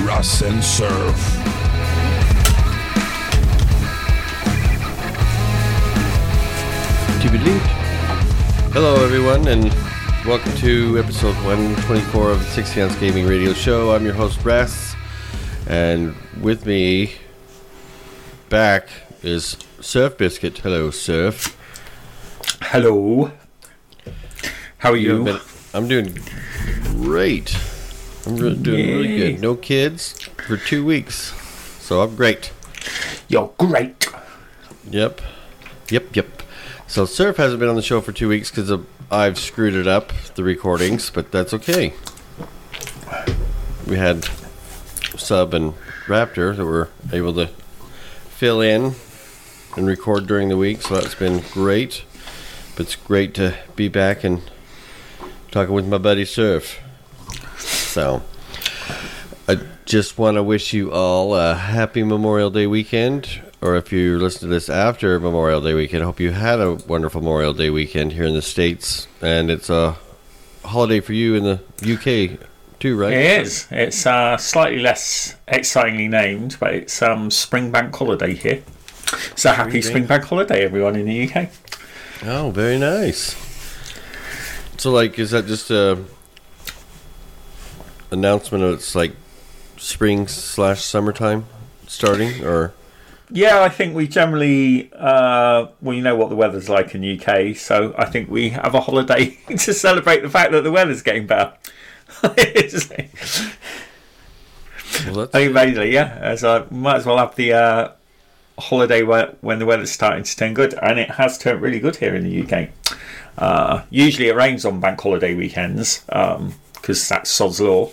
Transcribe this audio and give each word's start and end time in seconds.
Russ 0.00 0.42
and 0.42 0.62
Surf. 0.62 1.38
Hello, 8.74 9.02
everyone, 9.04 9.46
and 9.48 9.64
welcome 10.26 10.52
to 10.56 10.98
episode 10.98 11.34
124 11.44 12.30
of 12.32 12.38
the 12.40 12.44
60 12.46 12.82
Ounce 12.82 12.96
Gaming 12.96 13.26
Radio 13.26 13.52
Show. 13.52 13.92
I'm 13.94 14.04
your 14.04 14.14
host, 14.14 14.44
Russ, 14.44 14.94
and 15.66 16.14
with 16.40 16.66
me 16.66 17.14
back 18.48 18.88
is 19.22 19.56
Surf 19.80 20.18
Biscuit. 20.18 20.58
Hello, 20.58 20.90
Surf. 20.90 21.56
Hello. 22.60 23.30
How 24.78 24.90
are 24.92 24.96
You 24.96 25.18
you? 25.18 25.24
been- 25.24 25.40
I'm 25.72 25.88
doing 25.88 26.18
great. 27.02 27.56
I'm 28.26 28.36
re- 28.36 28.54
doing 28.54 28.86
really 28.86 29.16
good. 29.16 29.40
No 29.40 29.54
kids 29.56 30.12
for 30.46 30.56
two 30.56 30.84
weeks, 30.84 31.32
so 31.80 32.02
I'm 32.02 32.14
great. 32.14 32.52
You're 33.28 33.50
great. 33.58 34.06
Yep. 34.90 35.20
Yep, 35.90 36.16
yep. 36.16 36.42
So 36.86 37.04
Surf 37.06 37.36
hasn't 37.36 37.60
been 37.60 37.68
on 37.68 37.76
the 37.76 37.82
show 37.82 38.00
for 38.00 38.12
two 38.12 38.28
weeks 38.28 38.50
because 38.50 38.70
I've 39.10 39.38
screwed 39.38 39.74
it 39.74 39.86
up, 39.86 40.12
the 40.34 40.44
recordings, 40.44 41.10
but 41.10 41.32
that's 41.32 41.52
okay. 41.54 41.94
We 43.86 43.96
had 43.96 44.24
Sub 45.16 45.54
and 45.54 45.74
Raptor 46.06 46.56
that 46.56 46.64
were 46.64 46.88
able 47.12 47.34
to 47.34 47.48
fill 48.28 48.60
in 48.60 48.94
and 49.76 49.86
record 49.86 50.26
during 50.26 50.48
the 50.48 50.56
week, 50.56 50.82
so 50.82 50.94
that's 50.94 51.14
been 51.14 51.42
great. 51.52 52.04
But 52.76 52.86
it's 52.86 52.96
great 52.96 53.34
to 53.34 53.54
be 53.76 53.88
back 53.88 54.24
and 54.24 54.42
talking 55.50 55.74
with 55.74 55.86
my 55.86 55.98
buddy 55.98 56.24
Surf. 56.24 56.78
So, 57.92 58.22
I 59.46 59.58
just 59.84 60.16
want 60.16 60.38
to 60.38 60.42
wish 60.42 60.72
you 60.72 60.90
all 60.90 61.34
a 61.34 61.52
happy 61.52 62.02
Memorial 62.02 62.48
Day 62.48 62.66
weekend. 62.66 63.42
Or 63.60 63.76
if 63.76 63.92
you 63.92 64.18
listen 64.18 64.48
to 64.48 64.54
this 64.54 64.70
after 64.70 65.20
Memorial 65.20 65.60
Day 65.60 65.74
weekend, 65.74 66.02
I 66.02 66.06
hope 66.06 66.18
you 66.18 66.30
had 66.30 66.58
a 66.58 66.76
wonderful 66.88 67.20
Memorial 67.20 67.52
Day 67.52 67.68
weekend 67.68 68.14
here 68.14 68.24
in 68.24 68.32
the 68.32 68.40
States. 68.40 69.08
And 69.20 69.50
it's 69.50 69.68
a 69.68 69.98
holiday 70.64 71.00
for 71.00 71.12
you 71.12 71.34
in 71.34 71.44
the 71.44 71.60
UK 71.82 72.40
too, 72.80 72.96
right? 72.96 73.12
It 73.12 73.42
is. 73.42 73.68
It's 73.70 74.06
uh, 74.06 74.38
slightly 74.38 74.78
less 74.78 75.36
excitingly 75.46 76.08
named, 76.08 76.56
but 76.58 76.72
it's 76.72 77.02
um, 77.02 77.30
Spring 77.30 77.70
Bank 77.70 77.94
Holiday 77.94 78.32
here. 78.32 78.62
So 79.36 79.52
happy 79.52 79.82
Spring 79.82 79.82
Spring 79.82 80.06
Bank 80.06 80.24
Holiday, 80.24 80.64
everyone 80.64 80.96
in 80.96 81.04
the 81.04 81.28
UK. 81.30 81.50
Oh, 82.24 82.52
very 82.52 82.78
nice. 82.78 83.36
So, 84.78 84.92
like, 84.92 85.18
is 85.18 85.32
that 85.32 85.44
just 85.44 85.70
a 85.70 86.02
announcement 88.12 88.62
of 88.62 88.74
it's 88.74 88.94
like 88.94 89.12
spring 89.76 90.28
slash 90.28 90.84
summertime 90.84 91.46
starting, 91.88 92.44
or 92.44 92.72
Yeah, 93.30 93.62
I 93.62 93.68
think 93.68 93.94
we 93.94 94.06
generally, 94.06 94.92
uh, 94.92 95.66
well, 95.80 95.96
you 95.96 96.02
know 96.02 96.14
what 96.14 96.28
the 96.28 96.36
weather's 96.36 96.68
like 96.68 96.94
in 96.94 97.18
UK, 97.18 97.56
so 97.56 97.94
I 97.98 98.04
think 98.04 98.30
we 98.30 98.50
have 98.50 98.74
a 98.74 98.80
holiday 98.80 99.38
to 99.48 99.74
celebrate 99.74 100.22
the 100.22 100.30
fact 100.30 100.52
that 100.52 100.62
the 100.62 100.70
weather's 100.70 101.02
getting 101.02 101.26
better. 101.26 101.54
Well, 102.22 102.32
I 105.22 105.26
think 105.26 105.54
basically, 105.54 105.92
yeah, 105.92 106.18
as 106.20 106.44
I 106.44 106.64
might 106.70 106.96
as 106.96 107.06
well 107.06 107.18
have 107.18 107.34
the 107.34 107.54
uh, 107.54 107.92
holiday 108.58 109.02
when 109.02 109.58
the 109.58 109.66
weather's 109.66 109.90
starting 109.90 110.22
to 110.22 110.36
turn 110.36 110.54
good, 110.54 110.74
and 110.74 110.98
it 110.98 111.12
has 111.12 111.38
turned 111.38 111.62
really 111.62 111.80
good 111.80 111.96
here 111.96 112.14
in 112.14 112.24
the 112.24 112.42
UK. 112.42 112.68
Uh, 113.38 113.82
usually 113.88 114.28
it 114.28 114.36
rains 114.36 114.64
on 114.66 114.78
bank 114.78 115.00
holiday 115.00 115.34
weekends 115.34 116.04
because 116.74 117.08
that's 117.08 117.30
sod's 117.30 117.60
law. 117.60 117.90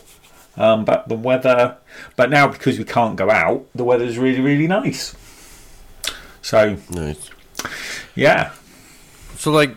Um, 0.59 0.85
but 0.85 1.07
the 1.07 1.15
weather, 1.15 1.77
but 2.15 2.29
now 2.29 2.47
because 2.47 2.77
we 2.77 2.83
can't 2.83 3.15
go 3.15 3.31
out, 3.31 3.65
the 3.73 3.83
weather's 3.83 4.19
really 4.19 4.41
really 4.41 4.67
nice. 4.67 5.15
So 6.41 6.77
nice. 6.91 7.29
yeah, 8.15 8.51
So, 9.37 9.51
like, 9.51 9.75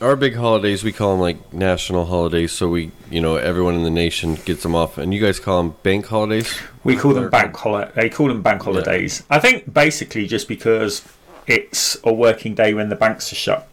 our 0.00 0.16
big 0.16 0.34
holidays, 0.34 0.84
we 0.84 0.92
call 0.92 1.12
them 1.12 1.20
like 1.20 1.52
national 1.52 2.06
holidays. 2.06 2.52
So 2.52 2.68
we, 2.68 2.90
you 3.10 3.20
know, 3.20 3.36
everyone 3.36 3.74
in 3.74 3.82
the 3.82 3.90
nation 3.90 4.36
gets 4.44 4.62
them 4.62 4.74
off, 4.74 4.98
and 4.98 5.14
you 5.14 5.20
guys 5.20 5.40
call 5.40 5.62
them 5.62 5.74
bank 5.82 6.06
holidays. 6.06 6.58
we 6.84 6.96
call 6.96 7.14
them 7.14 7.30
bank 7.30 7.56
holiday. 7.56 7.90
They 7.94 8.08
call 8.10 8.28
them 8.28 8.42
bank 8.42 8.62
holidays. 8.62 9.22
I 9.30 9.38
think 9.38 9.72
basically 9.72 10.26
just 10.26 10.48
because 10.48 11.02
it's 11.46 11.96
a 12.04 12.12
working 12.12 12.54
day 12.54 12.74
when 12.74 12.88
the 12.88 12.96
banks 12.96 13.32
are 13.32 13.36
shut. 13.36 13.68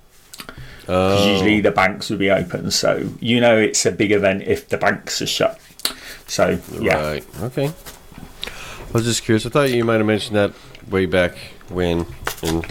Oh, 0.87 1.31
usually 1.31 1.61
the 1.61 1.71
banks 1.71 2.09
would 2.09 2.19
be 2.19 2.29
open. 2.29 2.71
So 2.71 3.09
you 3.19 3.39
know 3.39 3.57
it's 3.57 3.85
a 3.85 3.91
big 3.91 4.11
event 4.11 4.43
if 4.43 4.69
the 4.69 4.77
banks 4.77 5.21
are 5.21 5.27
shut. 5.27 5.59
So 6.27 6.59
yeah, 6.79 7.01
Right. 7.01 7.25
Okay. 7.41 7.67
I 7.67 8.91
was 8.91 9.05
just 9.05 9.23
curious. 9.23 9.45
I 9.45 9.49
thought 9.49 9.71
you 9.71 9.83
might 9.83 9.97
have 9.97 10.05
mentioned 10.05 10.35
that 10.35 10.53
way 10.89 11.05
back 11.05 11.35
when 11.69 12.05
in 12.43 12.63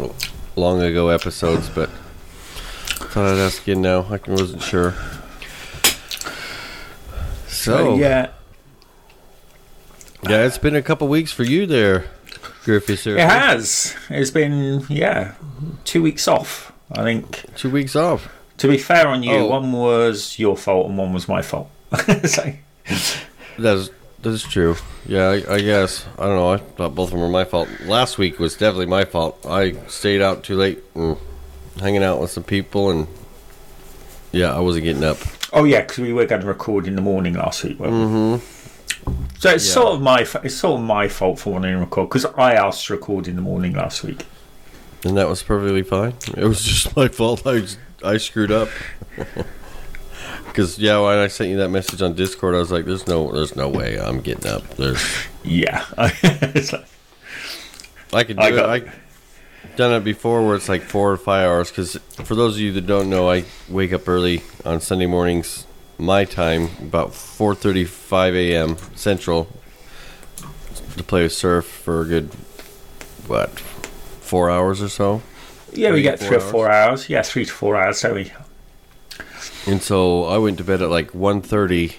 long 0.56 0.81
ago 0.81 1.09
episodes, 1.09 1.69
but 1.69 1.91
thought 3.11 3.27
I'd 3.27 3.39
ask 3.39 3.67
you 3.67 3.75
now. 3.75 4.03
I 4.11 4.21
wasn't 4.31 4.62
sure. 4.62 4.95
So 7.47 7.97
yeah, 7.97 8.31
yeah, 10.28 10.45
it's 10.47 10.59
been 10.59 10.75
a 10.77 10.83
couple 10.83 11.09
weeks 11.09 11.33
for 11.33 11.45
you 11.45 11.67
there, 11.67 12.06
Griffey. 12.65 12.97
Sir. 12.97 13.17
it 13.17 13.28
has. 13.28 13.95
It's 14.09 14.31
been 14.31 14.84
yeah, 14.89 15.34
two 15.84 16.03
weeks 16.03 16.27
off. 16.27 16.72
I 16.92 17.03
think. 17.03 17.44
Two 17.56 17.70
weeks 17.70 17.97
off. 17.97 18.28
To 18.58 18.69
be 18.69 18.78
fair 18.78 19.08
on 19.08 19.22
you, 19.22 19.32
Oh. 19.34 19.47
one 19.47 19.72
was 19.72 20.38
your 20.38 20.56
fault 20.56 20.88
and 20.88 20.97
one 20.98 21.12
was 21.12 21.26
my 21.28 21.42
fault. 21.42 21.70
so, 22.25 22.53
That's 23.58 23.91
that's 24.20 24.42
true. 24.44 24.76
Yeah, 25.06 25.28
I, 25.30 25.54
I 25.54 25.60
guess. 25.60 26.06
I 26.19 26.26
don't 26.26 26.36
know. 26.36 26.53
I 26.53 26.56
thought 26.58 26.94
both 26.94 27.08
of 27.08 27.12
them 27.12 27.20
were 27.20 27.28
my 27.28 27.44
fault. 27.44 27.69
Last 27.84 28.19
week 28.19 28.38
was 28.38 28.54
definitely 28.54 28.86
my 28.86 29.04
fault. 29.04 29.44
I 29.44 29.72
stayed 29.88 30.22
out 30.22 30.44
too 30.44 30.54
late 30.56 30.82
and 30.94 31.16
hanging 31.80 32.04
out 32.04 32.20
with 32.20 32.30
some 32.30 32.44
people, 32.44 32.91
and 32.91 33.09
yeah, 34.30 34.54
I 34.54 34.60
wasn't 34.60 34.84
getting 34.84 35.03
up. 35.04 35.19
oh 35.53 35.64
yeah, 35.64 35.80
because 35.80 35.98
we 35.98 36.12
were 36.12 36.26
going 36.26 36.41
to 36.42 36.47
record 36.47 36.86
in 36.86 36.94
the 36.94 37.03
morning 37.03 37.34
last 37.34 37.64
week. 37.64 37.78
weren't 37.80 37.92
we? 37.92 37.98
Mm-hmm. 37.98 39.34
So 39.41 39.50
it's 39.50 39.66
Yeah. 39.66 39.72
sort 39.74 39.94
of 39.94 40.00
my 40.03 40.20
it's 40.44 40.54
sort 40.54 40.78
of 40.80 40.86
my 40.86 41.09
fault 41.09 41.41
for 41.41 41.54
wanting 41.54 41.72
to 41.72 41.78
record 41.78 42.09
because 42.09 42.24
I 42.36 42.54
asked 42.54 42.86
to 42.86 42.92
record 42.94 43.26
in 43.26 43.34
the 43.36 43.42
morning 43.42 43.72
last 43.74 44.04
week. 44.04 44.24
And 45.05 45.17
that 45.17 45.29
was 45.29 45.43
perfectly 45.43 45.83
fine. 45.83 46.15
It 46.37 46.45
was 46.45 46.63
just 46.65 46.97
my 46.97 47.09
fault. 47.09 47.43
I 47.47 47.63
I 48.05 48.17
screwed 48.19 48.51
up. 48.53 48.69
Because 50.47 50.79
yeah, 50.79 50.99
when 50.99 51.17
I 51.17 51.29
sent 51.29 51.49
you 51.49 51.57
that 51.59 51.71
message 51.71 52.03
on 52.03 52.13
Discord, 52.15 52.55
I 52.55 52.59
was 52.59 52.71
like, 52.71 52.85
"There's 52.85 53.07
no, 53.07 53.33
there's 53.33 53.57
no 53.57 53.71
way 53.71 53.99
I'm 53.99 54.21
getting 54.21 54.47
up. 54.51 54.63
There's, 54.77 55.03
Yeah, 55.45 55.83
I 55.97 56.11
could 58.25 58.37
do 58.37 58.43
I 58.43 58.49
it. 58.49 58.57
got- 58.57 58.69
I 58.69 58.83
done 59.77 59.93
it 59.93 60.05
before 60.05 60.47
where 60.47 60.55
it's 60.57 60.69
like 60.69 60.83
four 60.83 61.11
or 61.11 61.17
five 61.17 61.47
hours. 61.49 61.71
Because 61.71 61.95
for 62.25 62.34
those 62.34 62.57
of 62.57 62.61
you 62.61 62.71
that 62.73 62.87
don't 62.87 63.09
know, 63.09 63.31
I 63.31 63.45
wake 63.69 63.95
up 63.95 64.07
early 64.07 64.43
on 64.67 64.83
Sunday 64.83 65.07
mornings, 65.07 65.67
my 65.97 66.27
time, 66.27 66.69
about 66.81 67.13
4:35 67.13 68.34
a.m. 68.34 68.77
Central, 68.95 69.49
to 70.99 71.03
play 71.03 71.27
surf 71.31 71.65
for 71.65 72.03
a 72.03 72.05
good 72.05 72.27
what 73.27 73.51
four 74.32 74.48
hours 74.48 74.81
or 74.81 74.88
so. 74.88 75.20
Yeah, 75.75 75.93
we 75.93 76.00
get 76.00 76.19
three 76.19 76.38
or 76.38 76.41
four 76.41 76.70
hours. 76.70 77.10
Yeah, 77.10 77.20
three 77.20 77.44
to 77.44 77.53
four 77.53 77.76
hours, 77.76 78.00
don't 78.00 78.15
we? 78.15 78.32
And 79.66 79.82
so 79.82 80.25
I 80.25 80.38
went 80.38 80.56
to 80.56 80.65
bed 80.65 80.81
at 80.81 80.88
like 80.88 81.12
1.30 81.12 81.97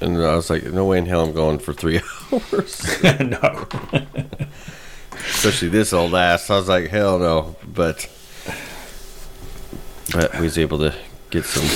and 0.00 0.16
I 0.18 0.36
was 0.36 0.48
like, 0.48 0.62
no 0.62 0.84
way 0.84 0.98
in 0.98 1.06
hell 1.06 1.24
I'm 1.24 1.32
going 1.32 1.58
for 1.58 1.72
three 1.72 2.00
hours. 2.32 3.02
no. 3.20 3.66
Especially 5.10 5.70
this 5.70 5.92
old 5.92 6.14
ass. 6.14 6.48
I 6.50 6.56
was 6.56 6.68
like, 6.68 6.90
hell 6.90 7.18
no. 7.18 7.56
But 7.66 8.08
but 10.12 10.32
we 10.34 10.42
was 10.42 10.56
able 10.56 10.78
to 10.78 10.94
get 11.30 11.44
some 11.46 11.66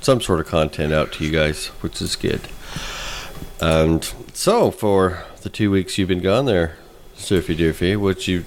some 0.00 0.22
sort 0.22 0.40
of 0.40 0.46
content 0.46 0.94
out 0.94 1.12
to 1.12 1.24
you 1.24 1.30
guys, 1.30 1.66
which 1.82 2.00
is 2.00 2.16
good. 2.16 2.40
And 3.60 4.10
so 4.32 4.70
for 4.70 5.24
the 5.42 5.50
two 5.50 5.70
weeks 5.70 5.98
you've 5.98 6.08
been 6.08 6.22
gone 6.22 6.46
there, 6.46 6.78
Surfy 7.20 7.56
Doofy, 7.56 7.96
what 7.96 8.26
you 8.26 8.44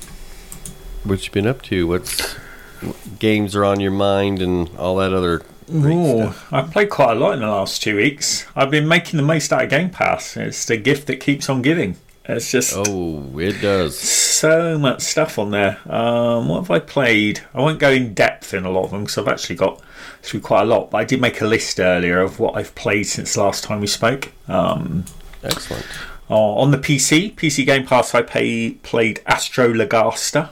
what 1.04 1.26
you 1.26 1.32
been 1.32 1.48
up 1.48 1.62
to? 1.64 1.88
What's 1.88 2.34
what 2.82 3.20
games 3.20 3.56
are 3.56 3.66
on 3.66 3.80
your 3.80 3.92
mind 3.92 4.42
and 4.42 4.70
all 4.78 4.98
that 4.98 5.14
other 5.14 5.42
Ooh. 5.74 6.34
I've 6.52 6.72
played 6.72 6.90
quite 6.90 7.16
a 7.16 7.20
lot 7.20 7.34
in 7.34 7.40
the 7.40 7.48
last 7.48 7.82
two 7.82 7.96
weeks. 7.96 8.46
I've 8.56 8.70
been 8.70 8.88
making 8.88 9.18
the 9.18 9.24
most 9.24 9.54
out 9.54 9.64
of 9.64 9.70
Game 9.70 9.90
Pass. 9.90 10.36
It's 10.36 10.66
the 10.66 10.76
gift 10.78 11.08
that 11.08 11.18
keeps 11.22 11.50
on 11.50 11.62
giving. 11.62 11.96
It's 12.26 12.52
just 12.52 12.74
Oh, 12.76 13.38
it 13.40 13.62
does. 13.62 13.98
so 14.00 14.78
much 14.78 15.02
stuff 15.02 15.38
on 15.40 15.52
there. 15.52 15.78
Um, 15.90 16.48
what 16.50 16.62
have 16.62 16.72
I 16.72 16.80
played? 16.80 17.42
I 17.54 17.62
won't 17.62 17.80
go 17.80 17.90
in 17.92 18.14
depth 18.14 18.54
in 18.54 18.66
a 18.66 18.70
lot 18.72 18.86
of 18.86 18.92
them 18.92 19.02
because 19.04 19.18
I've 19.18 19.28
actually 19.28 19.56
got 19.56 19.82
through 20.22 20.42
quite 20.42 20.62
a 20.64 20.66
lot. 20.66 20.92
But 20.92 20.98
I 21.00 21.04
did 21.06 21.22
make 21.22 21.42
a 21.42 21.46
list 21.48 21.80
earlier 21.80 22.20
of 22.20 22.40
what 22.40 22.56
I've 22.58 22.76
played 22.76 23.04
since 23.04 23.36
last 23.38 23.64
time 23.64 23.80
we 23.82 23.88
spoke. 23.88 24.32
Um, 24.48 25.06
Excellent. 25.44 25.86
Oh, 26.30 26.56
on 26.58 26.72
the 26.72 26.78
PC, 26.78 27.36
PC 27.36 27.66
Game 27.66 27.86
Pass, 27.86 28.16
I 28.16 28.22
pay, 28.22 28.72
played 28.72 29.22
Astrologaster. 29.28 30.50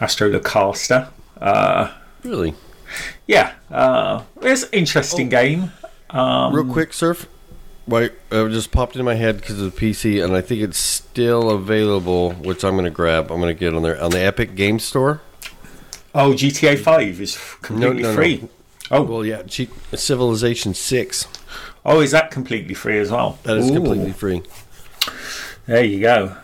Astro 0.00 0.30
Lagaster. 0.30 1.08
Uh, 1.40 1.92
Really? 2.24 2.54
yeah, 3.26 3.52
uh, 3.70 4.22
it's 4.42 4.64
an 4.64 4.68
interesting 4.72 5.26
Oh. 5.28 5.30
game. 5.30 5.72
Um, 6.10 6.54
Real 6.54 6.64
quick, 6.72 6.92
Surf. 6.92 7.26
Wait, 7.86 8.12
it 8.30 8.48
just 8.50 8.70
popped 8.72 8.94
into 8.94 9.04
my 9.04 9.14
head 9.14 9.36
because 9.40 9.60
of 9.60 9.74
the 9.74 9.80
PC, 9.80 10.22
and 10.22 10.34
I 10.36 10.40
think 10.40 10.62
it's 10.62 10.78
still 10.78 11.50
available, 11.50 12.32
which 12.32 12.64
I'm 12.64 12.72
going 12.74 12.84
to 12.84 12.90
grab. 12.90 13.30
I'm 13.30 13.40
going 13.40 13.54
to 13.54 13.58
get 13.58 13.74
on 13.74 13.82
there 13.82 14.00
on 14.02 14.10
the 14.10 14.20
Epic 14.20 14.54
Game 14.54 14.78
Store. 14.78 15.20
Oh, 16.14 16.32
GTA 16.32 16.78
Five 16.78 17.20
is 17.20 17.38
completely 17.62 18.02
no, 18.02 18.10
no. 18.10 18.14
free. 18.14 18.48
Oh, 18.90 19.02
Well, 19.02 19.24
yeah, 19.24 19.42
cheap, 19.42 19.72
Civilization 19.94 20.74
Six. 20.74 21.26
Oh, 21.84 22.00
is 22.00 22.10
that 22.10 22.30
completely 22.30 22.74
free 22.74 22.98
as 22.98 23.10
well? 23.10 23.38
That 23.44 23.56
is 23.56 23.70
Ooh, 23.70 23.74
completely 23.74 24.12
free. 24.12 24.42
There 25.66 25.84
you 25.84 26.00
go. 26.00 26.36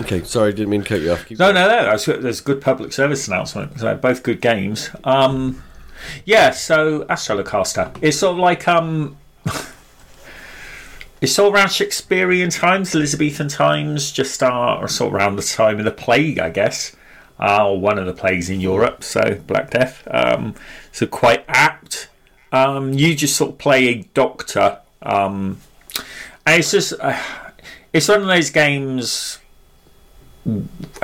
Okay, 0.00 0.22
sorry, 0.22 0.52
didn't 0.52 0.70
mean 0.70 0.82
to 0.82 0.88
cut 0.88 1.00
you 1.00 1.12
off. 1.12 1.26
Keep 1.26 1.38
No, 1.38 1.50
no, 1.50 1.68
no. 1.68 1.84
That's. 1.84 2.04
There's 2.06 2.40
a 2.40 2.44
good 2.44 2.60
public 2.60 2.92
service 2.92 3.26
announcement. 3.26 3.80
So 3.80 3.94
both 3.96 4.22
good 4.22 4.40
games. 4.40 4.90
Um, 5.04 5.62
yeah. 6.24 6.50
So 6.50 7.04
Astrologaster. 7.04 7.96
It's 8.00 8.18
sort 8.18 8.32
of 8.32 8.38
like 8.38 8.68
um, 8.68 9.16
it's 11.20 11.32
sort 11.32 11.48
of 11.48 11.54
around 11.54 11.72
Shakespearean 11.72 12.50
times, 12.50 12.94
Elizabethan 12.94 13.48
times, 13.48 14.12
just 14.12 14.42
uh, 14.42 14.86
sort 14.86 15.08
of 15.08 15.14
around 15.14 15.36
the 15.36 15.42
time 15.42 15.78
of 15.78 15.84
the 15.84 15.90
plague, 15.90 16.38
I 16.38 16.50
guess. 16.50 16.94
Uh, 17.40 17.68
or 17.68 17.80
one 17.80 17.98
of 17.98 18.06
the 18.06 18.12
plagues 18.12 18.50
in 18.50 18.60
Europe. 18.60 19.02
So 19.02 19.40
Black 19.46 19.70
Death. 19.70 20.06
Um, 20.10 20.54
so 20.92 21.06
quite 21.06 21.44
apt. 21.48 22.08
Um, 22.52 22.92
you 22.94 23.14
just 23.14 23.36
sort 23.36 23.50
of 23.52 23.58
play 23.58 23.88
a 23.88 24.02
doctor. 24.14 24.78
Um, 25.02 25.60
and 26.46 26.58
it's 26.58 26.70
just, 26.70 26.94
uh, 27.00 27.18
it's 27.92 28.08
one 28.08 28.22
of 28.22 28.26
those 28.26 28.50
games. 28.50 29.38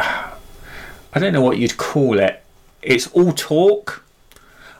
I 0.02 1.18
don't 1.18 1.32
know 1.32 1.42
what 1.42 1.58
you'd 1.58 1.76
call 1.76 2.18
it. 2.18 2.42
It's 2.82 3.06
all 3.08 3.32
talk. 3.32 4.04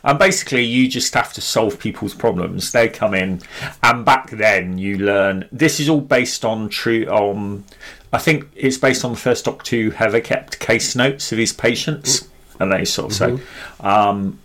And 0.02 0.18
basically, 0.18 0.64
you 0.64 0.86
just 0.86 1.14
have 1.14 1.32
to 1.32 1.40
solve 1.40 1.78
people's 1.78 2.12
problems. 2.12 2.72
They 2.72 2.90
come 2.90 3.14
in, 3.14 3.40
and 3.82 4.04
back 4.04 4.30
then 4.30 4.76
you 4.76 4.98
learn. 4.98 5.48
This 5.50 5.80
is 5.80 5.88
all 5.88 6.02
based 6.02 6.44
on 6.44 6.68
true. 6.68 7.08
Um, 7.10 7.64
I 8.12 8.18
think 8.18 8.46
it's 8.54 8.76
based 8.76 9.02
on 9.02 9.12
the 9.12 9.16
first 9.16 9.46
doctor 9.46 9.76
who 9.76 9.92
ever 9.98 10.20
kept 10.20 10.60
case 10.60 10.94
notes 10.94 11.32
of 11.32 11.38
his 11.38 11.54
patients, 11.54 12.28
and 12.60 12.70
they 12.70 12.84
sort 12.84 13.12
of 13.12 13.16
say. 13.16 13.38
Um, 13.80 14.38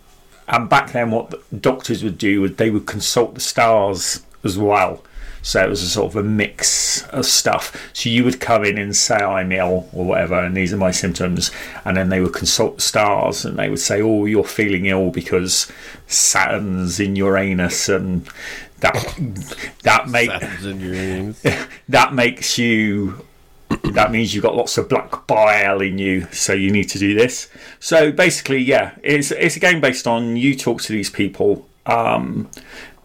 and 0.50 0.68
back 0.68 0.92
then, 0.92 1.10
what 1.12 1.30
the 1.30 1.56
doctors 1.56 2.02
would 2.02 2.18
do 2.18 2.40
was 2.40 2.56
they 2.56 2.70
would 2.70 2.86
consult 2.86 3.34
the 3.34 3.40
stars 3.40 4.24
as 4.44 4.58
well. 4.58 5.02
So 5.42 5.62
it 5.62 5.70
was 5.70 5.82
a 5.82 5.88
sort 5.88 6.12
of 6.12 6.16
a 6.16 6.22
mix 6.22 7.02
of 7.08 7.24
stuff. 7.24 7.90
So 7.94 8.10
you 8.10 8.24
would 8.24 8.40
come 8.40 8.64
in 8.64 8.76
and 8.76 8.94
say, 8.94 9.14
I'm 9.14 9.52
ill 9.52 9.88
or 9.92 10.04
whatever, 10.04 10.38
and 10.38 10.56
these 10.56 10.72
are 10.72 10.76
my 10.76 10.90
symptoms. 10.90 11.50
And 11.84 11.96
then 11.96 12.10
they 12.10 12.20
would 12.20 12.34
consult 12.34 12.76
the 12.76 12.82
stars 12.82 13.44
and 13.44 13.58
they 13.58 13.70
would 13.70 13.78
say, 13.78 14.02
Oh, 14.02 14.26
you're 14.26 14.44
feeling 14.44 14.86
ill 14.86 15.10
because 15.10 15.70
Saturn's 16.08 17.00
in 17.00 17.16
Uranus 17.16 17.88
and 17.88 18.28
that 18.80 18.94
that 19.84 20.08
make 20.10 20.30
Saturn's 20.30 20.66
in 20.66 20.80
your 20.80 20.92
names. 20.92 21.42
that 21.88 22.12
makes 22.12 22.58
you 22.58 23.24
that 23.82 24.12
means 24.12 24.34
you've 24.34 24.42
got 24.42 24.56
lots 24.56 24.78
of 24.78 24.88
black 24.88 25.26
bile 25.26 25.80
in 25.80 25.98
you 25.98 26.26
so 26.32 26.52
you 26.52 26.70
need 26.70 26.84
to 26.84 26.98
do 26.98 27.14
this. 27.14 27.48
So 27.78 28.12
basically 28.12 28.58
yeah 28.58 28.94
it's 29.02 29.30
it's 29.30 29.56
a 29.56 29.60
game 29.60 29.80
based 29.80 30.06
on 30.06 30.36
you 30.36 30.54
talk 30.54 30.82
to 30.82 30.92
these 30.92 31.10
people 31.10 31.68
um, 31.86 32.50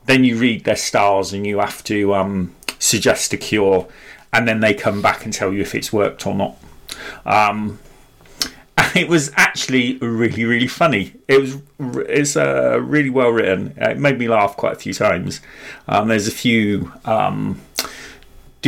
then 0.06 0.24
you 0.24 0.38
read 0.38 0.64
their 0.64 0.76
stars 0.76 1.34
and 1.34 1.46
you 1.46 1.60
have 1.60 1.84
to 1.86 2.14
um, 2.14 2.56
suggest 2.80 3.34
a 3.34 3.38
cure 3.38 3.88
and 4.32 4.48
then 4.48 4.60
they 4.60 4.74
come 4.74 5.02
back 5.02 5.24
and 5.24 5.34
tell 5.34 5.54
you 5.54 5.62
if 5.62 5.74
it's 5.74 5.94
worked 5.94 6.28
or 6.28 6.36
not. 6.36 6.58
Um, 7.26 7.80
and 8.78 8.96
it 8.96 9.08
was 9.08 9.32
actually 9.36 9.98
really 9.98 10.46
really 10.46 10.68
funny. 10.68 11.14
It 11.28 11.42
was 11.42 11.58
it's 12.08 12.36
uh, 12.36 12.80
really 12.82 13.10
well 13.10 13.30
written. 13.30 13.74
It 13.78 13.98
made 13.98 14.20
me 14.20 14.28
laugh 14.28 14.58
quite 14.58 14.74
a 14.74 14.80
few 14.80 14.94
times. 14.94 15.42
Um, 15.88 16.10
there's 16.10 16.28
a 16.28 16.32
few 16.32 16.92
um, 17.06 17.62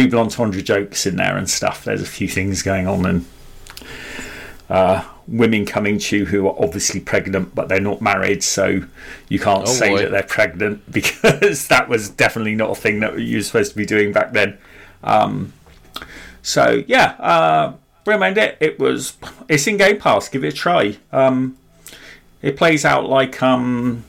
double 0.05 0.19
entendre 0.19 0.61
jokes 0.61 1.05
in 1.05 1.15
there 1.15 1.37
and 1.37 1.49
stuff. 1.49 1.83
There's 1.83 2.01
a 2.01 2.05
few 2.05 2.27
things 2.27 2.61
going 2.61 2.87
on, 2.87 3.05
and 3.05 3.25
uh, 4.69 5.03
women 5.27 5.65
coming 5.65 5.97
to 5.99 6.17
you 6.17 6.25
who 6.25 6.47
are 6.47 6.55
obviously 6.61 6.99
pregnant, 6.99 7.55
but 7.55 7.67
they're 7.69 7.79
not 7.81 8.01
married, 8.01 8.43
so 8.43 8.81
you 9.29 9.39
can't 9.39 9.63
Oh, 9.63 9.71
say 9.71 9.89
boy. 9.89 10.01
that 10.03 10.11
they're 10.11 10.23
pregnant 10.23 10.89
because 10.91 11.67
that 11.67 11.87
was 11.89 12.09
definitely 12.09 12.55
not 12.55 12.71
a 12.71 12.75
thing 12.75 12.99
that 13.01 13.17
you 13.19 13.37
were 13.37 13.43
supposed 13.43 13.71
to 13.71 13.77
be 13.77 13.85
doing 13.85 14.11
back 14.11 14.33
then. 14.33 14.57
Um, 15.03 15.53
so 16.41 16.83
yeah, 16.87 17.11
uh, 17.19 17.73
recommend 18.05 18.37
it. 18.37 18.57
It 18.59 18.79
was 18.79 19.13
it's 19.49 19.67
in 19.67 19.77
Game 19.77 19.99
Pass. 19.99 20.29
Give 20.29 20.43
it 20.43 20.53
a 20.53 20.55
try. 20.55 20.97
Um, 21.11 21.57
it 22.41 22.55
plays 22.55 22.85
out 22.85 23.09
like 23.09 23.41
um, 23.41 24.03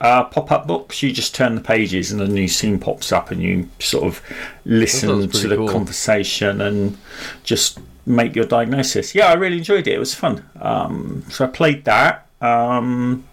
uh, 0.00 0.24
pop-up 0.24 0.66
books. 0.66 1.02
You 1.02 1.12
just 1.12 1.34
turn 1.34 1.54
the 1.54 1.60
pages 1.60 2.12
and 2.12 2.20
a 2.20 2.28
new 2.28 2.48
scene 2.48 2.78
pops 2.78 3.12
up, 3.12 3.30
and 3.30 3.42
you 3.42 3.68
sort 3.78 4.04
of 4.04 4.22
listen 4.64 5.28
to 5.28 5.48
the 5.48 5.56
cool. 5.56 5.68
conversation 5.68 6.60
and 6.60 6.96
just 7.44 7.78
make 8.06 8.34
your 8.34 8.46
diagnosis. 8.46 9.14
Yeah, 9.14 9.26
I 9.26 9.34
really 9.34 9.58
enjoyed 9.58 9.86
it. 9.86 9.94
It 9.94 9.98
was 9.98 10.14
fun. 10.14 10.44
Um, 10.60 11.24
so 11.30 11.44
I 11.44 11.48
played 11.48 11.84
that. 11.84 12.26
Um, 12.40 13.26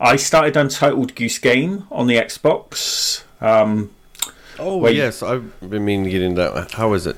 I 0.00 0.16
started 0.16 0.56
Untitled 0.56 1.14
Goose 1.14 1.38
Game 1.38 1.86
on 1.90 2.06
the 2.06 2.16
Xbox. 2.16 3.24
Um, 3.40 3.90
Oh 4.60 4.84
yes, 4.88 5.22
I've 5.22 5.60
been 5.60 5.84
meaning 5.84 6.06
to 6.06 6.10
get 6.10 6.22
into 6.22 6.42
that. 6.42 6.72
How 6.72 6.92
is 6.94 7.06
it? 7.06 7.16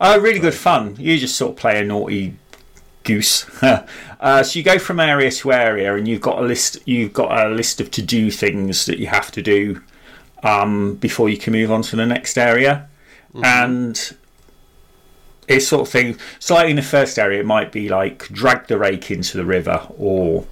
Uh, 0.00 0.18
really 0.22 0.38
good 0.38 0.54
fun. 0.54 0.96
You 0.98 1.18
just 1.18 1.36
sort 1.36 1.50
of 1.50 1.56
play 1.58 1.78
a 1.78 1.84
naughty 1.84 2.34
goose. 3.06 3.46
uh, 4.20 4.42
so 4.42 4.58
you 4.58 4.62
go 4.62 4.78
from 4.78 5.00
area 5.00 5.30
to 5.30 5.52
area, 5.52 5.94
and 5.94 6.06
you've 6.06 6.20
got 6.20 6.38
a 6.38 6.42
list. 6.42 6.76
You've 6.84 7.14
got 7.14 7.46
a 7.46 7.48
list 7.48 7.80
of 7.80 7.90
to 7.92 8.02
do 8.02 8.30
things 8.30 8.84
that 8.84 8.98
you 8.98 9.06
have 9.06 9.30
to 9.32 9.40
do 9.40 9.80
um, 10.42 10.96
before 10.96 11.30
you 11.30 11.38
can 11.38 11.54
move 11.54 11.72
on 11.72 11.80
to 11.82 11.96
the 11.96 12.04
next 12.04 12.36
area, 12.36 12.88
and 13.42 14.16
it's 15.48 15.68
sort 15.68 15.82
of 15.82 15.88
thing. 15.88 16.18
So, 16.38 16.54
like 16.54 16.68
in 16.68 16.76
the 16.76 16.82
first 16.82 17.18
area, 17.18 17.40
it 17.40 17.46
might 17.46 17.72
be 17.72 17.88
like 17.88 18.28
drag 18.28 18.66
the 18.66 18.76
rake 18.76 19.10
into 19.10 19.38
the 19.38 19.46
river, 19.46 19.86
or 19.96 20.46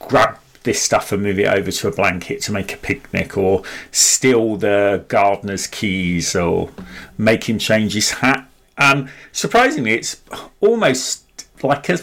grab 0.00 0.38
this 0.62 0.82
stuff 0.82 1.10
and 1.12 1.22
move 1.22 1.38
it 1.38 1.46
over 1.46 1.70
to 1.70 1.88
a 1.88 1.92
blanket 1.92 2.42
to 2.42 2.52
make 2.52 2.74
a 2.74 2.76
picnic, 2.76 3.36
or 3.36 3.62
steal 3.92 4.56
the 4.56 5.04
gardener's 5.08 5.66
keys, 5.66 6.34
or 6.34 6.70
make 7.16 7.48
him 7.48 7.58
change 7.58 7.94
his 7.94 8.10
hat. 8.10 8.49
Um, 8.80 9.08
surprisingly, 9.30 9.92
it's 9.92 10.22
almost 10.60 11.46
like 11.62 11.88
a 11.90 11.98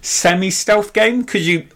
semi-stealth 0.00 0.92
game 0.92 1.22
because 1.22 1.46
you, 1.46 1.68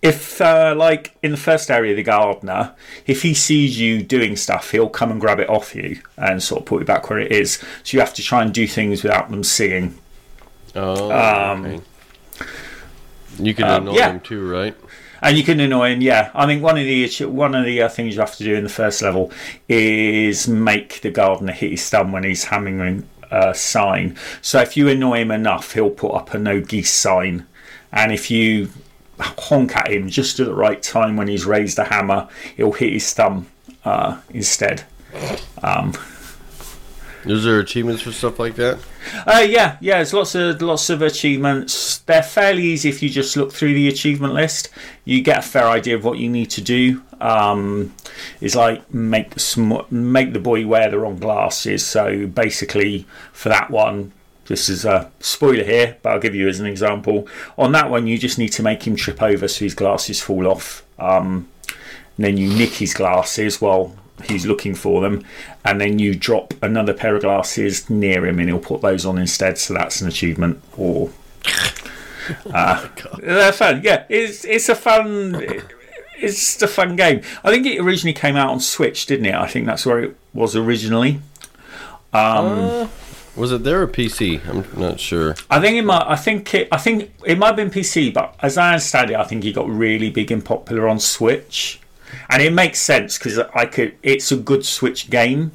if 0.00 0.40
uh, 0.40 0.74
like 0.76 1.16
in 1.22 1.32
the 1.32 1.36
first 1.36 1.70
area, 1.70 1.94
the 1.94 2.04
gardener, 2.04 2.74
if 3.06 3.22
he 3.22 3.34
sees 3.34 3.78
you 3.78 4.02
doing 4.02 4.36
stuff, 4.36 4.70
he'll 4.70 4.88
come 4.88 5.10
and 5.10 5.20
grab 5.20 5.40
it 5.40 5.50
off 5.50 5.74
you 5.74 6.00
and 6.16 6.42
sort 6.42 6.62
of 6.62 6.66
put 6.66 6.82
it 6.82 6.86
back 6.86 7.10
where 7.10 7.18
it 7.18 7.32
is. 7.32 7.58
So 7.82 7.96
you 7.96 8.00
have 8.00 8.14
to 8.14 8.22
try 8.22 8.42
and 8.42 8.54
do 8.54 8.66
things 8.68 9.02
without 9.02 9.30
them 9.30 9.42
seeing. 9.42 9.98
Oh, 10.74 11.10
Um, 11.10 11.66
okay. 11.66 11.82
You 13.38 13.54
can 13.54 13.64
um, 13.64 13.82
annoy 13.82 13.96
yeah. 13.96 14.12
him 14.12 14.20
too, 14.20 14.48
right? 14.48 14.76
And 15.22 15.36
you 15.36 15.44
can 15.44 15.60
annoy 15.60 15.92
him, 15.92 16.02
yeah. 16.02 16.30
I 16.34 16.46
think 16.46 16.62
one 16.62 16.76
of 16.76 16.84
the 16.84 17.08
one 17.26 17.54
of 17.54 17.64
the 17.64 17.82
uh, 17.82 17.88
things 17.88 18.14
you 18.14 18.20
have 18.20 18.36
to 18.36 18.44
do 18.44 18.56
in 18.56 18.64
the 18.64 18.70
first 18.70 19.00
level 19.02 19.30
is 19.68 20.48
make 20.48 21.00
the 21.00 21.10
gardener 21.10 21.52
hit 21.52 21.70
his 21.70 21.88
thumb 21.88 22.10
when 22.12 22.24
he's 22.24 22.44
hammering 22.44 23.08
a 23.32 23.54
sign. 23.54 24.16
So 24.40 24.60
if 24.60 24.76
you 24.76 24.88
annoy 24.88 25.20
him 25.20 25.30
enough, 25.30 25.72
he'll 25.72 25.90
put 25.90 26.12
up 26.12 26.34
a 26.34 26.38
no 26.38 26.60
geese 26.60 26.92
sign, 26.92 27.46
and 27.90 28.12
if 28.12 28.30
you 28.30 28.70
honk 29.18 29.76
at 29.76 29.90
him 29.90 30.08
just 30.08 30.40
at 30.40 30.46
the 30.46 30.54
right 30.54 30.82
time 30.82 31.16
when 31.16 31.28
he's 31.28 31.44
raised 31.44 31.76
the 31.76 31.84
hammer, 31.84 32.28
he'll 32.56 32.72
hit 32.72 32.92
his 32.92 33.12
thumb 33.12 33.46
uh, 33.84 34.20
instead. 34.30 34.84
Is 37.24 37.44
there 37.44 37.60
achievements 37.60 38.02
for 38.02 38.12
stuff 38.12 38.38
like 38.38 38.56
that? 38.56 38.78
Uh, 39.26 39.44
yeah, 39.46 39.76
yeah. 39.80 39.96
There's 39.96 40.12
lots 40.12 40.34
of 40.34 40.60
lots 40.62 40.90
of 40.90 41.02
achievements. 41.02 41.98
They're 41.98 42.22
fairly 42.22 42.64
easy 42.64 42.88
if 42.88 43.02
you 43.02 43.08
just 43.08 43.36
look 43.36 43.52
through 43.52 43.74
the 43.74 43.88
achievement 43.88 44.34
list. 44.34 44.68
You 45.04 45.22
get 45.22 45.38
a 45.38 45.42
fair 45.42 45.68
idea 45.68 45.96
of 45.96 46.04
what 46.04 46.18
you 46.18 46.28
need 46.28 46.50
to 46.50 46.60
do. 46.60 47.02
Um, 47.20 47.94
it's 48.40 48.54
like 48.54 48.92
make 48.92 49.30
the 49.30 49.86
make 49.90 50.32
the 50.32 50.40
boy 50.40 50.66
wear 50.66 50.90
the 50.90 50.98
wrong 50.98 51.16
glasses. 51.18 51.84
So 51.84 52.26
basically, 52.26 53.06
for 53.32 53.48
that 53.48 53.70
one, 53.70 54.12
this 54.46 54.68
is 54.68 54.84
a 54.84 55.10
spoiler 55.20 55.64
here, 55.64 55.96
but 56.02 56.10
I'll 56.10 56.20
give 56.20 56.34
you 56.34 56.48
as 56.48 56.60
an 56.60 56.66
example. 56.66 57.28
On 57.56 57.72
that 57.72 57.90
one, 57.90 58.06
you 58.06 58.18
just 58.18 58.38
need 58.38 58.50
to 58.50 58.62
make 58.62 58.86
him 58.86 58.96
trip 58.96 59.22
over 59.22 59.46
so 59.48 59.64
his 59.64 59.74
glasses 59.74 60.20
fall 60.20 60.46
off. 60.48 60.84
Um, 60.98 61.48
and 62.16 62.26
then 62.26 62.36
you 62.36 62.48
nick 62.48 62.70
his 62.70 62.92
glasses 62.94 63.60
while 63.60 63.96
he's 64.24 64.46
looking 64.46 64.74
for 64.74 65.00
them, 65.00 65.24
and 65.64 65.80
then 65.80 65.98
you 65.98 66.14
drop 66.14 66.54
another 66.62 66.92
pair 66.92 67.16
of 67.16 67.22
glasses 67.22 67.88
near 67.90 68.26
him, 68.26 68.38
and 68.38 68.48
he'll 68.48 68.58
put 68.58 68.80
those 68.80 69.04
on 69.04 69.18
instead. 69.18 69.58
So 69.58 69.74
that's 69.74 70.00
an 70.00 70.08
achievement. 70.08 70.62
Or 70.76 71.10
uh, 72.52 72.88
they're 73.20 73.52
fun. 73.52 73.80
Yeah, 73.84 74.04
it's 74.08 74.44
it's 74.44 74.68
a 74.68 74.74
fun. 74.74 75.62
It's 76.18 76.62
a 76.62 76.68
fun 76.68 76.94
game. 76.96 77.22
I 77.42 77.50
think 77.50 77.66
it 77.66 77.80
originally 77.80 78.12
came 78.12 78.36
out 78.36 78.50
on 78.50 78.60
Switch, 78.60 79.06
didn't 79.06 79.26
it? 79.26 79.34
I 79.34 79.48
think 79.48 79.66
that's 79.66 79.84
where 79.84 80.00
it 80.00 80.16
was 80.32 80.54
originally. 80.54 81.20
Um, 82.12 82.88
Was 83.34 83.50
it 83.50 83.64
there 83.64 83.82
or 83.82 83.88
PC? 83.88 84.46
I'm 84.46 84.64
not 84.78 85.00
sure. 85.00 85.34
I 85.50 85.58
think 85.60 85.76
it 85.78 85.84
might. 85.84 86.04
I 86.06 86.16
think 86.16 86.54
it. 86.54 86.68
I 86.70 86.76
think 86.76 87.10
it 87.24 87.38
might 87.38 87.46
have 87.48 87.56
been 87.56 87.70
PC, 87.70 88.12
but 88.12 88.36
as 88.40 88.56
I 88.58 88.72
understand 88.74 89.10
it, 89.10 89.16
I 89.16 89.24
think 89.24 89.42
he 89.42 89.52
got 89.52 89.68
really 89.68 90.10
big 90.10 90.30
and 90.30 90.44
popular 90.44 90.86
on 90.88 91.00
Switch, 91.00 91.80
and 92.28 92.42
it 92.42 92.52
makes 92.52 92.80
sense 92.80 93.18
because 93.18 93.38
I 93.38 93.66
could. 93.66 93.94
It's 94.02 94.30
a 94.32 94.36
good 94.36 94.64
Switch 94.64 95.10
game, 95.10 95.52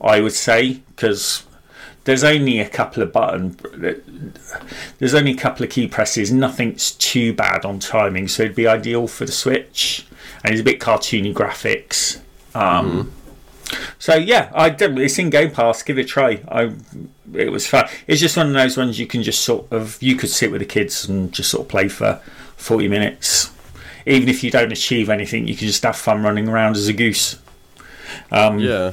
I 0.00 0.20
would 0.20 0.32
say, 0.32 0.82
because 0.88 1.44
there's 2.04 2.24
only 2.24 2.58
a 2.60 2.68
couple 2.68 3.02
of 3.02 3.12
button. 3.12 3.56
There's 4.98 5.14
only 5.14 5.32
a 5.32 5.36
couple 5.36 5.64
of 5.64 5.70
key 5.70 5.86
presses. 5.86 6.32
Nothing's 6.32 6.92
too 6.92 7.32
bad 7.32 7.64
on 7.64 7.78
timing, 7.78 8.28
so 8.28 8.42
it'd 8.44 8.56
be 8.56 8.66
ideal 8.66 9.06
for 9.06 9.24
the 9.24 9.32
Switch. 9.32 10.06
And 10.42 10.52
it's 10.52 10.60
a 10.60 10.64
bit 10.64 10.80
cartoony 10.80 11.34
graphics. 11.34 12.20
Um, 12.54 13.12
So 13.98 14.14
yeah, 14.16 14.50
I. 14.54 14.74
It's 14.78 15.18
in 15.18 15.30
Game 15.30 15.50
Pass. 15.52 15.82
Give 15.82 15.98
it 15.98 16.02
a 16.02 16.08
try. 16.08 16.40
I. 16.48 16.72
It 17.32 17.52
was 17.52 17.66
fun. 17.66 17.86
It's 18.08 18.20
just 18.20 18.36
one 18.36 18.48
of 18.48 18.52
those 18.54 18.76
ones 18.76 18.98
you 18.98 19.06
can 19.06 19.22
just 19.22 19.42
sort 19.42 19.70
of 19.70 20.02
you 20.02 20.16
could 20.16 20.30
sit 20.30 20.50
with 20.50 20.60
the 20.60 20.66
kids 20.66 21.08
and 21.08 21.30
just 21.32 21.50
sort 21.50 21.66
of 21.66 21.68
play 21.68 21.88
for 21.88 22.20
forty 22.56 22.88
minutes. 22.88 23.52
Even 24.06 24.28
if 24.28 24.42
you 24.42 24.50
don't 24.50 24.72
achieve 24.72 25.08
anything, 25.10 25.46
you 25.48 25.54
can 25.54 25.66
just 25.66 25.82
have 25.82 25.96
fun 25.96 26.22
running 26.22 26.48
around 26.48 26.76
as 26.76 26.88
a 26.88 26.92
goose. 26.92 27.38
Um, 28.32 28.58
Yeah. 28.58 28.92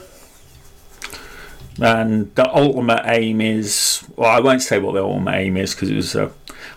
and 1.80 2.34
the 2.36 2.50
ultimate 2.56 3.04
aim 3.06 3.40
is 3.40 4.04
well 4.16 4.30
i 4.32 4.40
won't 4.40 4.64
say 4.64 4.80
what 4.80 4.94
the 4.94 5.04
ultimate 5.04 5.36
aim 5.36 5.56
is 5.58 5.76
because 5.76 5.90
it 5.92 5.96
was 5.96 6.16
a, 6.16 6.32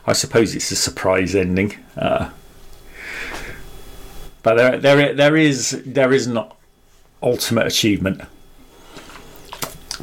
i 0.07 0.13
suppose 0.13 0.55
it's 0.55 0.71
a 0.71 0.77
surprise 0.77 1.35
ending 1.35 1.75
uh, 1.97 2.29
but 4.43 4.55
there, 4.57 4.77
there 4.79 5.15
there 5.15 5.37
is 5.37 5.83
there 5.87 6.13
is 6.13 6.27
not 6.27 6.57
ultimate 7.23 7.67
achievement 7.67 8.21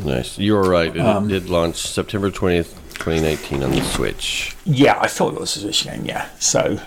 Nice. 0.03 0.37
You 0.37 0.53
were 0.53 0.69
right. 0.69 0.95
It 0.95 0.99
Um, 1.01 1.27
did 1.27 1.49
launch 1.49 1.77
September 1.77 2.29
20th, 2.29 2.75
2019 2.99 3.63
on 3.63 3.71
the 3.71 3.81
Switch. 3.83 4.55
yeah 4.65 4.97
i 5.01 5.07
thought 5.07 5.33
it 5.33 5.39
was 5.39 5.55
a 5.57 5.59
Switch 5.61 5.83
game 5.85 6.05
yeah 6.05 6.27
so 6.39 6.79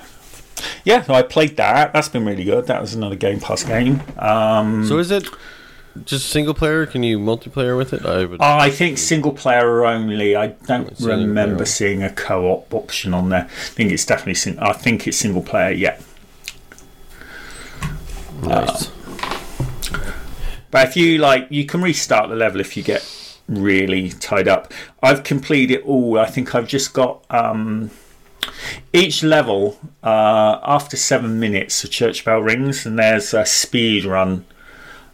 yeah 0.85 1.03
so 1.03 1.15
i 1.15 1.23
played 1.23 1.57
that 1.57 1.93
that's 1.93 2.09
been 2.09 2.25
really 2.25 2.45
good 2.45 2.67
that 2.67 2.81
was 2.81 2.95
another 2.95 3.17
game 3.17 3.41
pass 3.41 3.63
game 3.65 4.03
um, 4.19 4.87
So 4.87 4.99
is 4.99 5.11
it 5.11 5.29
just 6.05 6.29
single 6.31 6.55
player? 6.55 6.87
Can 6.87 7.03
you 7.03 7.19
multiplayer 7.19 7.77
with 7.77 7.93
it? 7.93 8.07
I 8.07 8.25
would. 8.25 8.41
I 8.41 8.71
think 8.71 8.97
single 8.97 9.33
player 9.33 9.85
only. 9.85 10.37
I 10.37 10.49
don't 10.49 10.89
remember 11.01 11.65
seeing 11.67 12.03
a 12.05 12.11
co-op 12.11 12.73
option 12.73 13.13
on 13.13 13.29
there. 13.31 13.47
I 13.47 13.49
think 13.49 13.91
it's 13.91 14.07
definitely. 14.07 14.35
Sing- 14.35 14.59
I 14.61 14.73
think 14.73 15.09
it's 15.09 15.17
single 15.17 15.43
player. 15.43 15.73
Yeah, 15.73 15.99
nice. 18.43 18.89
But 20.71 20.89
if 20.89 20.97
you 20.97 21.19
like, 21.19 21.49
you 21.51 21.67
can 21.67 21.83
restart 21.83 22.29
the 22.31 22.37
level 22.37 22.61
if 22.61 22.77
you 22.77 22.83
get 22.85 23.05
really 23.49 24.11
tied 24.11 24.47
up. 24.47 24.73
I've 25.03 25.25
completed 25.25 25.79
it 25.81 25.85
all. 25.85 26.19
I 26.19 26.27
think 26.27 26.55
I've 26.55 26.69
just 26.69 26.93
got 26.95 27.25
um, 27.31 27.91
each 28.93 29.23
level 29.23 29.79
uh, 30.03 30.59
after 30.63 30.97
seven 30.97 31.39
minutes. 31.41 31.85
A 31.85 31.89
church 31.89 32.25
bell 32.25 32.41
rings, 32.41 32.87
and 32.87 32.99
there's 32.99 33.33
a 33.35 33.45
speed 33.47 34.05
run 34.05 34.45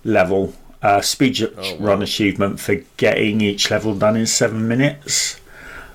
level, 0.04 0.54
uh, 0.82 1.00
speed 1.00 1.42
Oh, 1.42 1.76
run 1.78 1.98
wow. 1.98 2.04
achievement 2.04 2.60
for 2.60 2.76
getting 2.96 3.40
each 3.40 3.70
level 3.70 3.94
done 3.94 4.16
in 4.16 4.26
seven 4.26 4.66
minutes. 4.68 5.40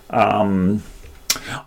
Um, 0.09 0.83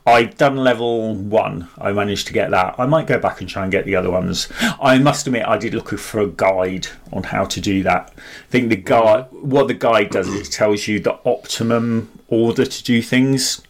I've 0.06 0.36
done 0.36 0.56
level 0.56 1.14
one. 1.14 1.68
I 1.78 1.92
managed 1.92 2.26
to 2.26 2.34
get 2.34 2.50
that. 2.50 2.74
I 2.78 2.84
might 2.84 3.06
go 3.06 3.18
back 3.18 3.40
and 3.40 3.48
try 3.48 3.62
and 3.62 3.72
get 3.72 3.86
the 3.86 3.96
other 3.96 4.10
ones. 4.10 4.48
I 4.80 4.98
must 4.98 5.26
admit, 5.26 5.46
I 5.46 5.56
did 5.56 5.72
look 5.72 5.88
for 5.98 6.20
a 6.20 6.26
guide 6.26 6.88
on 7.12 7.22
how 7.22 7.46
to 7.46 7.60
do 7.60 7.82
that. 7.84 8.12
I 8.16 8.50
think 8.50 8.68
the 8.68 8.76
guide, 8.76 9.26
what 9.30 9.68
the 9.68 9.74
guide 9.74 10.10
does 10.10 10.28
is 10.28 10.48
it 10.48 10.52
tells 10.52 10.86
you 10.86 11.00
the 11.00 11.18
optimum 11.24 12.10
order 12.28 12.66
to 12.66 12.82
do 12.84 13.00
things. 13.00 13.62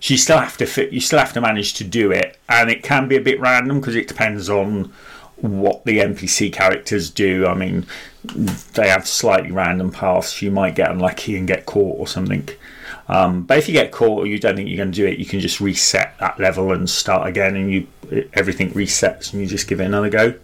So 0.00 0.14
you 0.14 0.18
still 0.18 0.38
have 0.38 0.56
to 0.58 0.66
fit. 0.66 0.92
You 0.92 1.00
still 1.00 1.18
have 1.18 1.32
to 1.32 1.40
manage 1.40 1.74
to 1.74 1.84
do 1.84 2.12
it, 2.12 2.38
and 2.48 2.70
it 2.70 2.82
can 2.82 3.08
be 3.08 3.16
a 3.16 3.20
bit 3.20 3.40
random 3.40 3.80
because 3.80 3.96
it 3.96 4.08
depends 4.08 4.48
on 4.48 4.92
what 5.36 5.84
the 5.84 5.98
NPC 5.98 6.52
characters 6.52 7.10
do. 7.10 7.46
I 7.46 7.54
mean, 7.54 7.86
they 8.74 8.88
have 8.88 9.06
slightly 9.06 9.50
random 9.50 9.90
paths. 9.90 10.40
You 10.42 10.50
might 10.50 10.74
get 10.74 10.90
unlucky 10.90 11.36
and 11.36 11.46
get 11.46 11.66
caught 11.66 11.98
or 11.98 12.06
something. 12.06 12.48
Um, 13.08 13.42
but 13.42 13.58
if 13.58 13.68
you 13.68 13.72
get 13.72 13.90
caught 13.90 14.20
or 14.20 14.26
you 14.26 14.38
don't 14.38 14.56
think 14.56 14.68
you're 14.68 14.76
going 14.76 14.92
to 14.92 14.96
do 14.96 15.06
it, 15.06 15.18
you 15.18 15.24
can 15.24 15.40
just 15.40 15.60
reset 15.60 16.16
that 16.18 16.38
level 16.38 16.72
and 16.72 16.88
start 16.88 17.26
again, 17.26 17.56
and 17.56 17.72
you 17.72 17.86
everything 18.34 18.70
resets 18.72 19.32
and 19.32 19.42
you 19.42 19.48
just 19.48 19.68
give 19.68 19.80
it 19.80 19.84
another 19.84 20.10
go. 20.10 20.34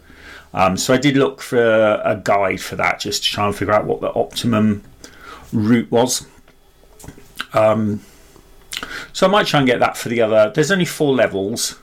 Um, 0.52 0.76
so 0.76 0.94
I 0.94 0.98
did 0.98 1.16
look 1.16 1.40
for 1.40 1.60
a 2.04 2.20
guide 2.22 2.60
for 2.60 2.76
that, 2.76 3.00
just 3.00 3.24
to 3.24 3.30
try 3.30 3.46
and 3.46 3.54
figure 3.54 3.74
out 3.74 3.86
what 3.86 4.00
the 4.00 4.12
optimum 4.14 4.82
route 5.52 5.90
was. 5.90 6.26
Um, 7.52 8.00
so 9.12 9.26
I 9.26 9.30
might 9.30 9.46
try 9.46 9.60
and 9.60 9.66
get 9.66 9.80
that 9.80 9.96
for 9.96 10.08
the 10.08 10.20
other. 10.22 10.52
There's 10.54 10.70
only 10.70 10.84
four 10.84 11.14
levels. 11.14 11.78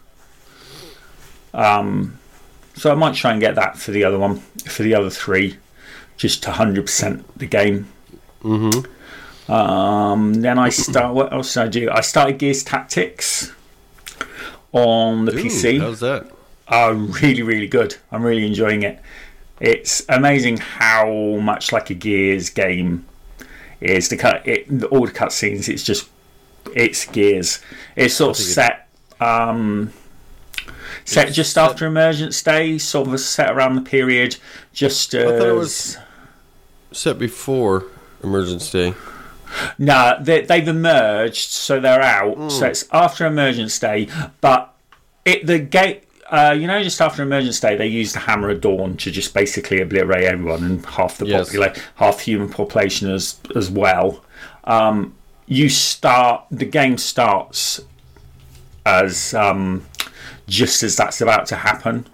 Um, 1.53 2.19
so 2.75 2.91
I 2.91 2.95
might 2.95 3.15
try 3.15 3.31
and 3.31 3.41
get 3.41 3.55
that 3.55 3.77
for 3.77 3.91
the 3.91 4.03
other 4.03 4.17
one, 4.17 4.37
for 4.65 4.83
the 4.83 4.95
other 4.95 5.09
three, 5.09 5.57
just 6.17 6.43
to 6.43 6.51
hundred 6.51 6.85
percent 6.85 7.25
the 7.37 7.45
game. 7.47 7.87
Mm-hmm. 8.43 9.51
Um, 9.51 10.35
then 10.35 10.57
I 10.57 10.69
start. 10.69 11.13
What 11.13 11.33
else 11.33 11.53
did 11.53 11.63
I 11.63 11.67
do? 11.67 11.89
I 11.91 12.01
started 12.01 12.37
Gears 12.37 12.63
Tactics 12.63 13.51
on 14.71 15.25
the 15.25 15.33
PC. 15.33 15.79
How's 15.79 15.99
that? 15.99 16.31
are 16.71 16.93
really, 16.93 17.41
really 17.41 17.67
good. 17.67 17.97
I'm 18.11 18.23
really 18.23 18.47
enjoying 18.47 18.83
it. 18.83 18.99
It's 19.59 20.03
amazing 20.09 20.57
how 20.57 21.37
much 21.41 21.71
like 21.71 21.89
a 21.89 21.93
Gears 21.93 22.49
game 22.49 23.05
is. 23.79 24.09
The 24.09 24.17
cut, 24.17 24.47
it, 24.47 24.83
all 24.85 25.05
the 25.05 25.11
cutscenes. 25.11 25.69
It's 25.69 25.83
just, 25.83 26.09
it's 26.75 27.05
Gears. 27.05 27.59
It's 27.95 28.13
sort 28.15 28.31
of 28.39 28.43
set, 28.45 28.87
um, 29.19 29.91
set 31.05 31.27
It's 31.27 31.35
just 31.35 31.57
after 31.57 31.85
Emergence 31.85 32.41
Day. 32.41 32.77
Sort 32.77 33.07
of 33.07 33.19
set 33.19 33.51
around 33.51 33.75
the 33.75 33.81
period. 33.81 34.37
Just 34.73 35.13
as, 35.13 35.23
thought 35.39 35.47
it 35.47 35.53
was- 35.53 35.97
Set 36.91 37.17
before 37.17 37.85
Emergence 38.23 38.69
Day. 38.71 38.93
No, 39.77 40.17
they, 40.21 40.41
they've 40.41 40.67
emerged, 40.67 41.49
so 41.51 41.79
they're 41.79 42.01
out. 42.01 42.51
So 42.51 42.65
it's 42.67 42.85
after 42.91 43.25
Emergence 43.25 43.77
Day, 43.79 44.07
but 44.41 44.73
it 45.25 45.45
the 45.45 45.59
gate. 45.59 46.03
Uh, 46.29 46.55
you 46.57 46.65
know, 46.65 46.81
just 46.81 47.01
after 47.01 47.21
Emergence 47.23 47.59
Day, 47.59 47.75
they 47.75 47.87
used 47.87 48.15
the 48.15 48.19
Hammer 48.19 48.49
of 48.49 48.61
Dawn 48.61 48.95
to 48.97 49.11
just 49.11 49.33
basically 49.33 49.81
obliterate 49.81 50.23
everyone 50.23 50.63
and 50.63 50.85
half 50.85 51.17
the 51.17 51.25
Yes. 51.27 51.49
popula- 51.53 51.77
half 51.95 52.17
the 52.17 52.23
human 52.23 52.47
population 52.47 53.11
as 53.11 53.35
as 53.55 53.69
well. 53.69 54.23
Um, 54.63 55.13
you 55.51 55.67
start 55.67 56.45
the 56.49 56.63
game 56.63 56.97
starts 56.97 57.81
as 58.85 59.33
um, 59.33 59.85
just 60.47 60.81
as 60.81 60.95
that's 60.95 61.19
about 61.19 61.45
to 61.45 61.57
happen. 61.57 62.07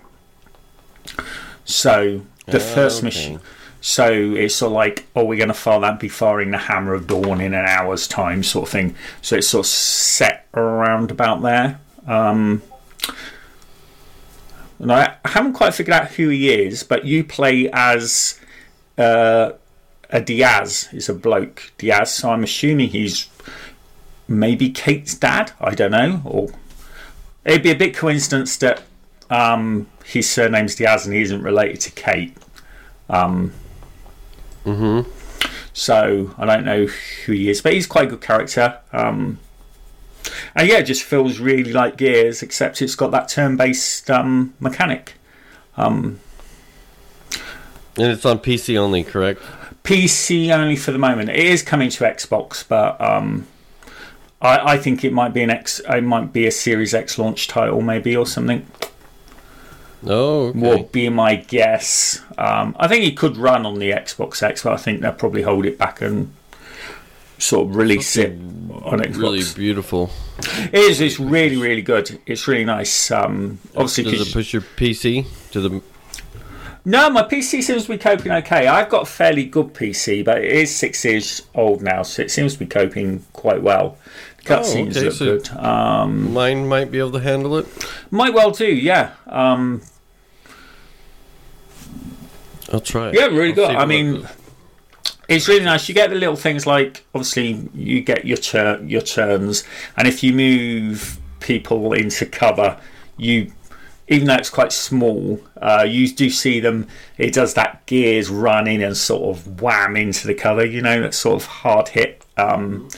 So 1.63 2.22
the 2.48 2.58
Ah, 2.58 2.74
first 2.75 2.98
okay. 2.98 3.06
mission. 3.06 3.39
So 3.79 4.12
it's 4.12 4.56
sort 4.56 4.72
of 4.72 4.74
like, 4.74 5.06
oh, 5.15 5.24
we're 5.24 5.38
going 5.38 5.50
to 5.50 5.53
fire 5.53 5.79
that, 5.82 6.00
be 6.00 6.10
firing 6.10 6.50
the 6.50 6.58
Hammer 6.58 6.96
of 6.96 7.06
Dawn 7.06 7.39
in 7.39 7.53
an 7.53 7.65
hour's 7.65 8.08
time, 8.08 8.41
sort 8.41 8.67
of 8.67 8.72
thing. 8.72 8.96
So 9.22 9.36
it's 9.38 9.48
sort 9.48 9.67
of 9.67 9.70
set 9.70 10.48
around 10.56 11.12
about 11.12 11.44
there. 11.44 11.79
Um, 12.08 12.63
and 14.79 14.91
I 14.91 15.17
haven't 15.25 15.53
quite 15.53 15.75
figured 15.75 15.94
out 15.94 16.08
who 16.13 16.29
he 16.29 16.50
is, 16.50 16.82
but 16.82 17.06
you 17.06 17.24
play 17.24 17.70
as 17.72 18.39
uh, 18.98 19.51
a 20.10 20.22
Diaz. 20.22 20.88
He's 20.92 21.10
a 21.10 21.14
bloke, 21.14 21.72
Diaz. 21.78 22.14
So 22.14 22.30
I'm 22.32 22.44
assuming 22.44 22.90
he's 22.90 23.28
maybe 24.28 24.70
Kate's 24.70 25.14
dad. 25.16 25.52
I 25.60 25.74
don't 25.76 25.92
know. 25.92 26.22
Or 26.26 26.50
it'd 27.46 27.64
be 27.64 27.72
a 27.72 27.76
bit 27.76 27.96
coincidence 27.96 28.58
that 28.58 28.84
um, 29.30 29.88
his 30.06 30.30
surname's 30.30 30.76
Diaz 30.76 31.06
and 31.06 31.16
he 31.16 31.22
isn't 31.22 31.42
related 31.42 31.82
to 31.82 31.92
Kate. 31.92 32.36
Um, 33.10 33.54
Mm-hmm. 34.66 35.10
so 35.72 36.34
I 36.38 36.46
don't 36.46 36.66
know 36.66 36.88
who 36.88 37.32
he 37.32 37.50
is, 37.50 37.62
but 37.62 37.72
he's 37.72 37.88
quite 37.88 38.08
a 38.08 38.10
good 38.10 38.20
character. 38.22 38.80
Um, 38.92 39.40
and 40.54 40.68
yeah, 40.68 40.80
it 40.80 40.84
just 40.84 41.04
feels 41.04 41.40
really 41.40 41.72
like 41.72 41.96
Gears, 41.96 42.42
except 42.44 42.82
it's 42.82 42.96
got 42.96 43.12
that 43.12 43.30
turn-based 43.30 44.12
um, 44.12 44.54
mechanic. 44.60 45.14
Um, 45.78 46.20
And 47.98 48.12
it's 48.12 48.26
on 48.26 48.40
PC 48.40 48.76
only, 48.78 49.06
correct? 49.06 49.42
PC 49.88 50.53
only 50.53 50.75
for 50.75 50.91
the 50.91 50.98
moment. 50.98 51.29
It 51.29 51.38
is 51.38 51.63
coming 51.63 51.89
to 51.89 52.03
Xbox, 52.03 52.67
but 52.67 53.00
um, 53.00 53.48
I, 54.41 54.74
I 54.74 54.77
think 54.77 55.06
it 55.06 55.13
might 55.13 55.34
be 55.34 55.41
an 55.44 55.50
X. 55.50 55.79
It 55.88 56.03
might 56.03 56.34
be 56.34 56.46
a 56.46 56.51
Series 56.51 56.94
X 56.94 57.17
launch 57.17 57.48
title, 57.48 57.82
maybe 57.82 58.15
or 58.15 58.25
something. 58.25 58.67
Oh, 60.06 60.48
okay. 60.48 60.60
Would 60.60 60.91
be 60.91 61.08
my 61.10 61.36
guess. 61.36 62.22
Um, 62.38 62.75
I 62.77 62.89
think 62.89 63.06
it 63.06 63.17
could 63.17 63.38
run 63.38 63.65
on 63.65 63.79
the 63.79 63.91
Xbox 63.91 64.44
X, 64.44 64.63
but 64.63 64.74
I 64.74 64.77
think 64.77 65.01
they'll 65.01 65.13
probably 65.13 65.41
hold 65.41 65.65
it 65.65 65.77
back 65.77 66.01
and 66.01 66.34
sort 67.39 67.70
of 67.70 67.75
release 67.75 68.17
it 68.17 68.32
on 68.32 69.00
Xbox. 69.00 69.17
really 69.17 69.44
beautiful. 69.56 70.10
It 70.72 70.75
is. 70.75 71.00
It's 71.00 71.17
really, 71.20 71.56
really 71.56 71.82
good. 71.82 72.20
It's 72.25 72.46
really 72.46 72.65
nice. 72.65 73.10
Um, 73.10 73.60
obviously, 73.74 74.03
Does 74.03 74.27
it 74.27 74.34
push 74.34 74.51
your 74.51 74.63
PC 74.63 75.25
to 75.51 75.62
the? 75.62 75.82
No, 76.89 77.10
my 77.10 77.24
PC 77.24 77.62
seems 77.62 77.84
to 77.84 77.89
be 77.89 77.98
coping 77.98 78.32
okay. 78.32 78.65
I've 78.65 78.88
got 78.88 79.01
a 79.03 79.06
fairly 79.06 79.44
good 79.44 79.74
PC, 79.74 80.24
but 80.24 80.38
it 80.38 80.50
is 80.50 80.74
six 80.74 81.03
years 81.03 81.41
old 81.53 81.82
now, 81.82 82.01
so 82.03 82.22
it 82.22 82.32
seems 82.32 82.53
to 82.53 82.60
be 82.60 82.65
coping 82.65 83.25
quite 83.34 83.62
well. 83.62 83.98
The 84.46 84.56
Oh, 84.56 84.62
cutscenes 84.62 84.91
okay, 84.91 85.01
look 85.03 85.13
so- 85.13 85.25
good. 85.25 85.50
Um, 85.58 86.32
Mine 86.34 86.65
might 86.65 86.89
be 86.89 87.00
able 87.00 87.12
to 87.12 87.20
handle 87.20 87.58
it. 87.58 87.67
might 88.10 88.34
well 88.34 88.51
do, 88.51 88.67
yeah. 88.67 89.12
Um, 89.27 89.82
I'll 92.72 92.79
try 92.79 93.10
it. 93.10 93.15
Yeah, 93.15 93.25
really 93.25 93.50
I'll 93.50 93.56
good. 93.56 93.75
I 93.75 93.86
mean, 93.86 94.25
it's 95.27 95.50
really 95.50 95.65
nice. 95.65 95.89
You 95.89 95.96
get 95.96 96.10
the 96.10 96.15
little 96.15 96.38
things 96.38 96.65
like 96.65 97.03
obviously 97.13 97.70
you 97.74 98.00
get 98.01 98.24
your 98.25 98.38
your 98.86 99.01
turns, 99.01 99.65
and 99.98 100.08
if 100.08 100.24
you 100.24 100.32
move 100.32 101.17
people 101.41 101.91
into 101.91 102.25
cover, 102.25 102.77
you 103.17 103.51
even 104.08 104.28
though 104.28 104.36
it's 104.36 104.50
quite 104.50 104.72
small, 104.72 105.40
uh, 105.62 105.86
you 105.88 106.08
do 106.10 106.30
see 106.30 106.60
them. 106.60 106.88
It 107.18 107.34
does 107.34 107.54
that 107.56 107.86
gears 107.86 108.30
run 108.30 108.68
in 108.68 108.82
and 108.82 108.96
sort 108.96 109.36
of 109.36 109.62
wham 109.62 109.96
into 109.96 110.28
the 110.28 110.34
cover. 110.34 110.66
You 110.66 110.82
know 110.82 111.02
that 111.02 111.14
sort 111.14 111.42
of 111.42 111.48
hard 111.48 111.90
hit. 111.90 112.24
Um, 112.38 112.90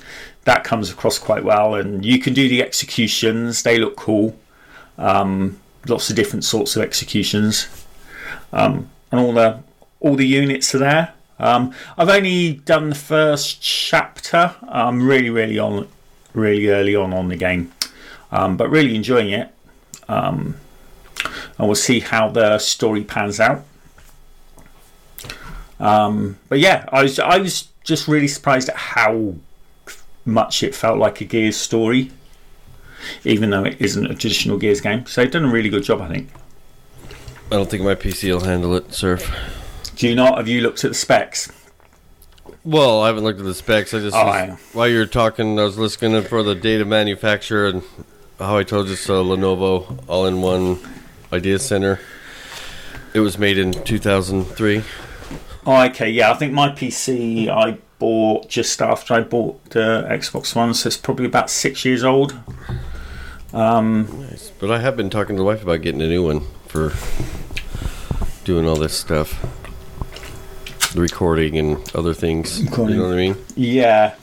that 0.46 0.63
comes 0.63 0.92
across 0.92 1.18
quite 1.18 1.44
well, 1.44 1.75
and 1.75 2.06
you 2.06 2.20
can 2.20 2.34
do 2.34 2.48
the 2.48 2.62
executions. 2.62 3.63
They 3.63 3.78
look 3.78 3.96
cool. 3.96 4.38
Um, 4.98 5.60
lots 5.88 6.10
of 6.10 6.16
different 6.16 6.44
sorts 6.44 6.75
of 6.75 6.82
executions 6.82 7.68
and 9.12 9.20
all 9.20 9.34
the 9.34 9.60
all 10.00 10.16
the 10.16 10.28
units 10.28 10.74
are 10.75 10.80
there. 10.80 11.13
Um, 11.39 11.74
I've 11.98 12.10
only 12.10 12.54
done 12.54 12.89
the 12.89 12.96
first 12.96 13.62
chapter. 13.62 14.56
I'm 14.68 15.06
really, 15.06 15.30
really 15.30 15.58
on, 15.58 15.88
really 16.34 16.70
early 16.70 16.96
on 16.96 17.13
on 17.13 17.28
the 17.30 17.36
game, 17.36 17.72
um, 18.32 18.58
but 18.58 18.70
really 18.70 18.96
enjoying 18.96 19.32
it. 19.32 19.54
Um, 20.08 20.56
and 21.60 21.68
we'll 21.68 21.75
see 21.75 22.00
how 22.00 22.30
the 22.30 22.58
story 22.58 23.04
pans 23.04 23.39
out. 23.39 23.63
Um, 25.80 26.38
but 26.50 26.60
yeah, 26.60 26.86
I 26.92 27.04
was 27.04 27.20
I 27.20 27.38
was 27.38 27.68
just 27.84 28.08
really 28.08 28.28
surprised 28.28 28.70
at 28.70 28.75
how 28.75 29.36
much 30.25 30.63
it 30.63 30.75
felt 30.75 30.98
like 31.00 31.22
a 31.22 31.25
Gears 31.25 31.56
story, 31.58 32.12
even 33.24 33.50
though 33.50 33.63
it 33.66 33.78
isn't 33.80 34.06
a 34.06 34.16
traditional 34.16 34.58
Gears 34.58 34.82
game. 34.82 35.06
So 35.06 35.22
they've 35.22 35.32
done 35.32 35.46
a 35.46 35.51
really 35.51 35.70
good 35.70 35.84
job, 35.84 36.01
I 36.01 36.08
think. 36.10 36.30
I 37.51 37.56
don't 37.56 37.70
think 37.70 37.84
my 37.84 37.96
PC 37.96 38.32
will 38.32 38.42
handle 38.46 38.75
it, 38.75 38.94
Surf. 38.94 39.32
Do 39.96 40.08
you 40.08 40.16
not? 40.16 40.38
Have 40.38 40.48
you 40.48 40.62
looked 40.62 40.84
at 40.84 40.92
the 40.92 40.96
specs? 40.96 41.51
Well, 42.66 43.01
I 43.01 43.08
haven't 43.08 43.24
looked 43.24 43.39
at 43.39 43.46
the 43.46 43.54
specs. 43.56 43.94
I 43.94 44.00
just 44.00 44.16
Oh, 44.16 44.25
was- 44.25 44.36
I- 44.36 44.58
while 44.74 44.88
you 44.88 45.00
were 45.00 45.06
talking, 45.06 45.58
I 45.60 45.63
was 45.63 45.78
listening 45.78 46.22
for 46.24 46.44
the 46.44 46.56
data 46.56 46.86
manufacturer 46.86 47.68
and 47.68 47.84
how 48.38 48.58
I 48.58 48.63
told 48.63 48.89
you 48.89 48.96
so. 48.96 49.24
Lenovo 49.24 49.98
all-in-one 50.08 50.78
idea 51.31 51.59
center. 51.59 52.00
It 53.13 53.19
was 53.21 53.38
made 53.38 53.57
in 53.57 53.71
2003. 53.71 54.83
Oh, 55.65 55.83
okay, 55.86 56.09
yeah. 56.09 56.31
I 56.31 56.36
think 56.36 56.53
my 56.53 56.69
PC 56.69 57.48
I 57.50 57.77
bought 57.98 58.48
just 58.50 58.81
after 58.81 59.13
I 59.13 59.21
bought 59.21 59.63
the 59.71 60.05
Xbox 60.09 60.55
One, 60.55 60.74
so 60.74 60.88
it's 60.88 60.98
probably 60.98 61.25
about 61.25 61.50
six 61.50 61.83
years 61.86 62.03
old. 62.03 62.36
Um, 63.53 64.27
Nice. 64.29 64.51
But 64.59 64.71
I 64.71 64.79
have 64.79 64.95
been 64.95 65.09
talking 65.09 65.36
to 65.36 65.39
the 65.39 65.45
wife 65.45 65.63
about 65.63 65.81
getting 65.81 66.01
a 66.01 66.07
new 66.07 66.24
one 66.25 66.41
for 66.67 66.93
doing 68.45 68.67
all 68.67 68.75
this 68.77 68.93
stuff, 68.98 69.39
the 70.93 71.01
recording 71.01 71.57
and 71.57 71.77
other 71.95 72.13
things. 72.13 72.63
Recording. 72.63 72.95
You 72.95 73.01
know 73.01 73.07
what 73.09 73.13
I 73.13 73.17
mean? 73.17 73.38
yeah. 73.55 74.15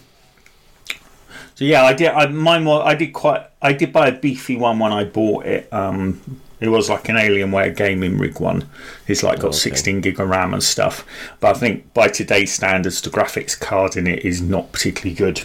So 1.55 1.65
yeah, 1.65 1.85
I 1.85 1.95
did. 1.95 2.09
I 2.09 2.27
mine 2.27 2.67
was, 2.67 2.83
I 2.85 2.95
did 2.95 3.15
quite. 3.15 3.47
I 3.63 3.73
did 3.73 3.91
buy 3.91 4.09
a 4.09 4.13
beefy 4.13 4.57
one 4.57 4.79
when 4.79 4.93
I 4.93 5.05
bought 5.05 5.47
it. 5.47 5.73
Um, 5.73 6.41
it 6.61 6.69
was 6.69 6.89
like 6.89 7.09
an 7.09 7.17
Alienware 7.17 7.77
gaming 7.77 8.17
rig 8.19 8.41
one. 8.41 8.69
It's 9.07 9.23
like 9.23 9.41
got 9.41 9.49
Okay. 9.49 9.57
16 9.59 10.01
gig 10.01 10.19
of 10.21 10.29
RAM 10.29 10.55
and 10.55 10.63
stuff. 10.63 11.05
But 11.41 11.57
I 11.57 11.59
think 11.59 11.93
by 11.93 12.09
today's 12.09 12.53
standards, 12.53 13.01
the 13.03 13.11
graphics 13.11 13.59
card 13.59 13.97
in 13.97 14.07
it 14.07 14.25
is 14.25 14.41
not 14.41 14.73
particularly 14.73 15.15
good. 15.15 15.43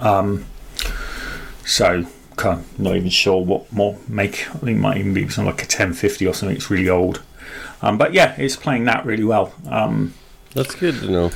Um, 0.00 0.44
so 1.64 2.04
kind 2.36 2.60
of 2.60 2.78
not 2.80 2.96
even 2.96 3.08
sure 3.08 3.42
what 3.44 3.70
more 3.72 3.98
make. 4.08 4.48
I 4.50 4.58
think 4.58 4.76
it 4.76 4.80
might 4.80 4.98
even 4.98 5.14
be 5.14 5.28
something 5.28 5.46
like 5.46 5.62
a 5.62 5.64
1050 5.64 6.26
or 6.26 6.34
something. 6.34 6.56
It's 6.56 6.70
really 6.70 6.88
old. 6.88 7.22
Um, 7.82 7.98
but 7.98 8.12
yeah, 8.12 8.34
it's 8.38 8.56
playing 8.56 8.84
that 8.84 9.04
really 9.06 9.24
well. 9.24 9.52
Um, 9.68 10.14
That's 10.54 10.74
good 10.74 10.96
to 11.00 11.10
know. 11.10 11.30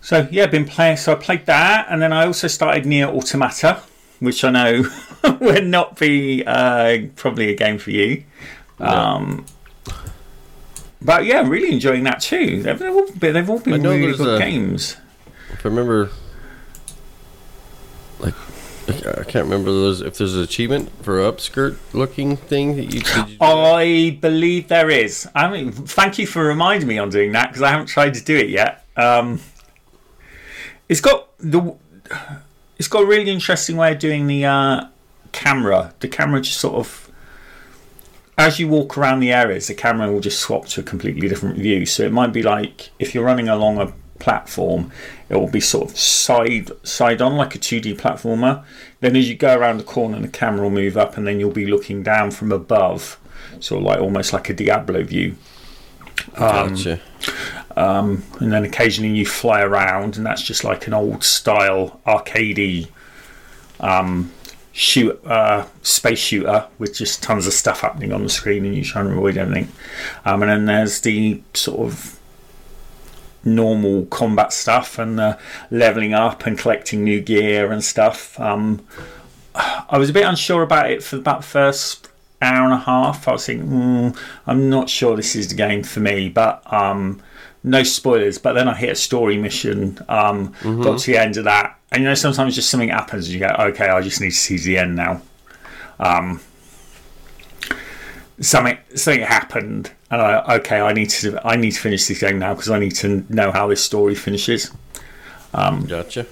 so 0.00 0.28
yeah, 0.30 0.46
been 0.46 0.64
playing. 0.64 0.96
So 0.98 1.12
I 1.12 1.14
played 1.16 1.46
that, 1.46 1.86
and 1.88 2.00
then 2.02 2.12
I 2.12 2.26
also 2.26 2.48
started 2.48 2.84
NieR 2.84 3.08
Automata, 3.08 3.82
which 4.20 4.44
I 4.44 4.50
know 4.50 4.82
would 5.40 5.66
not 5.66 5.98
be 5.98 6.44
uh, 6.46 6.98
probably 7.16 7.50
a 7.50 7.54
game 7.54 7.78
for 7.78 7.90
you. 7.90 8.24
Um, 8.80 9.46
but 11.00 11.24
yeah, 11.24 11.46
really 11.46 11.72
enjoying 11.72 12.04
that 12.04 12.20
too. 12.20 12.62
They've, 12.62 12.78
they've 12.78 12.94
all 12.94 13.10
been, 13.12 13.34
they've 13.34 13.50
all 13.50 13.58
been 13.60 13.82
really 13.82 14.16
good 14.16 14.36
a- 14.36 14.38
games. 14.38 14.96
If 15.52 15.64
I 15.64 15.68
remember, 15.68 16.10
like, 18.18 18.34
I 18.88 19.24
can't 19.24 19.44
remember 19.44 19.70
those. 19.70 20.00
If 20.00 20.18
there's 20.18 20.34
an 20.34 20.42
achievement 20.42 20.90
for 21.04 21.20
a 21.20 21.30
upskirt 21.32 21.76
looking 21.92 22.36
thing 22.36 22.76
that 22.76 22.94
you 22.94 23.02
could. 23.02 23.36
I 23.40 24.18
believe 24.20 24.68
there 24.68 24.90
is. 24.90 25.28
I 25.34 25.50
mean, 25.50 25.72
thank 25.72 26.18
you 26.18 26.26
for 26.26 26.44
reminding 26.44 26.88
me 26.88 26.98
on 26.98 27.10
doing 27.10 27.32
that 27.32 27.48
because 27.48 27.62
I 27.62 27.70
haven't 27.70 27.86
tried 27.86 28.14
to 28.14 28.24
do 28.24 28.36
it 28.36 28.48
yet. 28.48 28.84
Um, 28.96 29.40
it's 30.88 31.00
got 31.00 31.28
the. 31.38 31.74
It's 32.78 32.88
got 32.88 33.02
a 33.02 33.06
really 33.06 33.30
interesting 33.30 33.76
way 33.76 33.92
of 33.92 33.98
doing 33.98 34.26
the 34.26 34.44
uh, 34.46 34.86
camera. 35.32 35.94
The 36.00 36.08
camera 36.08 36.40
just 36.40 36.60
sort 36.60 36.74
of, 36.74 37.10
as 38.36 38.58
you 38.58 38.68
walk 38.68 38.96
around 38.96 39.20
the 39.20 39.32
areas, 39.32 39.66
the 39.66 39.74
camera 39.74 40.10
will 40.10 40.20
just 40.20 40.40
swap 40.40 40.66
to 40.68 40.80
a 40.80 40.84
completely 40.84 41.28
different 41.28 41.56
view. 41.58 41.86
So 41.86 42.04
it 42.04 42.12
might 42.12 42.32
be 42.32 42.42
like 42.42 42.90
if 42.98 43.14
you're 43.14 43.24
running 43.24 43.48
along 43.48 43.78
a 43.78 43.92
platform, 44.18 44.90
it 45.28 45.36
will 45.36 45.50
be 45.50 45.60
sort 45.60 45.90
of 45.90 45.98
side 45.98 46.70
side 46.82 47.22
on 47.22 47.36
like 47.36 47.54
a 47.54 47.58
2D 47.58 47.96
platformer. 47.98 48.64
Then 49.00 49.16
as 49.16 49.28
you 49.28 49.36
go 49.36 49.56
around 49.56 49.78
the 49.78 49.84
corner, 49.84 50.20
the 50.20 50.28
camera 50.28 50.62
will 50.62 50.70
move 50.70 50.96
up, 50.96 51.16
and 51.16 51.26
then 51.26 51.40
you'll 51.40 51.50
be 51.50 51.66
looking 51.66 52.02
down 52.02 52.30
from 52.30 52.52
above, 52.52 53.18
sort 53.60 53.80
of 53.80 53.86
like 53.86 54.00
almost 54.00 54.32
like 54.32 54.48
a 54.48 54.54
Diablo 54.54 55.02
view. 55.02 55.36
Um, 56.34 56.74
Gotcha. 56.74 57.00
and 57.76 58.52
then 58.52 58.64
occasionally 58.64 59.16
you 59.16 59.26
fly 59.26 59.62
around, 59.62 60.16
and 60.16 60.26
that's 60.26 60.42
just 60.42 60.64
like 60.64 60.86
an 60.86 60.94
old 60.94 61.24
style 61.24 62.00
arcadey 62.06 62.88
um, 63.80 64.32
shoot 64.72 65.20
uh, 65.26 65.66
space 65.82 66.18
shooter 66.18 66.66
with 66.78 66.94
just 66.94 67.22
tons 67.22 67.46
of 67.46 67.52
stuff 67.52 67.80
happening 67.80 68.12
on 68.12 68.22
the 68.22 68.28
screen, 68.28 68.64
and 68.64 68.74
you 68.74 68.84
try 68.84 69.02
and 69.02 69.12
avoid 69.12 69.36
everything. 69.36 69.72
Um, 70.24 70.42
and 70.42 70.50
then 70.50 70.64
there's 70.66 71.00
the 71.00 71.42
sort 71.54 71.80
of 71.80 72.18
normal 73.44 74.06
combat 74.06 74.52
stuff 74.52 74.98
and 74.98 75.18
the 75.18 75.38
leveling 75.70 76.12
up 76.12 76.46
and 76.46 76.58
collecting 76.58 77.04
new 77.04 77.20
gear 77.20 77.72
and 77.72 77.82
stuff. 77.82 78.38
Um, 78.40 78.84
I 79.54 79.98
was 79.98 80.10
a 80.10 80.12
bit 80.12 80.24
unsure 80.24 80.62
about 80.62 80.90
it 80.90 81.02
for 81.02 81.16
about 81.16 81.44
first 81.44 82.08
hour 82.40 82.64
and 82.64 82.74
a 82.74 82.78
half. 82.78 83.26
I 83.26 83.32
was 83.32 83.46
thinking, 83.46 83.68
mm, 83.68 84.18
I'm 84.46 84.70
not 84.70 84.88
sure 84.88 85.16
this 85.16 85.34
is 85.34 85.48
the 85.48 85.54
game 85.54 85.82
for 85.82 86.00
me, 86.00 86.28
but 86.28 86.62
um, 86.72 87.20
no 87.68 87.82
spoilers. 87.82 88.38
But 88.38 88.54
then 88.54 88.68
I 88.68 88.74
hit 88.74 88.90
a 88.90 88.94
story 88.94 89.36
mission, 89.36 89.98
um, 90.08 90.54
got 90.62 91.00
to 91.00 91.12
the 91.12 91.18
end 91.18 91.36
of 91.36 91.44
that, 91.44 91.78
and 91.92 92.02
you 92.02 92.08
know 92.08 92.14
sometimes 92.14 92.54
just 92.54 92.70
something 92.70 92.88
happens, 92.88 93.26
and 93.26 93.34
you 93.34 93.40
go, 93.40 93.54
okay, 93.58 93.88
I 93.88 94.00
just 94.00 94.20
need 94.20 94.30
to 94.30 94.36
see 94.36 94.58
the 94.58 94.78
end 94.78 94.96
now. 94.96 95.22
Um, 96.00 96.40
something 98.40 98.78
something 98.94 99.22
happened, 99.22 99.92
and 100.10 100.20
I 100.20 100.56
okay, 100.56 100.80
I 100.80 100.92
need 100.92 101.10
to 101.10 101.38
I 101.46 101.56
need 101.56 101.72
to 101.72 101.80
finish 101.80 102.06
this 102.06 102.20
game 102.20 102.38
now 102.38 102.54
because 102.54 102.70
I 102.70 102.78
need 102.78 102.94
to 102.96 103.24
know 103.28 103.50
how 103.52 103.66
this 103.68 103.82
story 103.82 104.14
finishes. 104.14 104.70
Gotcha. 105.86 106.26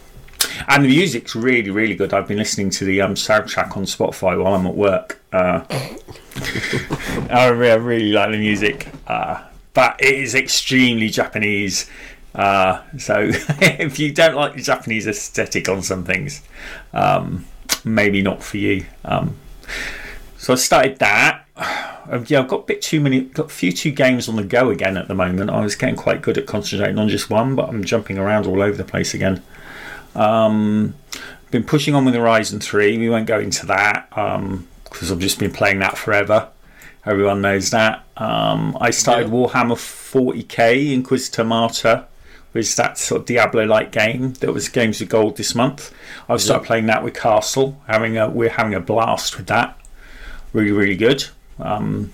And 0.68 0.84
the 0.84 0.88
music's 0.88 1.34
really, 1.34 1.70
really 1.70 1.94
good. 1.94 2.14
I've 2.14 2.28
been 2.28 2.38
listening 2.38 2.70
to 2.70 2.84
the 2.84 3.00
um, 3.00 3.14
soundtrack 3.14 3.76
on 3.76 3.84
Spotify 3.84 4.42
while 4.42 4.54
I'm 4.54 4.66
at 4.66 4.74
work. 4.74 5.20
Uh, 5.32 5.64
I 7.30 7.48
re- 7.48 7.70
I 7.70 7.74
really 7.74 8.12
like 8.12 8.30
the 8.30 8.38
music, 8.38 8.88
uh, 9.06 9.42
but 9.76 10.02
it 10.02 10.14
is 10.14 10.34
extremely 10.34 11.10
Japanese. 11.10 11.88
Uh, 12.34 12.82
so 12.96 13.18
if 13.60 13.98
you 13.98 14.10
don't 14.10 14.34
like 14.34 14.54
the 14.54 14.62
Japanese 14.62 15.06
aesthetic 15.06 15.68
on 15.68 15.82
some 15.82 16.02
things, 16.02 16.42
um, 16.94 17.44
maybe 17.84 18.22
not 18.22 18.42
for 18.42 18.56
you. 18.56 18.86
Um, 19.04 19.36
so 20.38 20.54
I 20.54 20.56
started 20.56 20.98
that. 21.00 21.44
Uh, 21.54 22.24
yeah, 22.26 22.38
I've 22.38 22.48
got 22.48 22.60
a 22.60 22.64
bit 22.64 22.80
too 22.80 23.00
many, 23.00 23.20
got 23.20 23.46
a 23.46 23.50
few 23.50 23.70
two 23.70 23.90
games 23.90 24.30
on 24.30 24.36
the 24.36 24.44
go 24.44 24.70
again 24.70 24.96
at 24.96 25.08
the 25.08 25.14
moment. 25.14 25.50
I 25.50 25.60
was 25.60 25.74
getting 25.76 25.96
quite 25.96 26.22
good 26.22 26.38
at 26.38 26.46
concentrating 26.46 26.98
on 26.98 27.10
just 27.10 27.28
one, 27.28 27.54
but 27.54 27.68
I'm 27.68 27.84
jumping 27.84 28.16
around 28.16 28.46
all 28.46 28.62
over 28.62 28.78
the 28.78 28.84
place 28.84 29.12
again. 29.12 29.42
Um, 30.14 30.94
been 31.50 31.64
pushing 31.64 31.94
on 31.94 32.06
with 32.06 32.14
Horizon 32.14 32.60
3. 32.60 32.96
We 32.96 33.10
won't 33.10 33.26
go 33.26 33.38
into 33.38 33.66
that 33.66 34.08
because 34.08 35.12
I've 35.12 35.18
just 35.18 35.38
been 35.38 35.52
playing 35.52 35.80
that 35.80 35.98
forever. 35.98 36.48
Everyone 37.06 37.40
knows 37.40 37.70
that. 37.70 38.04
Um, 38.16 38.76
I 38.80 38.90
started 38.90 39.28
Yeah. 39.28 39.32
Warhammer 39.34 39.76
40k 39.76 40.92
Inquisitor 40.92 41.44
Martyr, 41.44 42.04
which 42.52 42.66
is 42.66 42.74
that 42.76 42.98
sort 42.98 43.20
of 43.20 43.26
Diablo-like 43.26 43.92
game 43.92 44.32
that 44.40 44.52
was 44.52 44.68
Games 44.68 45.00
of 45.00 45.08
Gold 45.08 45.36
this 45.36 45.54
month. 45.54 45.92
I've 46.28 46.40
started 46.40 46.64
Yeah. 46.64 46.66
playing 46.66 46.86
that 46.86 47.04
with 47.04 47.14
Castle. 47.14 47.80
Having 47.86 48.16
a, 48.18 48.28
we're 48.28 48.50
having 48.50 48.74
a 48.74 48.80
blast 48.80 49.36
with 49.36 49.46
that. 49.46 49.78
Really, 50.52 50.72
really 50.72 50.96
good. 50.96 51.26
Um, 51.60 52.10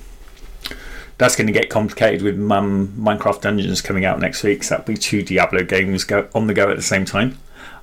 that's 1.18 1.36
going 1.36 1.46
to 1.46 1.52
get 1.52 1.70
complicated 1.70 2.22
with 2.22 2.34
um, 2.50 2.88
Minecraft 2.98 3.40
Dungeons 3.40 3.80
coming 3.80 4.04
out 4.04 4.18
next 4.20 4.42
week. 4.42 4.62
So 4.64 4.74
that'll 4.76 4.92
be 4.92 4.98
two 4.98 5.22
Diablo 5.22 5.62
games 5.62 6.04
go 6.04 6.28
on 6.34 6.48
the 6.48 6.54
go 6.54 6.68
at 6.68 6.76
the 6.76 6.82
same 6.82 7.04
time. 7.04 7.38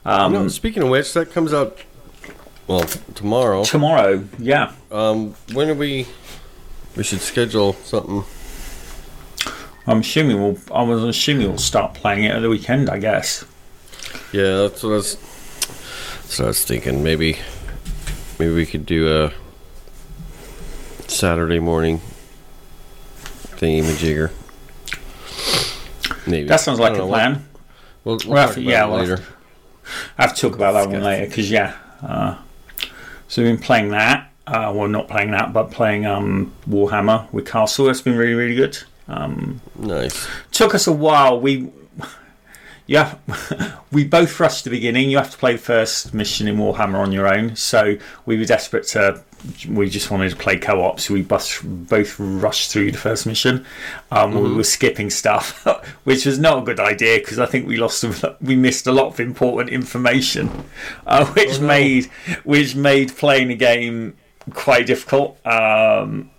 Um, 0.06 0.34
no, 0.34 0.48
speaking 0.50 0.84
of 0.84 0.90
which, 0.90 1.14
that 1.14 1.32
comes 1.32 1.54
out 1.54 1.78
well 2.68 2.84
tomorrow. 3.16 3.64
Tomorrow, 3.64 4.26
yeah. 4.38 4.74
Um, 4.92 5.36
when 5.54 5.70
are 5.70 5.74
we? 5.74 6.06
We 7.00 7.06
should 7.06 7.22
schedule 7.22 7.72
something. 7.86 8.26
I'm 9.88 10.00
assuming 10.02 10.42
we'll. 10.44 10.58
I 10.70 10.84
was 10.84 11.02
assuming 11.06 11.48
we'll 11.48 11.58
start 11.58 11.94
playing 11.94 12.26
it 12.26 12.32
at 12.36 12.42
the 12.42 12.50
weekend. 12.50 12.90
I 12.90 13.00
guess. 13.00 13.46
Yeah, 14.34 14.58
that's 14.68 14.84
what 14.84 14.90
I 14.90 14.96
was. 14.96 15.16
That's 15.16 16.40
what 16.40 16.44
I 16.46 16.48
was 16.50 16.66
thinking. 16.66 17.02
Maybe, 17.02 17.38
maybe 18.38 18.54
we 18.54 18.66
could 18.66 18.86
do 18.86 19.08
a 19.24 19.32
Saturday 21.08 21.60
morning 21.60 22.02
thingy 23.56 23.82
majigger. 23.82 24.32
Maybe 26.28 26.50
That 26.50 26.60
sounds 26.60 26.80
like 26.80 26.96
a 26.96 26.98
know. 26.98 27.08
plan. 27.08 27.48
We'll, 28.04 28.18
we'll, 28.18 28.28
We'll 28.34 28.38
have 28.40 28.50
talk 28.50 28.56
to- 28.56 28.62
about 28.62 28.70
yeah, 28.72 28.86
we'll 28.88 28.98
have 29.00 29.10
later. 29.10 29.24
I 30.18 30.22
have 30.24 30.36
to 30.36 30.42
talk 30.42 30.54
about 30.56 30.74
that 30.74 30.90
one 30.90 31.02
later 31.02 31.28
because 31.28 31.50
yeah. 31.50 31.78
Uh, 32.04 32.36
so 33.30 33.42
we've 33.42 33.56
been 33.58 33.64
playing 33.64 33.88
that. 33.92 34.29
Uh, 34.50 34.72
well, 34.74 34.88
not 34.88 35.08
playing 35.08 35.32
that, 35.32 35.54
but 35.54 35.70
playing 35.72 36.06
um, 36.06 36.52
Warhammer 36.68 37.32
with 37.32 37.46
Castle. 37.46 37.86
That's 37.86 38.02
been 38.02 38.18
really, 38.18 38.34
really 38.34 38.56
good. 38.56 38.78
Um, 39.08 39.62
Nice. 39.78 40.28
took 40.52 40.74
us 40.74 40.88
a 40.88 40.92
while. 40.92 41.40
We, 41.40 41.70
yeah, 42.88 43.16
we 43.92 44.06
both 44.06 44.40
rushed 44.40 44.64
the 44.64 44.70
beginning. 44.72 45.10
You 45.12 45.18
have 45.18 45.30
to 45.32 45.38
play 45.38 45.54
the 45.54 45.60
first 45.60 46.14
mission 46.14 46.48
in 46.48 46.58
Warhammer 46.58 46.96
on 47.00 47.12
your 47.12 47.28
own. 47.32 47.56
So 47.56 47.98
we 48.26 48.38
were 48.38 48.46
desperate 48.46 48.88
to. 48.88 49.24
We 49.70 49.90
just 49.90 50.12
wanted 50.12 50.32
to 50.32 50.36
play 50.36 50.58
co-op, 50.58 51.00
so 51.00 51.14
we 51.14 51.22
bus, 51.22 51.62
both 51.62 52.20
rushed 52.20 52.72
through 52.72 52.92
the 52.92 52.98
first 52.98 53.26
mission. 53.26 53.66
Um, 54.12 54.34
We 54.34 54.54
were 54.54 54.66
skipping 54.66 55.10
stuff, 55.10 55.64
which 56.04 56.26
was 56.26 56.40
not 56.40 56.62
a 56.64 56.66
good 56.66 56.80
idea 56.82 57.20
because 57.20 57.40
I 57.40 57.46
think 57.46 57.66
we 57.66 57.78
lost, 57.78 58.04
we 58.42 58.58
missed 58.58 58.86
a 58.86 58.92
lot 58.92 59.08
of 59.08 59.20
important 59.22 59.70
information, 59.70 60.50
uh, 61.08 61.26
which 61.28 61.52
Oh, 61.60 61.62
no. 61.62 61.68
made 61.68 62.06
which 62.44 62.76
made 62.76 63.16
playing 63.16 63.48
the 63.48 63.56
game 63.56 64.18
quite 64.52 64.86
difficult. 64.88 65.44
Um, 65.46 66.30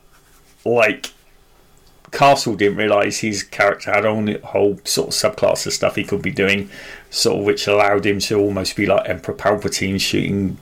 like 0.64 1.12
Castle 2.12 2.54
didn't 2.56 2.76
realise 2.78 3.18
his 3.18 3.42
character 3.42 3.92
had 3.92 4.04
a 4.04 4.12
whole- 4.14 4.38
whole 4.44 4.80
sort 4.84 5.08
of 5.08 5.14
subclass 5.14 5.66
of 5.66 5.72
stuff 5.72 5.96
he 5.96 6.04
could 6.04 6.22
be 6.22 6.30
doing, 6.32 6.68
sort 7.08 7.38
of 7.38 7.44
which 7.44 7.66
allowed 7.66 8.04
him 8.06 8.18
to 8.20 8.38
almost 8.38 8.76
be 8.76 8.86
like 8.86 9.08
Emperor 9.08 9.34
Palpatine 9.34 10.00
shooting 10.00 10.58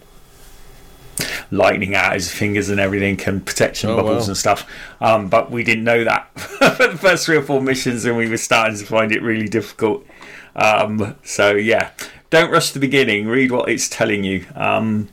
lightning 1.50 1.94
out 1.96 2.14
his 2.14 2.30
fingers 2.30 2.68
and 2.68 2.78
everything 2.78 3.20
and 3.26 3.44
protection 3.44 3.90
Oh, 3.90 3.96
bubbles 3.96 4.24
wow. 4.24 4.28
and 4.28 4.36
stuff. 4.36 4.70
Um, 5.00 5.28
but 5.28 5.50
we 5.50 5.64
didn't 5.64 5.84
know 5.84 6.04
that 6.04 6.28
for 6.38 6.86
the 6.88 6.98
first 6.98 7.26
three 7.26 7.36
or 7.36 7.42
four 7.42 7.60
missions, 7.60 8.04
and 8.04 8.16
we 8.16 8.28
were 8.28 8.36
starting 8.36 8.76
to 8.78 8.84
find 8.84 9.10
it 9.10 9.22
really 9.22 9.48
difficult. 9.48 10.06
Um, 10.54 11.16
so 11.24 11.54
yeah, 11.54 11.90
don't 12.30 12.50
rush 12.50 12.70
the 12.70 12.78
beginning. 12.80 13.26
Read 13.26 13.50
what 13.50 13.68
it's 13.68 13.88
telling 13.88 14.22
you. 14.22 14.46
Um, 14.54 15.08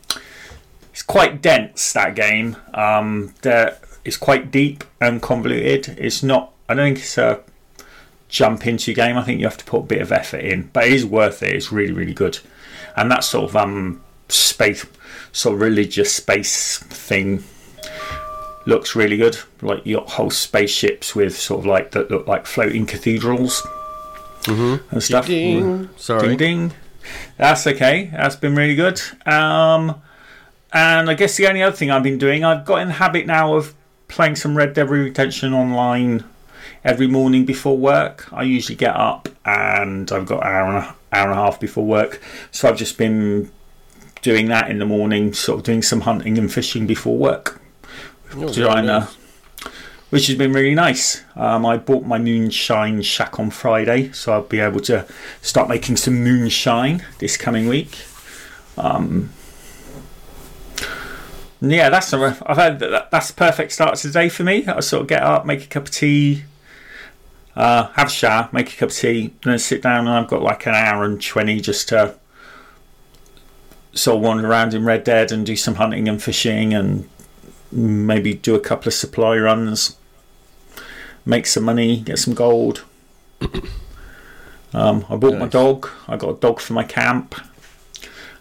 it's 0.96 1.04
quite 1.04 1.42
dense 1.42 1.92
that 1.92 2.16
game. 2.16 2.56
Um, 2.74 3.34
there, 3.42 3.78
it's 4.06 4.16
quite 4.16 4.50
deep 4.50 4.86
and 5.02 5.22
convoluted. 5.22 6.00
It's 6.00 6.24
not. 6.24 6.54
I 6.70 6.74
don't 6.74 6.86
think 6.86 7.00
it's 7.00 7.18
a 7.18 7.44
jump 8.30 8.66
into 8.66 8.92
your 8.92 8.96
game. 8.96 9.18
I 9.18 9.24
think 9.24 9.42
you 9.42 9.46
have 9.46 9.58
to 9.58 9.66
put 9.66 9.80
a 9.80 9.84
bit 9.84 10.02
of 10.02 10.14
effort 10.14 10.38
in, 10.38 10.70
but 10.72 10.86
it 10.86 10.94
is 10.94 11.06
worth 11.06 11.44
it. 11.44 11.54
It's 11.54 11.70
really, 11.70 11.92
really 11.92 12.14
good. 12.14 12.40
And 12.96 13.12
that 13.12 13.26
sort 13.26 13.50
of 13.50 13.58
um 13.58 14.06
space, 14.30 14.86
sort 15.34 15.56
of 15.56 15.60
religious 15.60 16.14
space 16.14 16.78
thing 16.78 17.44
looks 18.66 18.96
really 18.96 19.18
good. 19.18 19.38
Like 19.62 19.86
you 19.86 19.98
got 19.98 20.12
whole 20.12 20.30
spaceships 20.30 21.14
with 21.14 21.38
sort 21.38 21.60
of 21.60 21.66
like 21.66 21.92
that 21.92 22.10
look 22.10 22.26
like 22.26 22.46
floating 22.46 22.86
cathedrals 22.86 23.68
and 24.92 25.04
stuff. 25.04 25.28
Ding. 25.28 25.90
Sorry. 25.98 26.30
Ding 26.30 26.38
ding. 26.38 26.74
That's 27.36 27.68
okay. 27.68 28.10
That's 28.14 28.38
been 28.38 28.56
really 28.56 28.76
good. 28.76 29.02
Um, 29.26 30.02
and 30.76 31.10
I 31.10 31.14
guess 31.14 31.38
the 31.38 31.48
only 31.48 31.64
other 31.64 31.76
thing 31.76 31.90
I've 31.90 32.04
been 32.04 32.18
doing, 32.18 32.44
I've 32.44 32.66
got 32.66 32.82
in 32.82 32.90
the 32.90 32.96
habit 32.96 33.26
now 33.26 33.56
of 33.56 33.74
playing 34.10 34.36
some 34.36 34.58
Red 34.58 34.74
Dead 34.74 34.90
Redemption 34.90 35.54
online 35.54 36.26
every 36.84 37.08
morning 37.08 37.46
before 37.46 37.78
work. 37.78 38.32
I 38.34 38.44
usually 38.44 38.76
get 38.76 38.96
up 38.96 39.30
and 39.46 40.12
I've 40.12 40.26
got 40.26 40.46
an 40.46 40.52
hour 40.52 40.68
and 40.68 40.78
a, 40.78 40.96
hour 41.14 41.32
and 41.32 41.32
a 41.32 41.42
half 41.42 41.60
before 41.60 41.86
work, 41.86 42.22
so 42.52 42.68
I've 42.68 42.78
just 42.78 42.98
been 42.98 43.50
doing 44.22 44.48
that 44.50 44.70
in 44.70 44.80
the 44.80 44.86
morning, 44.86 45.34
sort 45.34 45.60
of 45.60 45.64
doing 45.64 45.82
some 45.82 46.02
hunting 46.02 46.38
and 46.38 46.52
fishing 46.52 46.86
before 46.86 47.18
work 47.18 47.62
Oh, 48.34 48.52
trying 48.52 48.88
which 50.10 50.28
has 50.28 50.38
been 50.38 50.54
really 50.54 50.76
nice. 50.76 51.24
Um, 51.36 51.66
I 51.66 51.78
bought 51.78 52.04
my 52.04 52.18
moonshine 52.18 53.02
shack 53.02 53.40
on 53.40 53.50
Friday, 53.50 54.12
so 54.12 54.34
I'll 54.34 54.44
be 54.44 54.60
able 54.60 54.82
to 54.82 55.06
start 55.42 55.70
making 55.70 55.98
some 55.98 56.24
moonshine 56.24 57.06
this 57.20 57.38
coming 57.38 57.68
week. 57.68 57.98
Um, 58.78 59.32
yeah, 61.62 61.90
that's 61.90 62.12
a, 62.14 62.38
I've 62.46 62.58
had 62.58 62.80
that, 62.80 63.12
that's 63.12 63.30
the 63.30 63.34
perfect 63.34 63.72
start 63.72 63.96
to 63.96 64.08
the 64.08 64.14
day 64.14 64.30
for 64.30 64.44
me. 64.44 64.66
I 64.68 64.80
sort 64.80 65.02
of 65.02 65.08
get 65.08 65.24
up, 65.24 65.46
make 65.46 65.64
a 65.64 65.68
cup 65.68 65.84
of 65.84 65.92
tea, 65.92 66.44
uh, 67.56 67.88
have 67.94 68.08
a 68.08 68.12
shower, 68.12 68.50
make 68.52 68.74
a 68.74 68.76
cup 68.76 68.90
of 68.90 68.96
tea, 68.96 69.34
and 69.44 69.52
then 69.52 69.60
sit 69.60 69.82
down, 69.82 70.08
and 70.08 70.16
I've 70.16 70.28
got 70.28 70.42
like 70.42 70.66
an 70.68 70.76
hour 70.76 71.04
and 71.04 71.22
twenty 71.22 71.60
just 71.60 71.90
to 71.90 72.16
sort 73.94 74.18
of 74.18 74.24
wander 74.24 74.48
around 74.48 74.74
in 74.74 74.84
Red 74.84 75.04
Dead 75.04 75.32
and 75.32 75.46
do 75.46 75.56
some 75.56 75.76
hunting 75.76 76.10
and 76.10 76.22
fishing 76.22 76.74
and 76.74 77.08
maybe 77.72 78.34
do 78.34 78.56
a 78.56 78.60
couple 78.60 78.88
of 78.90 78.94
supply 78.94 79.38
runs, 79.38 79.98
make 81.26 81.46
some 81.46 81.64
money, 81.64 82.02
get 82.02 82.20
some 82.20 82.34
gold. 82.34 82.84
Um, 84.74 85.06
I 85.10 85.16
bought 85.16 85.38
my 85.38 85.48
dog. 85.48 85.90
I 86.08 86.18
got 86.18 86.30
a 86.30 86.40
dog 86.40 86.60
for 86.60 86.74
my 86.74 86.84
camp. 86.84 87.36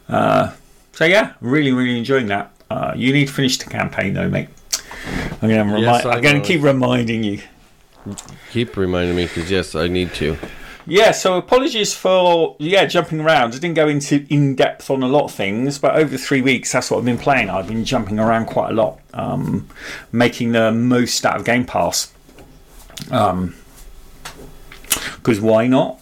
Uh, 0.09 0.55
so 0.93 1.05
yeah, 1.05 1.35
really, 1.41 1.71
really 1.73 1.97
enjoying 1.97 2.27
that. 2.27 2.51
Uh, 2.71 2.93
you 2.97 3.13
need 3.13 3.29
to 3.29 3.33
finish 3.33 3.59
the 3.59 3.71
campaign 3.71 4.15
though, 4.15 4.29
mate. 4.29 4.49
I'm 5.43 5.49
going 5.49 5.67
to 5.67 5.73
remi- 5.75 5.83
Yes, 5.83 6.05
I 6.07 6.13
I'm 6.15 6.23
going 6.23 6.37
know. 6.39 6.43
to 6.43 6.47
keep 6.47 6.63
reminding 6.63 7.23
you. 7.25 7.41
Keep 8.51 8.77
reminding 8.77 9.17
me 9.17 9.27
because 9.27 9.51
yes, 9.51 9.75
I 9.75 9.87
need 9.89 10.13
to. 10.15 10.37
Yeah, 10.87 11.13
so 11.13 11.39
apologies 11.39 11.95
for 11.95 12.57
yeah 12.59 12.85
jumping 12.85 13.21
around. 13.21 13.49
I 13.55 13.59
didn't 13.59 13.73
go 13.75 13.89
into 13.89 14.27
in 14.29 14.55
depth 14.55 14.91
on 14.91 15.03
a 15.03 15.07
lot 15.09 15.25
of 15.25 15.33
things, 15.33 15.79
but 15.79 15.97
over 15.97 16.19
three 16.19 16.43
weeks, 16.43 16.73
that's 16.73 16.91
what 16.91 16.99
I've 16.99 17.05
been 17.07 17.17
playing. 17.17 17.49
I've 17.49 17.67
been 17.69 17.85
jumping 17.87 18.19
around 18.19 18.47
quite 18.47 18.71
a 18.71 18.75
lot, 18.75 18.99
um, 19.15 19.67
making 20.13 20.53
the 20.53 20.71
most 20.73 21.25
out 21.25 21.37
of 21.37 21.45
Game 21.47 21.65
Pass. 21.65 22.13
Um, 23.11 23.55
because 25.17 25.41
why 25.41 25.67
not? 25.67 26.01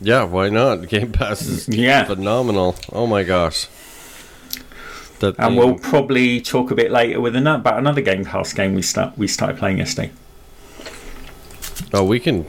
Yeah, 0.00 0.24
why 0.24 0.48
not? 0.48 0.88
Game 0.88 1.10
Pass 1.12 1.42
is 1.42 1.68
Yeah. 1.76 2.04
phenomenal. 2.04 2.76
Oh 2.92 3.06
my 3.08 3.22
gosh. 3.24 3.66
That 5.24 5.36
And 5.38 5.56
we'll 5.56 5.78
probably 5.78 6.40
talk 6.40 6.70
a 6.70 6.74
bit 6.74 6.90
later 6.90 7.18
with 7.20 7.34
an, 7.34 7.46
about 7.46 7.78
another 7.78 8.02
Game 8.02 8.24
Pass 8.24 8.52
game 8.52 8.74
we 8.74 8.82
start 8.82 9.16
we 9.16 9.26
started 9.26 9.58
playing 9.58 9.78
yesterday. 9.78 10.12
Oh, 11.92 12.04
we 12.04 12.20
can. 12.20 12.46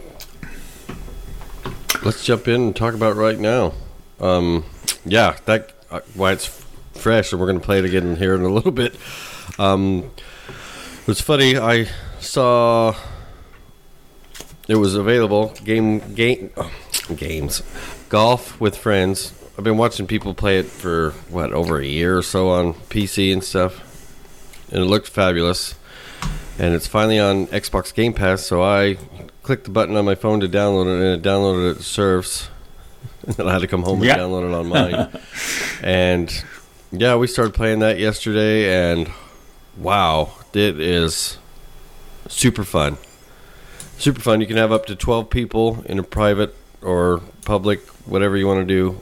Let's 2.04 2.24
jump 2.24 2.48
in 2.48 2.62
and 2.62 2.76
talk 2.76 2.94
about 2.94 3.16
it 3.16 3.20
right 3.20 3.40
now. 3.40 3.74
Um, 4.20 4.66
yeah, 5.06 5.38
that 5.46 5.72
uh, 5.90 6.02
why 6.14 6.34
it's 6.34 6.48
fresh, 6.94 7.32
and 7.32 7.40
we're 7.40 7.48
gonna 7.48 7.60
play 7.62 7.80
it 7.80 7.86
again 7.86 8.18
here 8.18 8.36
in 8.36 8.42
a 8.42 8.50
little 8.50 8.72
bit. 8.72 8.96
Um, 9.58 10.12
it 11.02 11.08
was 11.08 11.22
funny. 11.22 11.58
I 11.58 11.88
saw 12.20 12.96
it 14.68 14.76
was 14.76 14.96
available. 14.96 15.54
Game 15.64 16.00
game 16.14 16.52
oh, 16.58 16.72
games, 17.16 17.64
golf 18.10 18.60
with 18.60 18.76
friends. 18.76 19.34
I've 19.58 19.64
been 19.64 19.78
watching 19.78 20.06
people 20.08 20.34
play 20.34 20.60
it 20.60 20.66
for 20.66 21.12
what 21.30 21.54
over 21.54 21.80
a 21.80 21.86
year 21.86 22.18
or 22.18 22.22
so 22.22 22.50
on 22.50 22.74
PC 22.74 23.32
and 23.32 23.44
stuff, 23.44 23.82
and 24.72 24.82
it 24.84 24.86
looked 24.86 25.08
fabulous 25.08 25.76
and 26.58 26.74
it's 26.74 26.88
finally 26.88 27.20
on 27.20 27.48
Xbox 27.48 27.94
Game 27.94 28.14
Pass. 28.14 28.44
So 28.46 28.64
I 28.64 28.98
clicked 29.44 29.66
the 29.66 29.70
button 29.72 29.96
on 29.96 30.06
my 30.06 30.16
phone 30.16 30.40
to 30.42 30.48
download 30.48 30.86
it, 30.88 31.02
and 31.04 31.04
it 31.04 31.22
downloaded 31.28 31.78
it 31.78 31.82
serves. 31.84 32.50
And 33.28 33.34
then 33.38 33.48
I 33.48 33.54
had 33.54 33.62
to 33.62 33.68
come 33.68 33.82
home 33.82 34.00
and 34.02 34.06
Yeah. 34.06 34.18
download 34.18 34.48
it 34.48 34.54
on 34.54 34.68
mine. 34.68 35.10
and 35.84 36.32
yeah, 36.92 37.16
we 37.16 37.26
started 37.26 37.56
playing 37.56 37.80
that 37.80 37.98
yesterday, 37.98 38.92
and 38.92 39.10
wow, 39.78 40.32
it 40.54 40.80
is 40.80 41.40
super 42.28 42.64
fun. 42.64 42.98
Super 43.98 44.22
fun. 44.22 44.42
You 44.42 44.48
can 44.48 44.58
have 44.58 44.72
up 44.72 44.86
to 44.88 44.96
twelve 44.96 45.32
people 45.32 45.82
in 45.88 45.98
a 45.98 46.04
private 46.04 46.54
or 46.84 47.20
public, 47.46 47.80
whatever 48.06 48.38
you 48.38 48.46
want 48.46 48.60
to 48.60 48.66
do, 48.66 49.02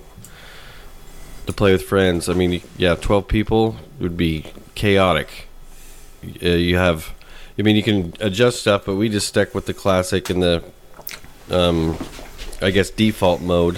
to 1.47 1.53
play 1.53 1.71
with 1.71 1.83
friends. 1.83 2.29
I 2.29 2.33
mean, 2.33 2.61
yeah, 2.77 2.95
twelve 2.95 3.27
people 3.27 3.75
would 3.99 4.17
be 4.17 4.45
chaotic. 4.75 5.47
Uh, 6.41 6.49
you 6.49 6.77
have 6.77 7.13
I 7.57 7.61
mean, 7.61 7.75
you 7.75 7.83
can 7.83 8.13
adjust 8.19 8.61
stuff, 8.61 8.85
but 8.85 8.95
we 8.95 9.09
just 9.09 9.27
stuck 9.27 9.53
with 9.53 9.67
the 9.67 9.73
classic 9.75 10.29
and 10.31 10.41
the, 10.41 10.63
um, 11.51 11.97
I 12.61 12.71
guess 12.71 12.89
default 12.89 13.41
mode. 13.41 13.77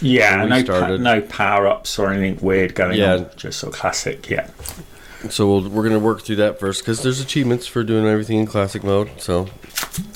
Yeah, 0.00 0.44
no 0.44 0.62
pa- 0.62 0.96
no 0.96 1.20
power 1.22 1.66
ups 1.66 1.98
or 1.98 2.12
anything 2.12 2.38
weird 2.44 2.74
going 2.74 2.98
Yeah. 2.98 3.14
on. 3.14 3.30
Just 3.36 3.58
sort 3.58 3.72
of 3.74 3.80
classic. 3.80 4.28
Yeah, 4.30 4.48
So 5.30 5.48
we'll, 5.48 5.68
we're 5.70 5.82
gonna 5.82 5.98
work 5.98 6.22
through 6.22 6.36
that 6.36 6.60
first 6.60 6.82
because 6.82 7.02
there's 7.02 7.18
achievements 7.20 7.66
for 7.66 7.82
doing 7.82 8.06
everything 8.06 8.38
in 8.38 8.46
classic 8.46 8.84
mode. 8.84 9.10
So 9.16 9.48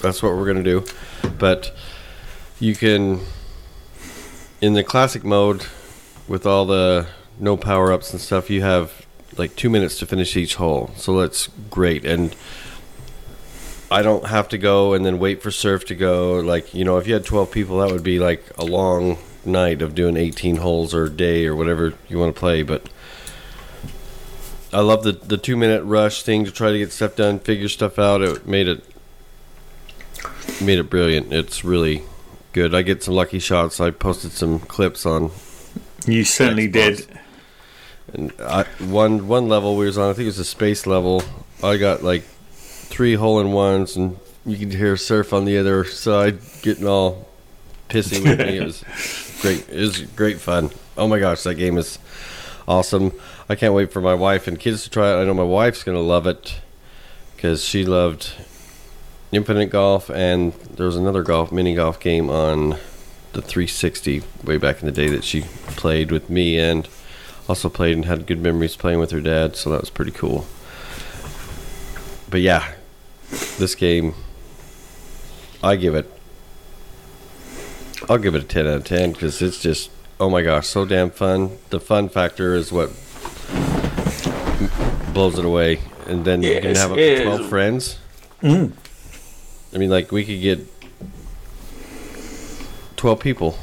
that's 0.03 0.23
what 0.23 0.35
we're 0.37 0.47
gonna 0.47 0.63
do. 0.63 0.85
But 1.39 1.75
you 2.61 2.77
can 2.77 3.21
in 4.61 4.75
the 4.75 4.85
classic 4.85 5.25
mode 5.25 5.67
with 6.31 6.47
all 6.47 6.65
the 6.65 7.09
no 7.41 7.57
power 7.57 7.93
ups 7.93 8.13
and 8.13 8.21
stuff. 8.21 8.49
You 8.49 8.63
have 8.63 9.05
like 9.37 9.57
two 9.57 9.69
minutes 9.69 9.99
to 9.99 10.07
finish 10.07 10.37
each 10.37 10.55
hole. 10.55 10.93
So 10.97 11.21
that's 11.21 11.49
great 11.69 12.05
and. 12.07 12.35
I 13.93 14.03
don't 14.03 14.27
have 14.27 14.49
to 14.51 14.57
go 14.57 14.95
and 14.95 15.05
then 15.05 15.19
wait 15.19 15.43
for 15.43 15.51
surf 15.51 15.85
to 15.87 15.97
go. 15.97 16.35
Like, 16.35 16.73
you 16.73 16.85
know, 16.85 16.99
if 16.99 17.09
you 17.09 17.15
had 17.15 17.25
12 17.25 17.51
people, 17.51 17.79
that 17.79 17.91
would 17.91 18.05
be 18.05 18.21
like 18.21 18.45
a 18.57 18.65
long 18.65 19.19
night 19.45 19.83
of 19.83 19.97
doing 19.97 20.17
18 20.17 20.59
holes 20.59 20.95
or 20.95 21.09
day 21.09 21.45
or 21.45 21.57
whatever 21.57 21.95
you 22.09 22.17
want 22.17 22.33
to 22.33 22.39
play. 22.39 22.63
But 22.63 22.89
I 24.73 24.79
love 24.79 25.03
the, 25.03 25.11
the 25.11 25.37
two 25.37 25.57
minute 25.57 25.83
rush 25.83 26.23
thing 26.23 26.45
to 26.45 26.53
try 26.53 26.71
to 26.71 26.79
get 26.79 26.93
stuff 26.93 27.17
done, 27.17 27.41
figure 27.41 27.69
stuff 27.69 27.99
out. 27.99 28.23
It 28.23 28.47
made 28.47 28.69
it 28.69 28.85
made 30.63 30.79
it 30.79 30.89
brilliant. 30.89 31.33
It's 31.33 31.65
really 31.65 32.05
good. 32.53 32.77
I 32.77 32.83
get 32.83 33.03
some 33.03 33.15
lucky 33.15 33.41
shots. 33.41 33.81
I 33.81 33.91
posted 33.91 34.31
some 34.31 34.61
clips 34.61 35.05
on 35.05 35.33
You 36.07 36.25
certainly 36.25 36.69
did. 36.69 37.07
And 38.13 38.33
I, 38.41 38.65
one 38.79 39.29
one 39.29 39.49
level 39.49 39.77
we 39.77 39.87
was 39.87 39.99
on, 39.99 40.11
I 40.11 40.13
think 40.13 40.25
it 40.25 40.27
was 40.27 40.39
a 40.39 40.45
space 40.45 40.87
level. 40.87 41.23
I 41.63 41.77
got 41.77 42.03
like 42.03 42.23
three 42.23 43.15
hole 43.15 43.41
in 43.41 43.53
ones, 43.53 43.97
and 43.97 44.19
you 44.45 44.57
could 44.57 44.73
hear 44.73 44.97
surf 44.97 45.33
on 45.33 45.45
the 45.45 45.59
other 45.59 45.85
side 45.85 46.39
getting 46.63 46.87
all 46.87 47.29
pissy 47.89 48.23
with 48.23 48.39
me. 48.39 48.59
It 48.59 48.65
was 48.65 48.85
great. 49.43 49.69
It 49.69 49.81
was 49.81 50.01
great 50.01 50.41
fun. 50.41 50.71
Oh 50.97 51.07
my 51.07 51.19
gosh, 51.19 51.43
that 51.45 51.55
game 51.55 51.79
is 51.79 51.99
awesome. 52.67 53.13
I 53.49 53.55
can't 53.55 53.75
wait 53.75 53.93
for 53.93 54.01
my 54.01 54.15
wife 54.15 54.49
and 54.49 54.59
kids 54.59 54.85
to 54.85 54.91
try 54.91 55.13
it. 55.13 55.21
I 55.21 55.25
know 55.25 55.35
my 55.35 55.43
wife's 55.43 55.85
gonna 55.85 56.01
love 56.01 56.27
it 56.27 56.61
because 57.37 57.65
she 57.65 57.85
loved 57.85 58.33
Infinite 59.33 59.67
Golf, 59.67 60.11
and 60.11 60.53
there 60.53 60.87
was 60.87 60.97
another 60.97 61.23
golf 61.23 61.53
mini 61.53 61.75
golf 61.75 62.01
game 62.01 62.29
on 62.29 62.77
the 63.33 63.43
360 63.43 64.23
way 64.45 64.57
back 64.57 64.81
in 64.81 64.87
the 64.87 64.93
day 64.93 65.09
that 65.09 65.25
she 65.25 65.43
played 65.77 66.11
with 66.11 66.29
me 66.29 66.59
and 66.59 66.89
also 67.49 67.69
played 67.69 67.97
and 67.97 68.05
had 68.05 68.27
good 68.27 68.41
memories 68.41 68.77
playing 68.77 68.99
with 68.99 69.11
her 69.11 69.21
dad, 69.21 69.57
so 69.57 69.71
that 69.71 69.81
was 69.81 69.91
pretty 69.91 70.13
cool. 70.13 70.47
But 72.29 72.41
yeah, 72.41 72.75
this 73.59 73.75
game, 73.75 74.15
I 75.63 75.77
give 75.77 75.95
it, 75.95 76.11
I'll 78.09 78.19
give 78.19 78.35
it 78.35 78.43
a 78.43 78.47
10 78.47 78.67
out 78.67 78.75
of 78.75 78.85
10 78.85 79.13
because 79.13 79.43
it's 79.43 79.61
just, 79.61 79.91
oh 80.19 80.31
my 80.31 80.43
gosh, 80.43 80.67
so 80.67 80.85
damn 80.85 81.11
fun. 81.11 81.59
The 81.71 81.81
fun 81.81 82.09
factor 82.09 82.55
is 82.55 82.71
what 82.71 82.91
blows 85.13 85.39
it 85.39 85.45
away. 85.45 85.81
And 86.07 86.25
then 86.25 86.43
you 86.43 86.61
can 86.61 86.75
have 86.77 86.93
up 86.93 86.97
to 86.97 87.23
12 87.23 87.41
is. 87.41 87.49
friends. 87.49 87.99
Mm-hmm. 88.43 89.75
I 89.75 89.79
mean, 89.79 89.91
like, 89.91 90.11
we 90.11 90.25
could 90.25 90.41
get 90.41 90.67
12 93.01 93.19
people. 93.19 93.59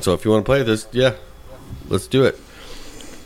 So 0.00 0.12
if 0.12 0.24
you 0.24 0.30
want 0.30 0.44
to 0.44 0.48
play 0.48 0.62
this, 0.62 0.86
yeah, 0.92 1.14
let's 1.88 2.06
do 2.06 2.22
it. 2.22 2.38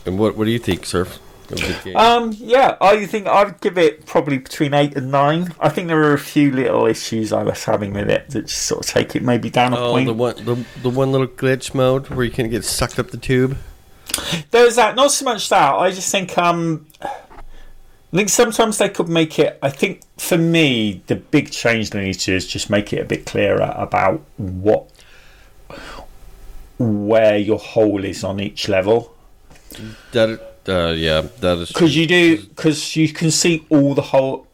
And 0.07 0.17
what 0.17 0.35
what 0.35 0.45
do 0.45 0.51
you 0.51 0.57
think, 0.57 0.87
Surf? 0.87 1.19
of 1.51 1.59
the 1.59 1.79
game? 1.83 1.95
Um, 1.95 2.35
yeah, 2.35 2.77
I 2.81 3.05
think 3.05 3.27
I'd 3.27 3.61
give 3.61 3.77
it 3.77 4.07
probably 4.07 4.39
between 4.39 4.73
eight 4.73 4.97
and 4.97 5.11
nine. 5.11 5.53
I 5.59 5.69
think 5.69 5.87
there 5.87 6.01
are 6.03 6.13
a 6.13 6.19
few 6.19 6.51
little 6.51 6.87
issues 6.87 7.31
I 7.31 7.43
was 7.43 7.63
having 7.63 7.93
with 7.93 8.09
it 8.09 8.27
that 8.31 8.47
just 8.47 8.63
sort 8.63 8.83
of 8.83 8.91
take 8.91 9.15
it 9.15 9.21
maybe 9.21 9.51
down 9.51 9.73
a 9.73 9.79
oh, 9.79 9.91
point. 9.91 10.07
the 10.07 10.13
one 10.15 10.35
the, 10.45 10.65
the 10.81 10.89
one 10.89 11.11
little 11.11 11.27
glitch 11.27 11.75
mode 11.75 12.09
where 12.09 12.25
you 12.25 12.31
can 12.31 12.49
get 12.49 12.65
sucked 12.65 12.97
up 12.97 13.11
the 13.11 13.17
tube. 13.17 13.55
There's 14.49 14.77
that. 14.77 14.95
Not 14.95 15.11
so 15.11 15.25
much 15.25 15.47
that. 15.49 15.75
I 15.75 15.91
just 15.91 16.11
think 16.11 16.35
um, 16.39 16.87
I 17.01 18.17
think 18.17 18.29
sometimes 18.29 18.79
they 18.79 18.89
could 18.89 19.09
make 19.09 19.37
it. 19.37 19.59
I 19.61 19.69
think 19.69 20.01
for 20.17 20.39
me, 20.39 21.03
the 21.05 21.17
big 21.17 21.51
change 21.51 21.91
they 21.91 22.03
need 22.03 22.15
to 22.15 22.25
do 22.31 22.35
is 22.35 22.47
just 22.47 22.71
make 22.71 22.91
it 22.93 23.01
a 23.01 23.05
bit 23.05 23.27
clearer 23.27 23.71
about 23.77 24.23
what 24.37 24.89
where 26.79 27.37
your 27.37 27.59
hole 27.59 28.03
is 28.03 28.23
on 28.23 28.39
each 28.39 28.67
level. 28.67 29.13
That 30.13 30.41
uh, 30.67 30.93
yeah, 30.95 31.21
that 31.39 31.57
is 31.57 31.69
Because 31.69 31.95
you 31.95 32.07
do, 32.07 32.43
because 32.43 32.95
you 32.95 33.09
can 33.09 33.31
see 33.31 33.65
all 33.69 33.93
the 33.93 34.01
hole. 34.01 34.47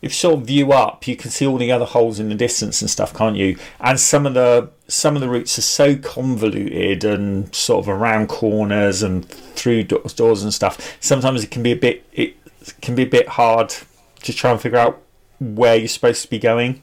If 0.00 0.12
you 0.12 0.14
sort 0.14 0.34
of 0.36 0.46
view 0.46 0.72
up, 0.72 1.08
you 1.08 1.16
can 1.16 1.30
see 1.30 1.44
all 1.44 1.58
the 1.58 1.72
other 1.72 1.84
holes 1.84 2.20
in 2.20 2.28
the 2.28 2.36
distance 2.36 2.80
and 2.80 2.88
stuff, 2.88 3.12
can't 3.12 3.36
you? 3.36 3.58
And 3.80 3.98
some 3.98 4.26
of 4.26 4.34
the 4.34 4.70
some 4.86 5.16
of 5.16 5.20
the 5.20 5.28
routes 5.28 5.58
are 5.58 5.62
so 5.62 5.96
convoluted 5.96 7.04
and 7.04 7.52
sort 7.54 7.84
of 7.84 7.88
around 7.88 8.28
corners 8.28 9.02
and 9.02 9.28
through 9.28 9.84
do- 9.84 10.02
doors 10.14 10.42
and 10.44 10.54
stuff. 10.54 10.96
Sometimes 11.00 11.42
it 11.42 11.50
can 11.50 11.62
be 11.62 11.72
a 11.72 11.76
bit 11.76 12.04
it 12.12 12.36
can 12.80 12.94
be 12.94 13.02
a 13.02 13.06
bit 13.06 13.28
hard 13.28 13.74
to 14.22 14.32
try 14.32 14.52
and 14.52 14.60
figure 14.60 14.78
out 14.78 15.02
where 15.40 15.76
you're 15.76 15.88
supposed 15.88 16.22
to 16.22 16.30
be 16.30 16.38
going. 16.38 16.82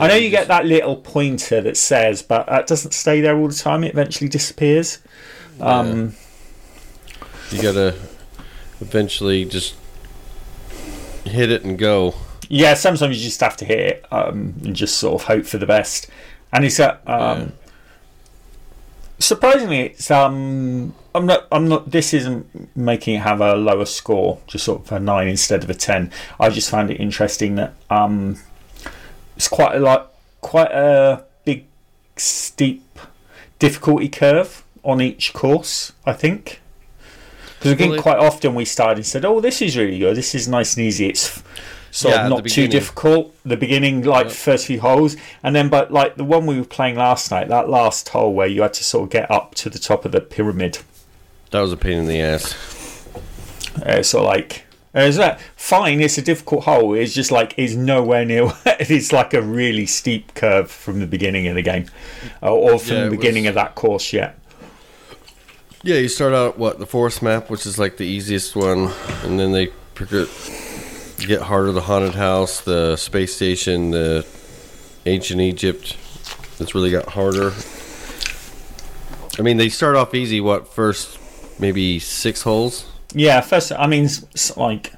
I 0.00 0.08
know 0.08 0.14
you 0.14 0.30
get 0.30 0.48
that 0.48 0.66
little 0.66 0.96
pointer 0.96 1.60
that 1.62 1.76
says, 1.76 2.22
but 2.22 2.46
that 2.46 2.66
doesn't 2.66 2.92
stay 2.92 3.20
there 3.20 3.36
all 3.36 3.48
the 3.48 3.54
time. 3.54 3.84
It 3.84 3.92
eventually 3.92 4.28
disappears. 4.28 4.98
Um, 5.60 6.14
you 7.50 7.62
gotta 7.62 7.94
eventually 8.80 9.44
just 9.44 9.74
hit 11.24 11.50
it 11.50 11.64
and 11.64 11.78
go. 11.78 12.14
yeah, 12.48 12.74
sometimes 12.74 13.16
you 13.18 13.24
just 13.24 13.40
have 13.40 13.56
to 13.58 13.64
hit 13.64 13.78
it 13.80 14.04
um, 14.12 14.54
and 14.64 14.76
just 14.76 14.98
sort 14.98 15.20
of 15.20 15.26
hope 15.26 15.46
for 15.46 15.58
the 15.58 15.66
best. 15.66 16.08
And 16.52 16.64
it's 16.64 16.78
uh, 16.78 16.98
um, 17.06 17.40
Yeah. 17.40 17.46
surprisingly, 19.18 19.80
it's 19.80 20.10
um, 20.10 20.94
I'm 21.14 21.26
not, 21.26 21.46
I'm 21.50 21.68
not. 21.68 21.90
This 21.90 22.12
isn't 22.14 22.76
making 22.76 23.14
it 23.16 23.22
have 23.22 23.40
a 23.40 23.54
lower 23.56 23.86
score, 23.86 24.38
just 24.46 24.64
sort 24.64 24.82
of 24.82 24.92
a 24.92 25.00
nine 25.00 25.28
instead 25.28 25.64
of 25.64 25.70
a 25.70 25.74
ten. 25.74 26.12
I 26.38 26.50
just 26.50 26.70
found 26.70 26.90
it 26.90 27.00
interesting 27.00 27.54
that 27.56 27.74
um, 27.90 28.36
it's 29.36 29.48
quite 29.48 29.76
a 29.76 29.80
lot, 29.80 30.12
quite 30.40 30.70
a 30.72 31.24
big, 31.44 31.64
steep 32.16 32.82
difficulty 33.58 34.08
curve 34.08 34.64
on 34.82 35.00
each 35.00 35.32
course. 35.32 35.92
I 36.04 36.12
think. 36.12 36.60
Because 37.58 37.72
again, 37.72 37.90
Well, 37.90 38.02
quite 38.02 38.18
often 38.18 38.54
we 38.54 38.64
started 38.64 38.98
and 38.98 39.06
said, 39.06 39.24
"Oh, 39.24 39.40
this 39.40 39.62
is 39.62 39.76
really 39.76 39.98
good. 39.98 40.16
This 40.16 40.34
is 40.34 40.46
nice 40.46 40.76
and 40.76 40.84
easy. 40.84 41.08
It's 41.08 41.42
sort 41.90 42.14
Yeah, 42.14 42.24
of 42.24 42.30
not 42.30 42.44
too 42.46 42.68
difficult." 42.68 43.34
The 43.44 43.56
beginning, 43.56 44.02
like 44.02 44.26
Yeah. 44.26 44.32
first 44.32 44.66
few 44.66 44.80
holes, 44.80 45.16
and 45.42 45.56
then, 45.56 45.68
but 45.70 45.90
like 45.90 46.16
the 46.16 46.24
one 46.24 46.44
we 46.46 46.58
were 46.58 46.66
playing 46.66 46.96
last 46.96 47.30
night, 47.30 47.48
that 47.48 47.68
last 47.70 48.10
hole 48.10 48.34
where 48.34 48.46
you 48.46 48.60
had 48.62 48.74
to 48.74 48.84
sort 48.84 49.04
of 49.04 49.10
get 49.10 49.30
up 49.30 49.54
to 49.56 49.70
the 49.70 49.78
top 49.78 50.04
of 50.04 50.12
the 50.12 50.20
pyramid, 50.20 50.78
That 51.50 51.60
was 51.60 51.72
a 51.72 51.76
pain 51.78 51.98
in 51.98 52.06
the 52.06 52.20
ass. 52.20 52.54
uh, 53.84 54.02
of 54.02 54.22
like. 54.22 54.64
Uh, 54.96 55.00
Is 55.00 55.16
that 55.16 55.40
fine? 55.56 56.00
It's 56.00 56.16
a 56.18 56.22
difficult 56.22 56.64
hole. 56.64 56.94
It's 56.94 57.12
just 57.14 57.30
like 57.30 57.54
it's 57.56 57.74
nowhere 57.74 58.24
near. 58.24 58.50
it's 58.66 59.12
like 59.12 59.34
a 59.34 59.42
really 59.42 59.86
steep 59.86 60.34
curve 60.34 60.70
from 60.70 61.00
the 61.00 61.06
beginning 61.06 61.46
of 61.48 61.54
the 61.54 61.62
game, 61.62 61.86
uh, 62.42 62.52
or 62.52 62.78
from 62.78 62.96
Yeah, 62.96 63.04
the 63.04 63.10
beginning 63.10 63.44
was- 63.44 63.50
of 63.50 63.54
that 63.56 63.74
course. 63.74 64.12
Yeah, 64.12 64.32
Yeah, 65.82 65.96
you 65.96 66.08
start 66.08 66.32
out 66.32 66.58
what 66.58 66.78
the 66.78 66.86
forest 66.86 67.22
map, 67.22 67.50
which 67.50 67.66
is 67.66 67.78
like 67.78 67.96
the 67.98 68.06
easiest 68.06 68.56
one, 68.56 68.90
and 69.22 69.38
then 69.38 69.52
they 69.52 69.70
get 71.26 71.42
harder. 71.42 71.72
The 71.72 71.82
haunted 71.82 72.14
house, 72.14 72.60
the 72.60 72.96
space 72.96 73.34
station, 73.34 73.90
the 73.90 74.26
ancient 75.04 75.40
Egypt. 75.40 75.96
It's 76.58 76.74
really 76.74 76.90
got 76.90 77.10
harder. 77.10 77.52
I 79.38 79.42
mean, 79.42 79.58
they 79.58 79.68
start 79.68 79.96
off 79.96 80.14
easy. 80.14 80.40
What 80.40 80.72
first, 80.72 81.18
maybe 81.60 81.98
six 81.98 82.42
holes? 82.42 82.86
Yeah. 83.16 83.40
First, 83.40 83.72
I 83.72 83.86
mean, 83.86 84.08
like. 84.56 84.92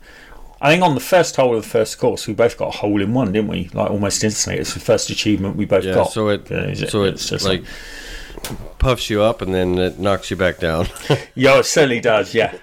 I 0.61 0.71
think 0.73 0.83
on 0.83 0.95
the 0.97 1.01
first 1.01 1.37
hole 1.37 1.55
of 1.57 1.63
the 1.63 1.69
first 1.69 1.99
course, 2.01 2.27
we 2.27 2.35
both 2.35 2.59
got 2.59 2.75
a 2.75 2.79
hole 2.79 3.01
in 3.01 3.15
one, 3.15 3.31
didn't 3.31 3.47
we? 3.49 3.71
Like 3.73 3.93
almost 3.93 4.25
instantly. 4.25 4.61
It's 4.61 4.75
the 4.75 4.81
first 4.81 5.09
achievement 5.09 5.55
we 5.55 5.67
both 5.67 5.85
Yeah. 5.85 5.95
got. 5.95 6.11
So 6.11 6.31
it, 6.31 6.51
it- 6.51 6.91
so 6.91 7.05
it's 7.05 7.23
it's 7.23 7.31
just 7.31 7.45
like 7.47 7.63
puffs 8.81 9.09
you 9.09 9.23
up 9.23 9.41
and 9.41 9.55
then 9.55 9.79
it 9.79 10.01
knocks 10.01 10.33
you 10.33 10.37
back 10.37 10.59
down. 10.59 10.89
Yeah, 11.37 11.61
it 11.61 11.65
certainly 11.65 12.01
does. 12.01 12.35
Yeah. 12.35 12.57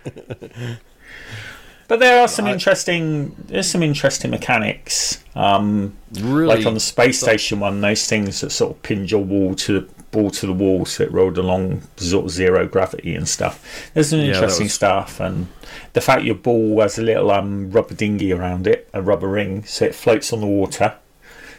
But 1.88 2.00
there 2.00 2.20
are 2.22 2.28
some 2.28 2.48
interesting. 2.48 3.36
There's 3.46 3.70
some 3.70 3.84
interesting 3.84 4.32
mechanics. 4.32 5.24
Um, 5.36 5.96
really, 6.20 6.54
like 6.58 6.66
on 6.66 6.74
the 6.74 6.80
space 6.80 7.20
station 7.22 7.60
one, 7.60 7.80
those 7.80 8.08
things 8.08 8.42
that 8.42 8.50
sort 8.50 8.72
of 8.76 8.82
pin 8.84 9.06
your 9.06 9.24
wall 9.24 9.54
to 9.56 9.80
the 9.82 9.95
ball 10.16 10.32
to 10.32 10.48
the 10.48 10.54
wall, 10.54 10.86
so 10.86 11.04
it 11.04 11.12
rolled 11.12 11.38
along 11.38 11.84
sort 11.98 12.26
of 12.26 12.32
zero 12.32 12.66
gravity 12.68 13.14
and 13.16 13.28
stuff. 13.28 13.56
There's 13.94 14.10
some 14.10 14.20
Yeah, 14.20 14.28
interesting 14.34 14.66
was- 14.66 14.74
stuff, 14.74 15.20
and 15.20 15.48
the 15.94 16.02
fact 16.02 16.24
your 16.24 16.36
ball 16.36 16.82
has 16.82 16.98
a 16.98 17.02
little 17.04 17.30
um, 17.32 17.70
rubber 17.72 17.94
dinghy 17.94 18.32
around 18.32 18.66
it, 18.68 18.88
a 18.94 19.02
rubber 19.02 19.28
ring, 19.28 19.64
so 19.66 19.86
it 19.86 19.94
floats 19.96 20.32
on 20.34 20.40
the 20.42 20.48
water. 20.48 20.94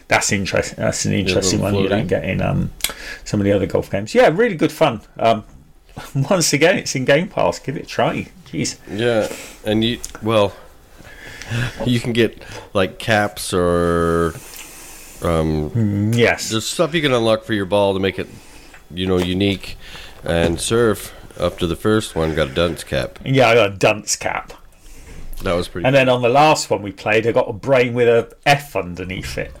That's 0.09 0.31
interesting. 0.31 0.77
That's 0.77 1.05
an 1.05 1.13
interesting 1.13 1.59
one 1.59 1.73
little 1.73 1.83
you 1.83 1.89
don't 1.89 2.07
get 2.07 2.23
in 2.23 2.41
um, 2.41 2.71
some 3.25 3.39
of 3.41 3.43
the 3.45 3.51
other 3.51 3.65
golf 3.65 3.91
games. 3.91 4.15
Yeah, 4.15 4.29
really 4.33 4.55
good 4.55 4.71
fun. 4.71 5.01
Um, 5.19 5.43
once 6.29 6.53
again, 6.53 6.77
it's 6.77 6.95
in 6.95 7.03
Game 7.05 7.27
Pass. 7.27 7.59
Give 7.59 7.75
it 7.77 7.83
a 7.83 7.85
try. 7.87 8.27
Jeez. 8.47 8.77
Yeah, 8.89 9.27
and 9.69 9.83
you 9.83 9.99
well, 10.23 10.53
you 11.85 11.99
can 11.99 12.13
get 12.13 12.41
like 12.73 12.99
caps 12.99 13.53
or 13.53 14.33
um, 15.23 16.13
Yes. 16.13 16.49
there's 16.51 16.65
stuff 16.65 16.93
you 16.93 17.01
can 17.01 17.11
unlock 17.13 17.43
for 17.43 17.53
your 17.53 17.65
ball 17.65 17.93
to 17.93 17.99
make 17.99 18.17
it, 18.19 18.27
you 18.91 19.07
know, 19.07 19.17
unique. 19.17 19.77
And 20.23 20.59
surf 20.59 21.13
up 21.39 21.57
to 21.59 21.67
the 21.67 21.75
first 21.75 22.15
one 22.15 22.35
got 22.35 22.49
a 22.49 22.53
dunce 22.53 22.83
cap. 22.83 23.19
Yeah, 23.23 23.49
I 23.49 23.55
got 23.55 23.71
a 23.71 23.75
dunce 23.75 24.15
cap. 24.15 24.53
That 25.43 25.53
was 25.53 25.67
pretty. 25.67 25.85
And 25.85 25.95
then 25.95 26.09
on 26.09 26.21
the 26.23 26.29
last 26.29 26.69
one 26.69 26.81
we 26.81 26.91
played, 26.91 27.27
I 27.27 27.31
got 27.31 27.47
a 27.49 27.53
brain 27.53 27.93
with 27.93 28.07
a 28.07 28.35
F 28.45 28.75
underneath 28.75 29.37
it. 29.37 29.53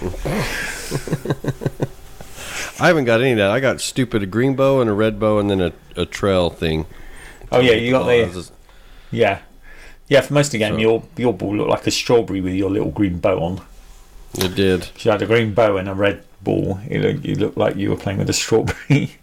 I 2.80 2.86
haven't 2.86 3.04
got 3.04 3.20
any 3.20 3.32
of 3.32 3.38
that. 3.38 3.50
I 3.50 3.60
got 3.60 3.80
stupid 3.80 4.22
a 4.22 4.26
green 4.26 4.56
bow 4.56 4.80
and 4.80 4.88
a 4.88 4.92
red 4.92 5.20
bow 5.20 5.38
and 5.38 5.50
then 5.50 5.60
a, 5.60 5.72
a 5.96 6.06
trail 6.06 6.50
thing. 6.50 6.86
Oh 7.52 7.60
yeah, 7.60 7.72
you 7.72 7.92
got 7.92 8.02
Oh, 8.02 8.06
the 8.26 8.50
yeah, 9.10 9.40
yeah. 10.08 10.20
For 10.22 10.32
most 10.34 10.48
of 10.48 10.52
the 10.52 10.58
game, 10.58 10.74
So- 10.74 10.78
your 10.80 11.02
your 11.16 11.34
ball 11.34 11.56
looked 11.56 11.70
like 11.70 11.86
a 11.86 11.90
strawberry 11.90 12.40
with 12.40 12.54
your 12.54 12.70
little 12.70 12.90
green 12.90 13.18
bow 13.18 13.38
on. 13.42 13.60
It 14.38 14.54
did. 14.54 14.88
She 14.96 15.08
had 15.08 15.20
a 15.22 15.26
green 15.26 15.52
bow 15.54 15.76
and 15.76 15.88
a 15.88 15.94
red 15.94 16.24
ball, 16.42 16.80
it 16.88 17.00
looked, 17.00 17.24
you 17.24 17.52
like 17.56 17.76
you 17.76 17.90
were 17.90 17.96
playing 17.96 18.18
with 18.18 18.30
a 18.30 18.34
strawberry. 18.34 19.16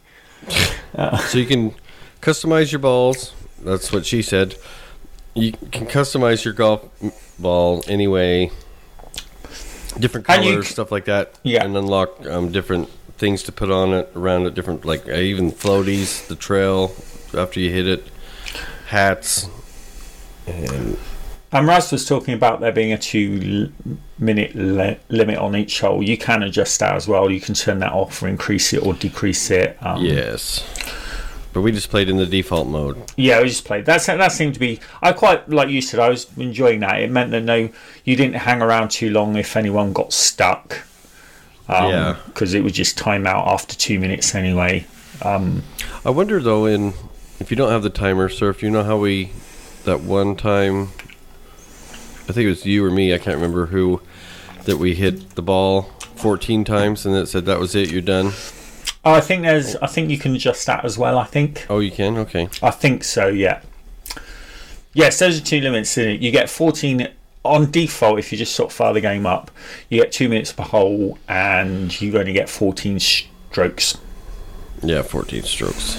So 1.30 1.38
you 1.38 1.46
can 1.46 1.76
customize 2.22 2.72
your 2.72 2.80
balls. 2.80 3.34
That's 3.64 3.92
what 3.92 4.06
she 4.06 4.22
said. 4.22 4.56
You 5.34 5.52
can 5.52 5.86
customize 5.86 6.46
your 6.46 6.54
golf 6.54 6.90
ball 7.38 7.84
anyway. 7.88 8.50
Different 10.00 10.28
you 10.30 10.36
colors, 10.36 10.68
stuff 10.70 10.92
like 10.92 11.06
that. 11.06 11.38
Yeah. 11.44 11.64
And 11.64 11.76
unlock 11.76 12.26
um, 12.26 12.52
different 12.52 12.90
things 13.18 13.44
to 13.44 13.52
put 13.52 13.70
on 13.70 13.94
it, 13.94 14.12
around 14.16 14.46
it, 14.46 14.56
different, 14.56 14.86
like 14.86 15.08
uh, 15.08 15.14
even 15.14 15.52
floaties, 15.52 16.26
the 16.28 16.36
trail 16.36 16.96
after 17.34 17.60
you 17.60 17.72
hit 17.72 17.88
it, 17.88 18.08
hats. 18.88 19.50
And 20.46 20.98
And 21.52 21.66
Raz 21.66 21.92
was 21.92 22.06
talking 22.06 22.34
about 22.34 22.60
there 22.60 22.72
being 22.74 22.92
a 22.92 22.98
two 22.98 23.72
minute 24.20 24.54
li- 24.56 24.98
limit 25.10 25.38
on 25.38 25.56
each 25.56 25.80
hole. 25.80 26.04
You 26.04 26.18
can 26.18 26.44
adjust 26.44 26.80
that 26.82 26.94
as 26.96 27.08
well. 27.08 27.32
You 27.32 27.40
can 27.40 27.54
turn 27.56 27.80
that 27.80 27.94
off 27.94 28.22
or 28.22 28.28
increase 28.28 28.74
it 28.74 28.86
or 28.86 28.94
decrease 28.94 29.50
it. 29.50 29.78
Um, 29.82 30.04
yes. 30.04 30.62
But 31.54 31.62
we 31.62 31.72
just 31.72 31.90
played 31.90 32.10
in 32.10 32.18
the 32.18 32.26
default 32.26 32.68
mode. 32.68 33.02
Yeah, 33.16 33.42
we 33.42 33.48
just 33.48 33.64
played. 33.66 33.86
That's 33.86 34.06
that 34.08 34.32
seemed 34.34 34.56
to 34.56 34.60
be. 34.60 34.80
I 35.02 35.14
quite 35.14 35.50
like 35.50 35.70
you 35.70 35.82
said. 35.82 36.00
I 36.02 36.10
was 36.10 36.28
enjoying 36.38 36.82
that. 36.82 37.00
It 37.00 37.10
meant 37.10 37.32
that 37.32 37.42
no, 37.44 37.70
you 38.04 38.16
didn't 38.16 38.36
hang 38.36 38.62
around 38.62 38.92
too 38.92 39.10
long 39.10 39.38
if 39.38 39.56
anyone 39.56 39.94
got 39.94 40.12
stuck. 40.14 40.82
Um, 41.70 41.90
Yeah. 41.90 42.18
because 42.28 42.54
it 42.54 42.64
was 42.64 42.74
just 42.74 42.98
time 42.98 43.26
out 43.26 43.48
after 43.48 43.76
two 43.76 44.00
minutes 44.00 44.36
anyway. 44.36 44.86
Um, 45.22 45.64
I 46.06 46.10
wonder 46.12 46.40
though, 46.42 46.66
in 46.66 46.94
if 47.40 47.50
you 47.52 47.58
don't 47.58 47.72
have 47.72 47.84
the 47.84 47.90
timer, 47.90 48.28
Sir, 48.30 48.50
if 48.50 48.62
you 48.62 48.70
know 48.70 48.84
how 48.84 48.98
we 48.98 49.32
that 49.86 50.02
one 50.02 50.36
time, 50.36 50.90
I 52.30 52.34
think 52.34 52.46
it 52.46 52.50
was 52.50 52.66
you 52.66 52.84
or 52.86 52.92
me, 52.92 53.14
I 53.14 53.18
can't 53.18 53.36
remember 53.36 53.68
who, 53.68 54.02
that 54.66 54.78
we 54.78 54.96
hit 54.96 55.36
the 55.36 55.42
ball 55.42 55.84
14 56.16 56.64
times 56.66 57.06
and 57.06 57.16
it 57.16 57.28
said 57.28 57.46
that 57.46 57.60
was 57.60 57.74
it, 57.76 57.92
you're 57.92 58.02
done. 58.02 58.32
oh, 59.06 59.14
I 59.14 59.22
think 59.22 59.44
there's. 59.44 59.76
I 59.78 59.88
think 59.88 60.10
you 60.10 60.18
can 60.18 60.36
adjust 60.36 60.66
that 60.68 60.84
as 60.84 60.98
well. 60.98 61.18
I 61.18 61.24
think. 61.26 61.66
Oh, 61.70 61.80
you 61.80 61.92
can. 61.92 62.18
Okay. 62.18 62.50
I 62.62 62.72
think 62.72 63.04
so. 63.04 63.28
Yeah. 63.28 63.62
Yes, 64.94 65.20
those 65.20 65.40
are 65.40 65.44
two 65.44 65.62
limits. 65.62 65.98
In 65.98 66.10
it. 66.10 66.22
You 66.22 66.32
get 66.32 66.50
fourteen 66.50 67.08
on 67.44 67.72
default 67.72 68.20
if 68.20 68.32
you 68.32 68.38
just 68.38 68.56
sort 68.56 68.72
of 68.72 68.76
fire 68.76 68.94
the 68.94 69.00
game 69.02 69.26
up. 69.26 69.52
You 69.90 70.02
get 70.02 70.12
two 70.12 70.28
minutes 70.28 70.52
per 70.52 70.64
hole, 70.64 71.18
and 71.30 72.02
you 72.02 72.18
only 72.18 72.34
get 72.34 72.50
fourteen 72.50 73.00
strokes. 73.00 73.98
Yeah, 74.84 75.02
14 75.02 75.42
strokes. 75.44 75.98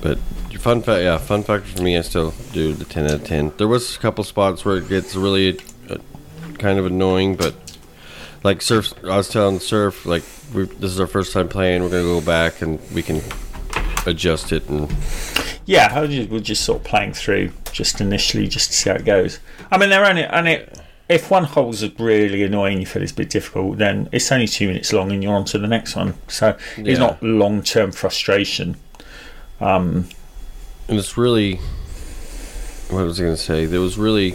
But 0.00 0.18
fun 0.60 0.82
fact, 0.82 1.02
yeah, 1.02 1.18
fun 1.18 1.42
factor 1.42 1.68
for 1.76 1.82
me, 1.82 1.96
I 1.96 2.02
still 2.02 2.32
do 2.52 2.72
the 2.72 2.84
10 2.84 3.04
out 3.06 3.10
of 3.12 3.24
10. 3.24 3.52
There 3.56 3.68
was 3.68 3.96
a 3.96 3.98
couple 3.98 4.22
spots 4.24 4.64
where 4.64 4.76
it 4.76 4.88
gets 4.88 5.16
really 5.16 5.58
uh, 5.88 5.96
kind 6.58 6.78
of 6.78 6.86
annoying, 6.86 7.36
but 7.36 7.54
like 8.42 8.62
surf, 8.62 8.92
I 9.04 9.16
was 9.16 9.28
telling 9.28 9.58
surf 9.60 10.06
like 10.06 10.22
we 10.54 10.64
this 10.64 10.90
is 10.90 11.00
our 11.00 11.06
first 11.06 11.32
time 11.32 11.48
playing. 11.48 11.82
We're 11.82 11.90
gonna 11.90 12.02
go 12.02 12.20
back 12.20 12.62
and 12.62 12.78
we 12.92 13.02
can 13.02 13.20
adjust 14.06 14.52
it 14.52 14.68
and 14.68 14.90
Yeah, 15.66 15.88
I 15.92 16.06
just, 16.06 16.30
we're 16.30 16.40
just 16.40 16.64
sort 16.64 16.78
of 16.80 16.84
playing 16.84 17.12
through 17.12 17.52
just 17.72 18.00
initially 18.00 18.48
just 18.48 18.70
to 18.70 18.76
see 18.76 18.90
how 18.90 18.96
it 18.96 19.04
goes. 19.04 19.40
I 19.70 19.78
mean, 19.78 19.90
they're 19.90 20.04
only 20.04 20.24
and 20.24 20.48
it. 20.48 20.78
If 21.08 21.28
one 21.28 21.42
hole's 21.42 21.82
really 21.98 22.44
annoying, 22.44 22.78
you 22.78 22.86
feel 22.86 23.02
it's 23.02 23.10
a 23.10 23.16
bit 23.16 23.30
difficult, 23.30 23.78
then 23.78 24.08
it's 24.12 24.30
only 24.30 24.46
two 24.46 24.68
minutes 24.68 24.92
long 24.92 25.10
and 25.10 25.24
you're 25.24 25.34
on 25.34 25.44
to 25.46 25.58
the 25.58 25.66
next 25.66 25.96
one. 25.96 26.14
So 26.28 26.56
Yeah. 26.78 26.84
it's 26.86 27.00
not 27.00 27.20
long 27.20 27.62
term 27.62 27.90
frustration. 27.90 28.76
Um, 29.60 30.08
and 30.90 30.98
it's 30.98 31.16
really 31.16 31.56
what 32.90 33.04
was 33.04 33.20
I 33.20 33.24
gonna 33.24 33.36
say? 33.36 33.64
There 33.66 33.80
was 33.80 33.96
really 33.96 34.34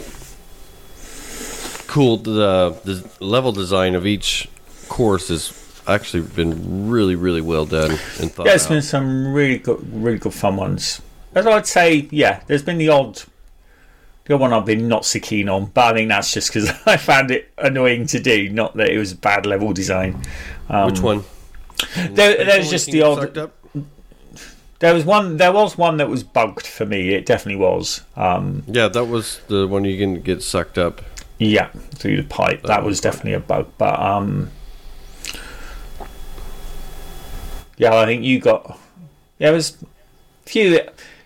cool. 1.86 2.16
The 2.16 2.76
the 2.84 3.08
level 3.24 3.52
design 3.52 3.94
of 3.94 4.06
each 4.06 4.48
course 4.88 5.28
has 5.28 5.52
actually 5.86 6.22
been 6.22 6.88
really 6.88 7.14
really 7.14 7.42
well 7.42 7.66
done 7.66 7.90
and 8.18 8.32
thought 8.32 8.46
yeah, 8.46 8.54
it's 8.54 8.64
out. 8.64 8.70
been 8.70 8.82
some 8.82 9.32
really 9.32 9.58
good, 9.58 9.78
really 9.92 10.18
good 10.18 10.34
fun 10.34 10.56
ones. 10.56 11.02
As 11.34 11.46
I'd 11.46 11.66
say, 11.66 12.08
yeah, 12.10 12.42
there's 12.46 12.62
been 12.62 12.78
the 12.78 12.88
odd, 12.88 13.22
the 14.24 14.34
odd 14.34 14.40
one 14.40 14.52
I've 14.54 14.64
been 14.64 14.88
not 14.88 15.04
so 15.04 15.20
keen 15.20 15.50
on, 15.50 15.66
but 15.66 15.92
I 15.92 15.98
think 15.98 16.08
that's 16.08 16.32
just 16.32 16.48
because 16.48 16.70
I 16.86 16.96
found 16.96 17.30
it 17.30 17.52
annoying 17.58 18.06
to 18.06 18.18
do, 18.20 18.48
not 18.48 18.74
that 18.76 18.88
it 18.88 18.96
was 18.96 19.12
bad 19.12 19.44
level 19.44 19.74
design. 19.74 20.22
Um, 20.70 20.90
Which 20.90 21.00
one? 21.00 21.24
There, 21.94 22.42
there's 22.42 22.70
just 22.70 22.86
the 22.86 23.02
odd. 23.02 23.50
There 24.78 24.92
was 24.92 25.04
one. 25.04 25.36
There 25.38 25.52
was 25.52 25.78
one 25.78 25.96
that 25.98 26.08
was 26.08 26.22
bugged 26.22 26.66
for 26.66 26.84
me. 26.84 27.14
It 27.14 27.24
definitely 27.26 27.60
was. 27.60 28.02
Um, 28.16 28.62
Yeah, 28.66 28.88
that 28.88 29.04
was 29.06 29.40
the 29.48 29.66
one 29.66 29.84
you 29.84 29.96
can 29.98 30.20
get 30.20 30.42
sucked 30.42 30.76
up. 30.78 31.00
yeah, 31.38 31.68
through 31.94 32.16
the 32.18 32.28
pipe. 32.28 32.62
That, 32.62 32.68
That 32.68 32.84
was 32.84 33.00
definitely 33.00 33.34
a 33.34 33.40
bug. 33.40 33.68
But 33.78 33.98
um, 33.98 34.50
yeah, 37.78 37.94
I 37.94 38.06
think 38.06 38.22
you 38.24 38.40
got. 38.40 38.78
Yeah, 39.38 39.50
it 39.50 39.54
was 39.54 39.76
few. 40.44 40.80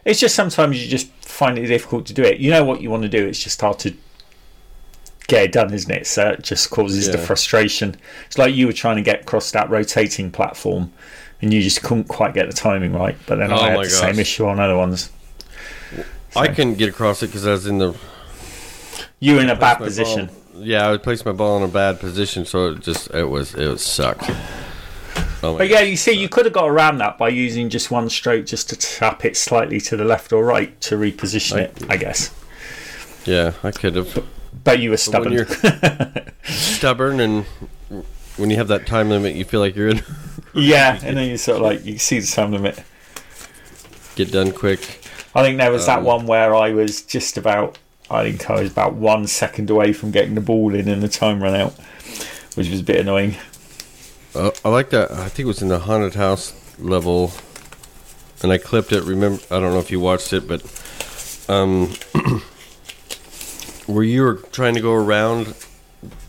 It's 0.04 0.18
just 0.20 0.34
sometimes 0.34 0.82
you 0.82 0.88
just 0.88 1.08
find 1.24 1.58
it 1.58 1.66
difficult 1.66 2.06
to 2.06 2.14
do 2.14 2.22
it. 2.22 2.38
You 2.38 2.50
know 2.50 2.64
what 2.64 2.80
you 2.80 2.90
want 2.90 3.02
to 3.02 3.08
do. 3.08 3.26
It's 3.26 3.38
just 3.42 3.60
hard 3.60 3.78
to 3.80 3.94
get 5.28 5.44
it 5.44 5.52
done, 5.52 5.72
isn't 5.72 5.90
it? 5.90 6.06
So 6.06 6.30
it 6.30 6.42
just 6.42 6.70
causes 6.70 7.10
the 7.10 7.18
frustration. 7.18 7.96
It's 8.26 8.38
like 8.38 8.54
you 8.54 8.66
were 8.66 8.72
trying 8.72 8.96
to 8.96 9.02
get 9.02 9.22
across 9.22 9.50
that 9.52 9.70
rotating 9.70 10.30
platform, 10.32 10.92
and 11.42 11.52
you 11.52 11.62
just 11.62 11.82
couldn't 11.82 12.04
quite 12.04 12.34
get 12.34 12.46
the 12.48 12.52
timing 12.56 12.92
right. 12.92 13.16
But 13.26 13.36
then 13.38 13.52
Oh 13.52 13.56
I 13.56 13.70
had 13.70 13.80
the 13.84 13.90
same 13.90 14.18
issue 14.18 14.46
on 14.46 14.60
other 14.60 14.76
ones. 14.76 15.10
I 16.36 16.48
couldn't 16.48 16.74
get 16.74 16.88
across 16.88 17.22
it 17.22 17.26
because 17.28 17.46
I 17.46 17.50
was 17.52 17.66
in 17.66 17.78
the 17.78 17.94
You 19.18 19.34
were 19.36 19.40
in 19.40 19.50
a 19.50 19.56
bad 19.56 19.78
position. 19.78 20.26
ball- 20.26 20.36
yeah, 20.62 20.90
I 20.90 20.96
placed 20.98 21.24
my 21.24 21.32
ball 21.32 21.56
in 21.56 21.62
a 21.62 21.68
bad 21.72 21.98
position, 22.00 22.44
so 22.44 22.70
it 22.72 22.80
just 22.80 23.10
it 23.14 23.24
was 23.24 23.54
it 23.54 23.66
was 23.66 23.82
sucked. 23.84 24.30
Oh 25.42 25.56
But 25.56 25.68
yeah, 25.70 25.80
you 25.80 25.96
see, 25.96 26.12
you 26.12 26.28
could 26.28 26.44
have 26.44 26.52
got 26.52 26.68
around 26.68 26.98
that 26.98 27.16
by 27.16 27.30
using 27.30 27.70
just 27.70 27.90
one 27.90 28.10
stroke 28.10 28.44
just 28.44 28.68
to 28.68 28.76
tap 28.76 29.24
it 29.24 29.36
slightly 29.38 29.80
to 29.80 29.96
the 29.96 30.04
left 30.04 30.32
or 30.34 30.44
right 30.44 30.78
to 30.82 30.96
reposition 30.96 31.56
I- 31.56 31.60
it, 31.62 31.84
I 31.88 31.96
guess. 31.96 32.30
yeah, 33.24 33.52
I 33.62 33.70
could 33.70 33.96
have. 33.96 34.22
But 34.62 34.80
you 34.80 34.90
were 34.90 34.98
stubborn. 34.98 35.46
stubborn 36.44 37.20
and 37.20 37.44
when 38.36 38.50
you 38.50 38.56
have 38.56 38.68
that 38.68 38.86
time 38.86 39.08
limit, 39.08 39.34
you 39.34 39.44
feel 39.44 39.60
like 39.60 39.74
you're 39.74 39.88
in 39.88 40.02
yeah, 40.54 40.98
and 41.02 41.16
then 41.16 41.28
you 41.28 41.36
sort 41.36 41.56
of 41.58 41.62
like, 41.62 41.84
you 41.84 41.98
see 41.98 42.18
the 42.20 42.26
time 42.26 42.52
limit. 42.52 42.82
get 44.16 44.30
done 44.32 44.52
quick. 44.52 44.80
I 45.34 45.42
think 45.42 45.58
there 45.58 45.70
was 45.72 45.86
that 45.86 46.00
Um, 46.00 46.04
one 46.04 46.26
where 46.26 46.54
I 46.54 46.72
was 46.72 47.02
just 47.02 47.36
about, 47.36 47.78
I 48.10 48.24
think 48.24 48.50
I 48.50 48.60
was 48.60 48.70
about 48.70 48.94
one 48.94 49.26
second 49.26 49.70
away 49.70 49.92
from 49.92 50.10
getting 50.10 50.34
the 50.34 50.40
ball 50.40 50.74
in 50.74 50.88
and 50.88 51.02
the 51.02 51.08
time 51.08 51.42
ran 51.42 51.54
out, 51.54 51.74
which 52.54 52.68
was 52.68 52.80
a 52.80 52.84
bit 52.84 52.96
annoying. 53.00 53.36
Uh, 54.34 54.50
I 54.64 54.68
like 54.68 54.90
that. 54.90 55.10
I 55.10 55.28
think 55.28 55.40
it 55.40 55.46
was 55.46 55.62
in 55.62 55.68
the 55.68 55.80
haunted 55.80 56.14
house 56.14 56.52
level, 56.78 57.32
and 58.42 58.52
I 58.52 58.58
clipped 58.58 58.92
it. 58.92 59.04
Remember, 59.04 59.42
I 59.50 59.60
don't 59.60 59.72
know 59.72 59.78
if 59.80 59.90
you 59.90 60.00
watched 60.00 60.32
it, 60.32 60.46
but 60.48 60.62
um, 61.48 61.88
where 63.86 64.04
you 64.04 64.22
were 64.22 64.34
trying 64.52 64.74
to 64.74 64.80
go 64.80 64.92
around 64.92 65.54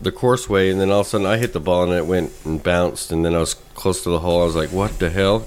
the 0.00 0.12
courseway, 0.12 0.70
and 0.70 0.80
then 0.80 0.90
all 0.90 1.00
of 1.00 1.06
a 1.06 1.10
sudden 1.10 1.26
I 1.26 1.38
hit 1.38 1.52
the 1.52 1.60
ball 1.60 1.84
and 1.84 1.92
it 1.92 2.06
went 2.06 2.32
and 2.44 2.62
bounced, 2.62 3.10
and 3.12 3.24
then 3.24 3.34
I 3.34 3.38
was 3.38 3.54
close 3.74 4.02
to 4.04 4.10
the 4.10 4.18
hole. 4.20 4.42
I 4.42 4.44
was 4.44 4.54
like, 4.56 4.70
"What 4.70 4.98
the 4.98 5.10
hell?" 5.10 5.46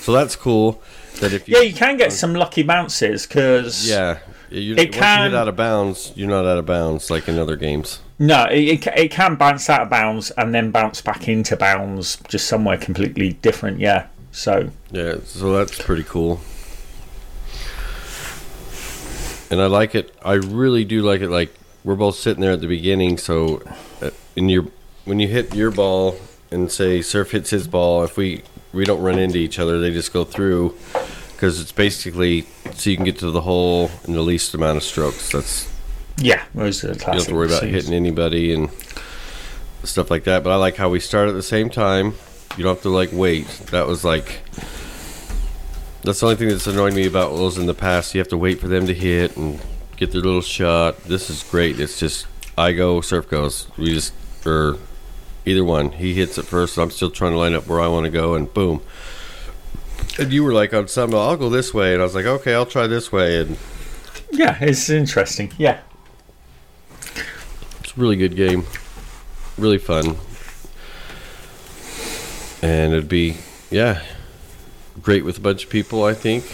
So 0.00 0.12
that's 0.12 0.36
cool. 0.36 0.80
That 1.20 1.32
if 1.32 1.48
you 1.48 1.56
Yeah, 1.56 1.62
you 1.62 1.74
can 1.74 1.96
get 1.96 2.12
some 2.12 2.34
lucky 2.34 2.62
bounces 2.62 3.26
because 3.26 3.88
yeah, 3.88 4.18
you, 4.50 4.74
It 4.74 4.78
once 4.78 4.94
you 4.94 5.00
can- 5.00 5.34
out 5.34 5.48
of 5.48 5.56
bounds, 5.56 6.12
you're 6.14 6.28
not 6.28 6.44
out 6.44 6.58
of 6.58 6.66
bounds 6.66 7.10
like 7.10 7.28
in 7.28 7.38
other 7.38 7.56
games. 7.56 8.00
No, 8.18 8.44
it, 8.44 8.58
it, 8.86 8.86
it 8.96 9.10
can 9.10 9.34
bounce 9.36 9.68
out 9.68 9.82
of 9.82 9.90
bounds 9.90 10.30
and 10.32 10.54
then 10.54 10.70
bounce 10.70 11.00
back 11.00 11.26
into 11.28 11.56
bounds, 11.56 12.18
just 12.28 12.46
somewhere 12.46 12.76
completely 12.78 13.32
different. 13.32 13.80
Yeah. 13.80 14.06
So 14.30 14.70
Yeah, 14.92 15.16
so 15.24 15.56
that's 15.56 15.80
pretty 15.82 16.04
cool. 16.04 16.40
And 19.50 19.60
I 19.60 19.66
like 19.66 19.94
it. 19.94 20.12
I 20.24 20.34
really 20.34 20.84
do 20.84 21.02
like 21.02 21.20
it. 21.20 21.28
Like 21.30 21.54
we're 21.84 21.94
both 21.94 22.16
sitting 22.16 22.40
there 22.40 22.52
at 22.52 22.60
the 22.60 22.66
beginning, 22.66 23.18
so 23.18 23.62
uh, 24.00 24.10
in 24.34 24.48
your 24.48 24.66
when 25.04 25.20
you 25.20 25.28
hit 25.28 25.54
your 25.54 25.70
ball 25.70 26.16
and 26.50 26.72
say 26.72 27.02
Surf 27.02 27.30
hits 27.32 27.50
his 27.50 27.68
ball, 27.68 28.02
if 28.04 28.16
we 28.16 28.42
we 28.72 28.84
don't 28.84 29.02
run 29.02 29.18
into 29.18 29.38
each 29.38 29.58
other, 29.58 29.78
they 29.78 29.90
just 29.90 30.12
go 30.12 30.24
through 30.24 30.76
because 31.32 31.60
it's 31.60 31.72
basically 31.72 32.46
so 32.72 32.90
you 32.90 32.96
can 32.96 33.04
get 33.04 33.18
to 33.18 33.30
the 33.30 33.42
hole 33.42 33.90
in 34.04 34.14
the 34.14 34.22
least 34.22 34.54
amount 34.54 34.78
of 34.78 34.82
strokes. 34.82 35.30
That's 35.30 35.70
yeah, 36.16 36.42
those 36.54 36.82
are 36.84 36.88
the 36.88 36.94
classic. 36.94 37.06
you 37.06 37.12
don't 37.12 37.18
have 37.18 37.28
to 37.28 37.34
worry 37.34 37.46
about 37.46 37.62
hitting 37.64 37.92
anybody 37.92 38.54
and 38.54 38.70
stuff 39.84 40.10
like 40.10 40.24
that. 40.24 40.42
But 40.42 40.50
I 40.50 40.56
like 40.56 40.76
how 40.76 40.88
we 40.88 41.00
start 41.00 41.28
at 41.28 41.34
the 41.34 41.42
same 41.42 41.68
time. 41.68 42.14
You 42.56 42.64
don't 42.64 42.76
have 42.76 42.82
to 42.82 42.88
like 42.88 43.10
wait. 43.12 43.46
That 43.70 43.86
was 43.86 44.04
like 44.04 44.40
that's 46.02 46.20
the 46.20 46.26
only 46.26 46.36
thing 46.36 46.48
that's 46.48 46.66
annoyed 46.66 46.94
me 46.94 47.06
about 47.06 47.36
those 47.36 47.58
in 47.58 47.66
the 47.66 47.74
past. 47.74 48.14
You 48.14 48.20
have 48.20 48.28
to 48.28 48.38
wait 48.38 48.58
for 48.60 48.68
them 48.68 48.86
to 48.86 48.94
hit 48.94 49.36
and 49.36 49.60
get 49.96 50.12
their 50.12 50.20
little 50.20 50.40
shot. 50.40 51.02
This 51.04 51.30
is 51.30 51.42
great. 51.42 51.80
It's 51.80 51.98
just 51.98 52.26
I 52.56 52.72
go, 52.72 53.00
Surf 53.00 53.28
goes. 53.28 53.68
We 53.76 53.92
just 53.92 54.12
or 54.46 54.78
either 55.46 55.64
one. 55.64 55.92
He 55.92 56.14
hits 56.14 56.38
it 56.38 56.44
first. 56.44 56.78
I'm 56.78 56.90
still 56.90 57.10
trying 57.10 57.32
to 57.32 57.38
line 57.38 57.54
up 57.54 57.66
where 57.66 57.80
I 57.80 57.88
want 57.88 58.04
to 58.04 58.10
go, 58.10 58.34
and 58.34 58.52
boom. 58.52 58.82
And 60.18 60.32
you 60.32 60.44
were 60.44 60.52
like 60.52 60.72
oh, 60.72 60.80
on 60.80 60.88
some. 60.88 61.14
I'll 61.14 61.36
go 61.36 61.48
this 61.48 61.74
way, 61.74 61.92
and 61.92 62.02
I 62.02 62.04
was 62.04 62.14
like, 62.14 62.26
okay, 62.26 62.54
I'll 62.54 62.66
try 62.66 62.86
this 62.86 63.10
way, 63.10 63.40
and 63.40 63.56
Yeah, 64.30 64.58
it's 64.60 64.88
interesting. 64.90 65.52
Yeah. 65.58 65.80
it's 67.80 67.96
a 67.96 68.00
really 68.00 68.16
good 68.16 68.36
game, 68.36 68.64
really 69.58 69.78
fun, 69.78 70.16
and 72.62 72.92
it'd 72.92 73.08
be 73.08 73.36
yeah, 73.70 74.02
great 75.02 75.24
with 75.24 75.38
a 75.38 75.40
bunch 75.40 75.64
of 75.64 75.70
people. 75.70 76.04
I 76.04 76.14
think 76.14 76.44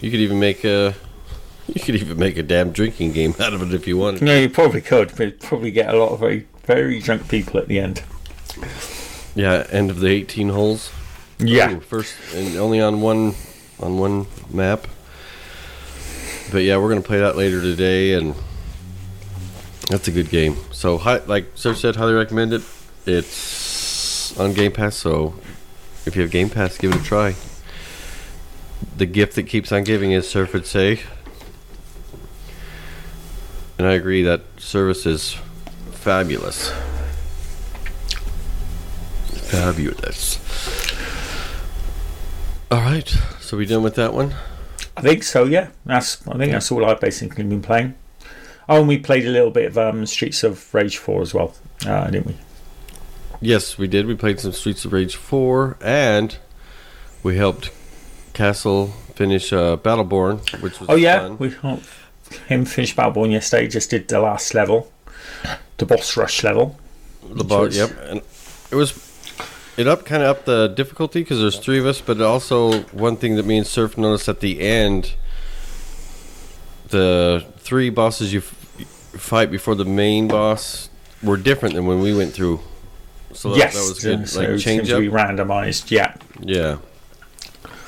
you 0.00 0.10
could 0.10 0.20
even 0.20 0.40
make 0.40 0.64
a. 0.64 0.94
You 1.74 1.80
could 1.80 1.94
even 1.94 2.18
make 2.18 2.36
a 2.36 2.42
damn 2.42 2.72
drinking 2.72 3.12
game 3.12 3.32
out 3.38 3.54
of 3.54 3.62
it 3.62 3.72
if 3.72 3.86
you 3.86 3.96
wanted. 3.96 4.22
No, 4.22 4.36
you 4.36 4.48
probably 4.50 4.80
could, 4.80 5.10
but 5.10 5.20
you'd 5.20 5.40
probably 5.40 5.70
get 5.70 5.94
a 5.94 5.96
lot 5.96 6.10
of 6.10 6.18
very, 6.18 6.48
very 6.64 6.98
drunk 6.98 7.28
people 7.28 7.60
at 7.60 7.68
the 7.68 7.78
end. 7.78 8.02
Yeah, 9.36 9.66
end 9.70 9.88
of 9.88 10.00
the 10.00 10.08
18 10.08 10.48
holes. 10.48 10.90
Yeah. 11.38 11.78
First 11.78 12.16
and 12.34 12.56
only 12.56 12.80
on 12.80 13.00
one 13.00 13.34
on 13.78 13.98
one 13.98 14.26
map. 14.50 14.86
But 16.50 16.64
yeah, 16.64 16.76
we're 16.76 16.88
gonna 16.88 17.02
play 17.02 17.20
that 17.20 17.36
later 17.36 17.60
today, 17.60 18.14
and 18.14 18.34
that's 19.88 20.08
a 20.08 20.10
good 20.10 20.28
game. 20.28 20.56
So, 20.72 20.96
like 21.26 21.46
Sir 21.54 21.74
said, 21.74 21.96
highly 21.96 22.14
recommend 22.14 22.52
it. 22.52 22.62
It's 23.06 24.36
on 24.38 24.52
Game 24.54 24.72
Pass, 24.72 24.96
so 24.96 25.34
if 26.04 26.16
you 26.16 26.22
have 26.22 26.30
Game 26.32 26.50
Pass, 26.50 26.76
give 26.76 26.92
it 26.92 27.00
a 27.00 27.04
try. 27.04 27.36
The 28.96 29.06
gift 29.06 29.36
that 29.36 29.44
keeps 29.44 29.70
on 29.72 29.84
giving, 29.84 30.12
as 30.12 30.28
Surf 30.28 30.52
would 30.52 30.66
say. 30.66 31.00
And 33.80 33.88
I 33.88 33.94
agree 33.94 34.22
that 34.24 34.42
service 34.58 35.06
is 35.06 35.38
fabulous. 35.90 36.68
Fabulous. 39.48 40.36
All 42.70 42.82
right, 42.82 43.08
so 43.40 43.56
we 43.56 43.64
done 43.64 43.82
with 43.82 43.94
that 43.94 44.12
one? 44.12 44.34
I 44.98 45.00
think 45.00 45.22
so. 45.22 45.44
Yeah, 45.46 45.68
that's. 45.86 46.28
I 46.28 46.36
think 46.36 46.52
that's 46.52 46.70
all 46.70 46.84
I've 46.84 47.00
basically 47.00 47.42
been 47.44 47.62
playing. 47.62 47.94
Oh, 48.68 48.80
and 48.80 48.86
we 48.86 48.98
played 48.98 49.26
a 49.26 49.30
little 49.30 49.50
bit 49.50 49.64
of 49.68 49.78
um, 49.78 50.04
Streets 50.04 50.44
of 50.44 50.74
Rage 50.74 50.98
Four 50.98 51.22
as 51.22 51.32
well, 51.32 51.54
uh, 51.86 52.10
didn't 52.10 52.26
we? 52.26 52.36
Yes, 53.40 53.78
we 53.78 53.88
did. 53.88 54.04
We 54.04 54.14
played 54.14 54.40
some 54.40 54.52
Streets 54.52 54.84
of 54.84 54.92
Rage 54.92 55.16
4, 55.16 55.78
and 55.80 56.36
we 57.22 57.38
helped 57.38 57.70
Castle 58.34 58.88
finish 59.14 59.54
uh, 59.54 59.78
Battleborn, 59.78 60.60
which 60.60 60.78
was 60.80 60.90
Oh 60.90 60.96
yeah, 60.96 61.20
fun. 61.20 61.38
we 61.38 61.48
helped 61.48 61.86
him 62.48 62.64
finish 62.64 62.94
Battleborn 62.94 63.30
yesterday. 63.32 63.68
Just 63.68 63.90
did 63.90 64.08
the 64.08 64.20
last 64.20 64.54
level, 64.54 64.90
the 65.78 65.86
boss 65.86 66.16
rush 66.16 66.42
level. 66.44 66.78
the 67.28 67.44
bar, 67.44 67.62
was- 67.62 67.76
yep, 67.76 67.90
and 68.08 68.20
it 68.70 68.74
was 68.76 69.06
it 69.76 69.86
up 69.86 70.04
kind 70.04 70.22
of 70.22 70.28
up 70.28 70.44
the 70.44 70.68
difficulty 70.68 71.20
because 71.22 71.38
there's 71.40 71.58
three 71.58 71.78
of 71.78 71.86
us, 71.86 72.00
but 72.00 72.20
also 72.20 72.80
one 72.92 73.16
thing 73.16 73.36
that 73.36 73.46
me 73.46 73.56
and 73.58 73.66
Surf 73.66 73.96
noticed 73.96 74.28
at 74.28 74.40
the 74.40 74.60
end, 74.60 75.14
the 76.88 77.44
three 77.58 77.90
bosses 77.90 78.32
you 78.32 78.40
f- 78.40 78.54
fight 79.16 79.50
before 79.50 79.74
the 79.74 79.84
main 79.84 80.28
boss 80.28 80.88
were 81.22 81.36
different 81.36 81.74
than 81.74 81.86
when 81.86 82.00
we 82.00 82.14
went 82.16 82.32
through. 82.32 82.60
So 83.32 83.50
that, 83.50 83.58
yes, 83.58 83.74
that 83.74 83.80
was 83.88 84.02
good. 84.02 84.28
so 84.28 84.40
like 84.40 84.58
change 84.60 84.90
up. 84.90 85.00
be 85.00 85.08
randomized. 85.08 85.90
Yeah, 85.90 86.14
Yeah. 86.40 86.78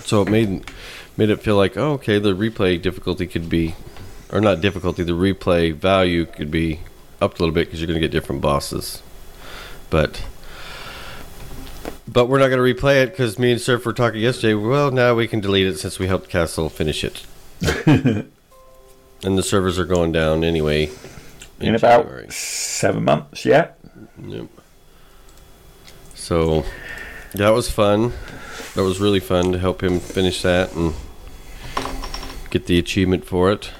So 0.05 0.22
it 0.22 0.28
made 0.30 0.70
made 1.16 1.30
it 1.30 1.40
feel 1.40 1.57
like, 1.57 1.76
oh, 1.76 1.93
okay, 1.95 2.18
the 2.18 2.34
replay 2.34 2.80
difficulty 2.80 3.26
could 3.26 3.49
be, 3.49 3.74
or 4.32 4.40
not 4.40 4.60
difficulty, 4.60 5.04
the 5.04 5.12
replay 5.12 5.74
value 5.74 6.24
could 6.24 6.50
be 6.50 6.80
upped 7.20 7.38
a 7.38 7.42
little 7.42 7.54
bit 7.54 7.66
because 7.66 7.80
you're 7.80 7.86
going 7.86 8.00
to 8.00 8.06
get 8.06 8.10
different 8.10 8.40
bosses. 8.40 9.02
But 9.90 10.24
but 12.08 12.26
we're 12.26 12.38
not 12.38 12.48
going 12.48 12.74
to 12.74 12.82
replay 12.82 13.02
it 13.02 13.10
because 13.10 13.38
me 13.38 13.52
and 13.52 13.60
Surf 13.60 13.86
were 13.86 13.92
talking 13.92 14.20
yesterday. 14.20 14.54
Well, 14.54 14.90
now 14.90 15.14
we 15.14 15.28
can 15.28 15.40
delete 15.40 15.66
it 15.66 15.78
since 15.78 15.98
we 15.98 16.08
helped 16.08 16.28
Castle 16.28 16.68
finish 16.68 17.04
it. 17.04 17.24
and 17.86 19.38
the 19.38 19.42
servers 19.42 19.78
are 19.78 19.84
going 19.84 20.12
down 20.12 20.42
anyway. 20.44 20.90
in 21.60 21.74
about 21.74 22.04
January. 22.04 22.30
seven 22.30 23.04
months. 23.04 23.44
Yeah, 23.44 23.70
Yep. 24.22 24.46
So 26.14 26.64
that 27.34 27.50
was 27.50 27.70
fun. 27.70 28.12
That 28.74 28.84
was 28.84 29.00
really 29.00 29.20
fun 29.20 29.52
to 29.52 29.58
help 29.58 29.82
him 29.82 30.00
finish 30.00 30.42
that 30.42 30.72
and 30.74 30.94
get 32.50 32.66
the 32.66 32.78
achievement 32.78 33.24
for 33.24 33.50
it. 33.52 33.70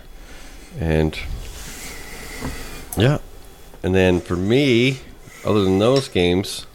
And 0.79 1.19
yeah. 2.97 3.19
And 3.83 3.95
then 3.95 4.21
for 4.21 4.37
me, 4.37 5.01
other 5.45 5.65
than 5.65 5.79
those 5.79 6.09
games, 6.09 6.67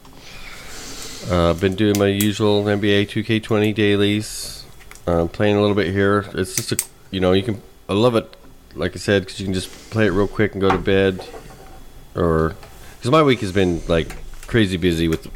uh, 1.30 1.52
I've 1.52 1.62
been 1.62 1.76
doing 1.76 1.98
my 1.98 2.08
usual 2.08 2.64
NBA 2.64 3.08
2K20 3.10 3.74
dailies. 3.74 4.66
Uh, 5.06 5.26
playing 5.28 5.56
a 5.56 5.62
little 5.62 5.76
bit 5.76 5.94
here. 5.94 6.26
It's 6.34 6.56
just 6.56 6.72
a, 6.74 6.78
you 7.12 7.20
know, 7.20 7.32
you 7.32 7.44
can. 7.44 7.62
I 7.88 7.94
love 7.94 8.16
it, 8.16 8.36
like 8.76 8.94
I 8.94 9.00
said, 9.00 9.24
because 9.24 9.40
you 9.40 9.46
can 9.46 9.54
just 9.54 9.70
play 9.90 10.06
it 10.06 10.10
real 10.10 10.28
quick 10.28 10.52
and 10.52 10.62
go 10.62 10.70
to 10.70 10.78
bed, 10.78 11.26
or 12.14 12.58
because 12.98 13.12
my 13.12 13.24
week 13.24 13.40
has 13.40 13.54
been 13.54 13.82
like 13.88 14.18
crazy 14.48 14.76
busy 14.76 15.08
with 15.08 15.32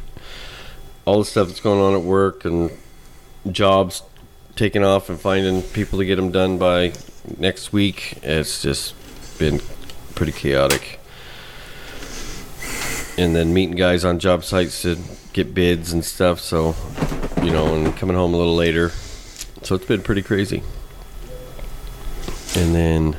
all 1.05 1.19
the 1.19 1.25
stuff 1.25 1.47
that's 1.47 1.61
going 1.61 1.79
on 1.79 1.93
at 1.93 2.01
work 2.01 2.43
and 2.43 2.71
jobs 3.49 4.03
taking 4.55 4.83
off 4.83 5.09
and 5.09 5.19
finding 5.19 5.61
people 5.61 5.99
to 5.99 6.05
get 6.05 6.15
them 6.15 6.31
done 6.31 6.57
by 6.57 6.93
next 7.37 7.73
week. 7.73 8.19
It's 8.23 8.61
just 8.61 8.95
been 9.37 9.59
pretty 10.15 10.31
chaotic. 10.31 10.99
And 13.17 13.35
then 13.35 13.53
meeting 13.53 13.75
guys 13.75 14.05
on 14.05 14.19
job 14.19 14.43
sites 14.43 14.81
to 14.83 14.97
get 15.33 15.53
bids 15.53 15.93
and 15.93 16.03
stuff. 16.03 16.39
So, 16.39 16.75
you 17.43 17.51
know, 17.51 17.73
and 17.75 17.95
coming 17.97 18.15
home 18.15 18.33
a 18.33 18.37
little 18.37 18.55
later. 18.55 18.89
So 19.63 19.75
it's 19.75 19.85
been 19.85 20.01
pretty 20.01 20.21
crazy. 20.21 20.63
And 22.55 22.75
then 22.75 23.17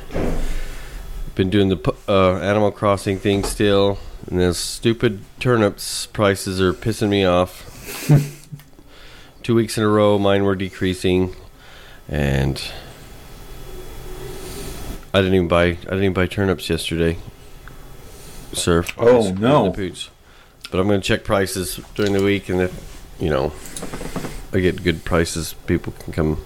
been 1.35 1.49
doing 1.49 1.69
the 1.69 1.95
uh, 2.07 2.37
Animal 2.39 2.71
Crossing 2.71 3.17
thing 3.17 3.43
still, 3.43 3.97
and 4.27 4.39
those 4.39 4.57
stupid 4.57 5.21
turnips 5.39 6.05
prices 6.07 6.61
are 6.61 6.73
pissing 6.73 7.09
me 7.09 7.25
off. 7.25 7.69
Two 9.43 9.55
weeks 9.55 9.77
in 9.77 9.83
a 9.83 9.89
row, 9.89 10.17
mine 10.17 10.45
were 10.45 10.55
decreasing, 10.55 11.35
and 12.07 12.61
I 15.13 15.19
didn't 15.19 15.35
even 15.35 15.47
buy. 15.49 15.63
I 15.63 15.75
didn't 15.75 16.03
even 16.03 16.13
buy 16.13 16.27
turnips 16.27 16.69
yesterday. 16.69 17.17
Surf. 18.53 18.93
Oh, 18.97 19.33
no. 19.33 19.69
But 19.71 20.79
I'm 20.79 20.87
going 20.87 21.01
to 21.01 21.05
check 21.05 21.25
prices 21.25 21.81
during 21.93 22.13
the 22.13 22.23
week, 22.23 22.47
and 22.47 22.61
if 22.61 23.05
you 23.19 23.29
know, 23.29 23.51
I 24.53 24.59
get 24.59 24.81
good 24.81 25.03
prices, 25.03 25.53
people 25.67 25.91
can 25.99 26.13
come 26.13 26.45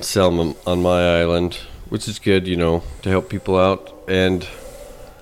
sell 0.00 0.30
them 0.30 0.56
on 0.66 0.82
my 0.82 1.20
island, 1.20 1.54
which 1.88 2.08
is 2.08 2.18
good, 2.18 2.48
you 2.48 2.56
know, 2.56 2.82
to 3.02 3.10
help 3.10 3.28
people 3.28 3.56
out. 3.56 3.94
And 4.08 4.46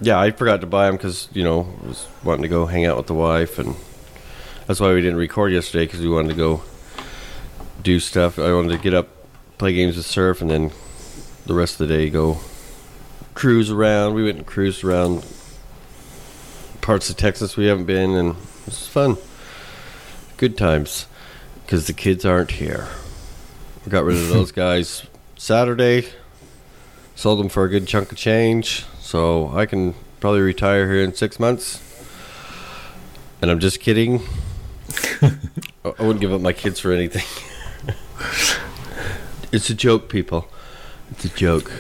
yeah, 0.01 0.19
I 0.19 0.31
forgot 0.31 0.63
to 0.63 0.67
buy 0.67 0.87
them 0.87 0.97
because 0.97 1.29
you 1.35 1.45
know 1.45 1.69
I 1.85 1.89
was 1.89 2.09
wanting 2.23 2.43
to 2.43 2.49
go 2.49 2.65
hang 2.67 2.87
out 2.87 2.97
with 2.97 3.07
the 3.07 3.15
wife, 3.15 3.59
and 3.59 3.77
that's 4.67 4.81
why 4.81 4.93
we 4.93 5.03
didn't 5.03 5.19
record 5.19 5.53
yesterday 5.53 5.85
because 5.85 6.01
we 6.01 6.09
wanted 6.09 6.31
to 6.31 6.35
go 6.35 6.63
do 7.83 8.01
stuff. 8.01 8.39
I 8.39 8.53
wanted 8.53 8.71
to 8.71 8.79
get 8.79 8.95
up, 8.95 9.09
play 9.59 9.75
games 9.75 9.97
with 9.97 10.07
Surf, 10.07 10.41
and 10.41 10.51
then 10.51 10.73
the 11.47 11.55
rest 11.55 11.81
of 11.81 11.87
the 11.87 11.95
day 11.95 12.11
go 12.11 12.39
cruise 13.35 13.71
around. 13.71 14.15
We 14.15 14.25
went 14.25 14.39
and 14.39 14.47
cruised 14.47 14.83
around 14.85 15.27
parts 16.81 17.11
of 17.11 17.17
Texas 17.17 17.57
we 17.57 17.67
haven't 17.67 17.85
been, 17.85 18.13
and 18.13 18.31
it 18.31 18.67
was 18.67 18.87
fun. 18.87 19.17
Good 20.37 20.57
times 20.57 21.07
because 21.65 21.87
the 21.87 21.93
kids 21.93 22.25
aren't 22.25 22.53
here. 22.53 22.89
We 23.85 23.91
got 23.91 24.05
rid 24.05 24.17
of 24.17 24.29
those 24.29 24.53
guys 24.65 25.07
Saturday. 25.37 26.09
Sold 27.17 27.39
them 27.39 27.49
for 27.49 27.65
a 27.65 27.69
good 27.69 27.87
chunk 27.87 28.11
of 28.11 28.19
change, 28.19 28.85
so 28.99 29.49
I 29.57 29.67
can 29.67 29.95
probably 30.21 30.41
retire 30.41 30.91
here 30.91 31.03
in 31.03 31.15
six 31.15 31.39
months. 31.39 31.81
And 33.41 33.51
I'm 33.51 33.61
just 33.61 33.79
kidding. 33.81 34.23
I 35.23 36.03
wouldn't 36.03 36.21
give 36.21 36.33
up 36.33 36.41
my 36.41 36.53
kids 36.53 36.81
for 36.81 36.93
anything. 36.93 37.25
it's 39.53 39.71
a 39.71 39.75
joke, 39.75 40.09
people. 40.09 40.49
It's 41.11 41.25
a 41.25 41.29
joke. 41.29 41.71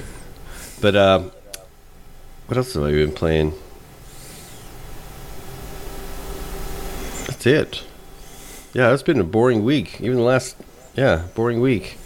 But 0.81 0.95
um, 0.97 1.33
what 2.47 2.57
else 2.57 2.75
have 2.75 2.85
I 2.85 2.91
been 2.91 3.13
playing? 3.13 3.55
That's 7.27 7.47
it. 7.47 7.85
Yeah, 8.75 8.93
it's 8.93 9.03
been 9.03 9.21
a 9.21 9.25
boring 9.25 9.65
week. 9.65 10.01
Even 10.01 10.17
the 10.17 10.23
last, 10.23 10.57
yeah, 10.95 11.27
boring 11.35 11.61
week. 11.61 11.97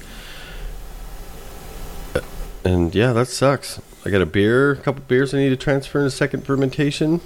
Uh, 2.14 2.20
And 2.64 2.94
yeah, 2.94 3.12
that 3.12 3.26
sucks. 3.28 3.80
I 4.04 4.10
got 4.10 4.22
a 4.22 4.26
beer, 4.26 4.72
a 4.72 4.76
couple 4.76 5.02
beers 5.08 5.34
I 5.34 5.38
need 5.38 5.48
to 5.48 5.56
transfer 5.56 6.00
in 6.00 6.06
a 6.06 6.10
second 6.10 6.44
fermentation 6.46 7.20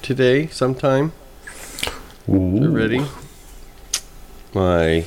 today 0.00 0.46
sometime. 0.46 1.12
They're 2.26 2.70
ready. 2.70 3.04
My 4.54 5.02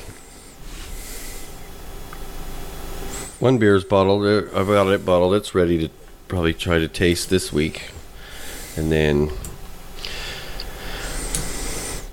one 3.40 3.58
beer 3.58 3.74
is 3.74 3.84
bottled. 3.84 4.24
Uh, 4.24 4.56
I've 4.58 4.66
got 4.66 4.86
it 4.88 5.04
bottled. 5.04 5.34
It's 5.34 5.54
ready 5.54 5.78
to 5.88 5.94
probably 6.28 6.54
try 6.54 6.78
to 6.78 6.86
taste 6.88 7.30
this 7.30 7.52
week, 7.52 7.90
and 8.76 8.92
then 8.92 9.30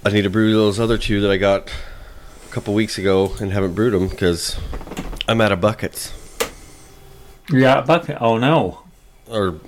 I 0.04 0.10
need 0.10 0.24
to 0.24 0.30
brew 0.30 0.54
those 0.54 0.80
other 0.80 0.98
two 0.98 1.22
that 1.22 1.32
I 1.32 1.38
got 1.38 1.70
a 1.70 2.52
couple 2.52 2.74
weeks 2.74 2.98
ago 2.98 3.34
and 3.40 3.52
haven't 3.52 3.74
brewed 3.76 3.94
them 3.94 4.08
because 4.08 4.58
I'm 5.28 5.42
out 5.42 5.52
of 5.52 5.60
buckets 5.62 6.14
Yeah, 7.52 7.82
bucket. 7.82 8.18
Oh 8.22 8.38
no. 8.38 8.82
or 9.28 9.60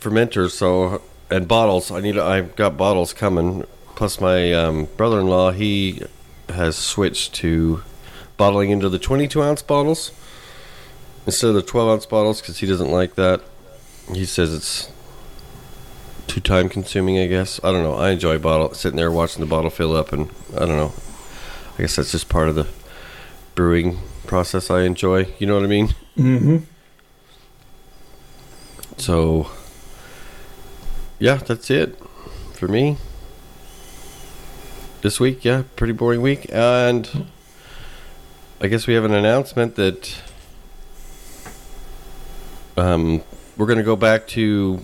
fermenters. 0.00 0.50
So 0.50 1.00
and 1.30 1.48
bottles. 1.48 1.90
I 1.90 2.00
need. 2.00 2.18
I've 2.18 2.54
got 2.56 2.76
bottles 2.76 3.14
coming. 3.14 3.64
Plus, 3.96 4.20
my 4.20 4.52
um, 4.52 4.86
brother-in-law 4.96 5.52
he 5.52 6.02
has 6.48 6.76
switched 6.76 7.34
to 7.34 7.82
bottling 8.36 8.70
into 8.70 8.88
the 8.88 8.98
22 8.98 9.42
ounce 9.42 9.62
bottles 9.62 10.12
instead 11.26 11.48
of 11.48 11.54
the 11.54 11.62
12 11.62 11.88
ounce 11.88 12.06
bottles 12.06 12.40
because 12.40 12.58
he 12.58 12.66
doesn't 12.66 12.90
like 12.90 13.14
that. 13.14 13.40
He 14.12 14.24
says 14.24 14.52
it's 14.52 14.90
too 16.26 16.40
time 16.40 16.68
consuming. 16.68 17.18
I 17.18 17.26
guess 17.26 17.60
I 17.62 17.72
don't 17.72 17.82
know. 17.82 17.94
I 17.94 18.10
enjoy 18.10 18.38
bottle 18.38 18.74
sitting 18.74 18.96
there 18.96 19.10
watching 19.10 19.40
the 19.40 19.46
bottle 19.46 19.70
fill 19.70 19.94
up, 19.96 20.12
and 20.12 20.30
I 20.54 20.60
don't 20.60 20.76
know. 20.76 20.92
I 21.78 21.82
guess 21.82 21.96
that's 21.96 22.12
just 22.12 22.28
part 22.28 22.48
of 22.48 22.54
the 22.54 22.66
brewing 23.54 23.98
process. 24.26 24.70
I 24.70 24.82
enjoy. 24.82 25.28
You 25.38 25.46
know 25.46 25.54
what 25.54 25.64
I 25.64 25.68
mean? 25.68 25.88
Mm-hmm. 26.16 26.56
So, 28.96 29.50
yeah, 31.18 31.36
that's 31.36 31.70
it 31.70 31.98
for 32.52 32.68
me. 32.68 32.98
This 35.04 35.20
week, 35.20 35.44
yeah, 35.44 35.64
pretty 35.76 35.92
boring 35.92 36.22
week. 36.22 36.46
And 36.50 37.26
I 38.58 38.68
guess 38.68 38.86
we 38.86 38.94
have 38.94 39.04
an 39.04 39.12
announcement 39.12 39.74
that 39.74 40.16
um, 42.78 43.22
we're 43.58 43.66
going 43.66 43.76
to 43.76 43.84
go 43.84 43.96
back 43.96 44.26
to 44.28 44.82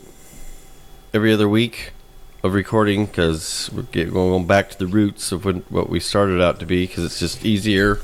every 1.15 1.33
other 1.33 1.49
week 1.49 1.95
of 2.43 2.53
recording 2.53 3.07
because 3.07 3.71
we're 3.73 4.05
going 4.05 4.47
back 4.47 4.69
to 4.69 4.79
the 4.79 4.87
roots 4.87 5.33
of 5.33 5.47
when, 5.47 5.61
what 5.71 5.89
we 5.89 5.99
started 5.99 6.39
out 6.39 6.61
to 6.61 6.67
be 6.67 6.87
because 6.87 7.03
it's 7.03 7.19
just 7.19 7.43
easier. 7.43 7.99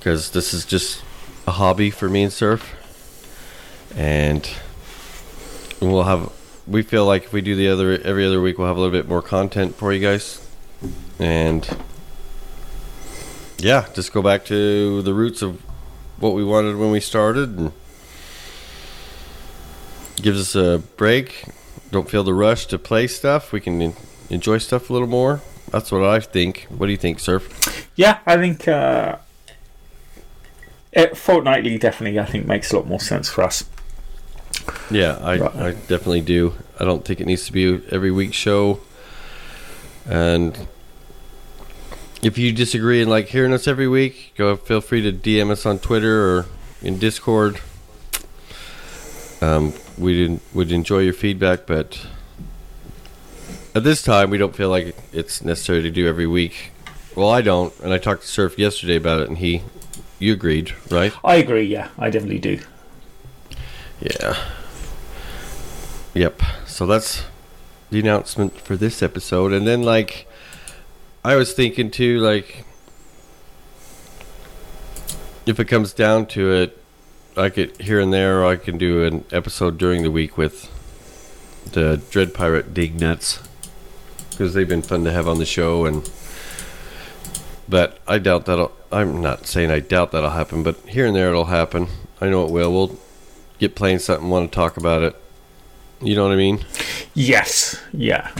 Because 0.00 0.32
this 0.32 0.52
is 0.52 0.64
just 0.64 1.04
a 1.46 1.52
hobby 1.52 1.92
for 1.92 2.08
me 2.08 2.24
and 2.24 2.32
surf. 2.32 2.74
And 3.94 4.50
we'll 5.80 6.02
have 6.02 6.32
we 6.66 6.82
feel 6.82 7.06
like 7.06 7.26
if 7.26 7.32
we 7.32 7.42
do 7.42 7.54
the 7.54 7.68
other 7.68 7.92
every 7.92 8.26
other 8.26 8.40
week 8.40 8.58
we'll 8.58 8.66
have 8.66 8.76
a 8.76 8.80
little 8.80 8.90
bit 8.90 9.06
more 9.06 9.22
content 9.22 9.76
for 9.76 9.92
you 9.92 10.00
guys 10.00 10.45
and 11.18 11.76
yeah 13.58 13.86
just 13.94 14.12
go 14.12 14.20
back 14.22 14.44
to 14.44 15.02
the 15.02 15.14
roots 15.14 15.42
of 15.42 15.60
what 16.18 16.34
we 16.34 16.44
wanted 16.44 16.76
when 16.76 16.90
we 16.90 17.00
started 17.00 17.58
and 17.58 17.72
gives 20.16 20.40
us 20.40 20.54
a 20.54 20.82
break 20.96 21.44
don't 21.90 22.08
feel 22.10 22.24
the 22.24 22.34
rush 22.34 22.66
to 22.66 22.78
play 22.78 23.06
stuff 23.06 23.52
we 23.52 23.60
can 23.60 23.94
enjoy 24.30 24.58
stuff 24.58 24.90
a 24.90 24.92
little 24.92 25.08
more 25.08 25.40
that's 25.70 25.90
what 25.92 26.02
i 26.02 26.20
think 26.20 26.66
what 26.68 26.86
do 26.86 26.92
you 26.92 26.98
think 26.98 27.18
surf 27.18 27.88
Yeah, 27.96 28.18
I 28.26 28.36
think 28.36 28.68
uh, 28.68 29.16
it, 30.92 31.16
fortnightly 31.16 31.78
definitely. 31.78 32.18
I 32.20 32.26
think 32.26 32.46
makes 32.46 32.70
a 32.72 32.76
lot 32.76 32.86
more 32.86 33.00
sense 33.00 33.30
for 33.30 33.42
us. 33.42 33.64
Yeah, 34.90 35.16
I, 35.22 35.38
Right. 35.38 35.56
I 35.56 35.70
definitely 35.72 36.20
do. 36.20 36.52
I 36.78 36.84
don't 36.84 37.04
think 37.06 37.20
it 37.20 37.26
needs 37.26 37.46
to 37.46 37.52
be 37.52 37.80
every 37.90 38.10
week 38.10 38.34
show. 38.34 38.80
And 40.04 40.68
if 42.26 42.36
you 42.36 42.50
disagree 42.50 43.00
and 43.00 43.08
like 43.08 43.28
hearing 43.28 43.52
us 43.52 43.68
every 43.68 43.86
week, 43.86 44.32
go 44.36 44.56
feel 44.56 44.80
free 44.80 45.00
to 45.00 45.12
DM 45.12 45.50
us 45.50 45.64
on 45.64 45.78
Twitter 45.78 46.26
or 46.28 46.46
in 46.82 46.98
Discord. 46.98 47.60
Um, 49.40 49.72
we 49.96 50.40
would 50.52 50.72
enjoy 50.72 50.98
your 51.00 51.12
feedback, 51.12 51.66
but 51.66 52.04
at 53.76 53.84
this 53.84 54.02
time, 54.02 54.30
we 54.30 54.38
don't 54.38 54.56
feel 54.56 54.70
like 54.70 54.96
it's 55.12 55.44
necessary 55.44 55.82
to 55.82 55.90
do 55.90 56.08
every 56.08 56.26
week. 56.26 56.72
Well, 57.14 57.30
I 57.30 57.42
don't, 57.42 57.72
and 57.80 57.92
I 57.92 57.98
talked 57.98 58.22
to 58.22 58.28
Surf 58.28 58.58
yesterday 58.58 58.96
about 58.96 59.20
it, 59.20 59.28
and 59.28 59.38
he, 59.38 59.62
you 60.18 60.32
agreed, 60.32 60.74
right? 60.90 61.12
I 61.22 61.36
agree. 61.36 61.64
Yeah, 61.64 61.90
I 61.96 62.10
definitely 62.10 62.40
do. 62.40 62.58
Yeah. 64.00 64.36
Yep. 66.14 66.42
So 66.66 66.86
that's 66.86 67.24
the 67.90 68.00
announcement 68.00 68.58
for 68.60 68.76
this 68.76 69.02
episode. 69.02 69.52
And 69.52 69.66
then, 69.66 69.82
like, 69.82 70.26
I 71.26 71.34
was 71.34 71.52
thinking 71.52 71.90
too, 71.90 72.20
like, 72.20 72.64
if 75.44 75.58
it 75.58 75.64
comes 75.64 75.92
down 75.92 76.26
to 76.26 76.52
it, 76.52 76.80
I 77.36 77.48
could 77.48 77.80
here 77.80 77.98
and 77.98 78.12
there, 78.12 78.46
I 78.46 78.54
can 78.54 78.78
do 78.78 79.02
an 79.04 79.24
episode 79.32 79.76
during 79.76 80.04
the 80.04 80.10
week 80.12 80.38
with 80.38 80.70
the 81.72 82.00
Dread 82.10 82.32
Pirate 82.32 82.72
Dig 82.72 83.00
Nuts 83.00 83.40
because 84.30 84.54
they've 84.54 84.68
been 84.68 84.82
fun 84.82 85.02
to 85.02 85.10
have 85.10 85.26
on 85.26 85.38
the 85.38 85.44
show. 85.44 85.84
And 85.84 86.08
but 87.68 87.98
I 88.06 88.18
doubt 88.18 88.46
that'll. 88.46 88.70
I'm 88.92 89.20
not 89.20 89.48
saying 89.48 89.72
I 89.72 89.80
doubt 89.80 90.12
that'll 90.12 90.30
happen, 90.30 90.62
but 90.62 90.76
here 90.86 91.06
and 91.06 91.16
there 91.16 91.30
it'll 91.30 91.46
happen. 91.46 91.88
I 92.20 92.28
know 92.28 92.44
it 92.44 92.52
will. 92.52 92.72
We'll 92.72 92.98
get 93.58 93.74
playing 93.74 93.98
something, 93.98 94.30
want 94.30 94.52
to 94.52 94.54
talk 94.54 94.76
about 94.76 95.02
it. 95.02 95.16
You 96.00 96.14
know 96.14 96.22
what 96.22 96.32
I 96.34 96.36
mean? 96.36 96.64
Yes. 97.14 97.82
Yeah. 97.92 98.30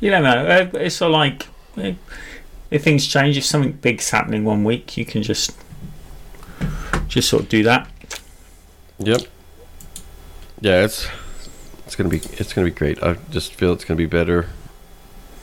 You 0.00 0.10
know. 0.10 0.24
uh, 0.24 0.68
It's 0.74 1.00
of 1.00 1.12
like 1.12 1.46
uh, 1.76 1.92
if 2.74 2.82
things 2.82 3.06
change, 3.06 3.36
if 3.36 3.44
something 3.44 3.70
big's 3.70 4.10
happening 4.10 4.44
one 4.44 4.64
week, 4.64 4.96
you 4.96 5.04
can 5.04 5.22
just 5.22 5.56
just 7.06 7.28
sort 7.28 7.44
of 7.44 7.48
do 7.48 7.62
that. 7.62 7.88
Yep. 8.98 9.20
Yeah, 10.60 10.82
it's 10.82 11.06
it's 11.86 11.94
gonna 11.94 12.08
be 12.08 12.16
it's 12.16 12.52
gonna 12.52 12.64
be 12.64 12.72
great. 12.72 13.00
I 13.00 13.14
just 13.30 13.54
feel 13.54 13.72
it's 13.72 13.84
gonna 13.84 13.96
be 13.96 14.06
better 14.06 14.48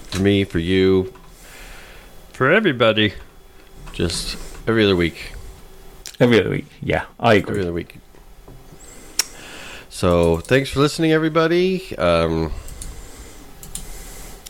for 0.10 0.22
me, 0.22 0.44
for 0.44 0.60
you, 0.60 1.14
for 2.34 2.52
everybody. 2.52 3.14
Just 3.94 4.36
every 4.68 4.84
other 4.84 4.98
week. 4.98 5.32
Every 6.20 6.38
other 6.38 6.50
week. 6.50 6.68
Yeah, 6.82 7.06
I 7.18 7.36
agree. 7.36 7.52
Every 7.52 7.62
other 7.62 7.74
week. 7.74 7.96
So 9.90 10.40
thanks 10.40 10.70
for 10.70 10.82
listening, 10.82 11.14
everybody. 11.14 11.98
Um, 11.98 12.52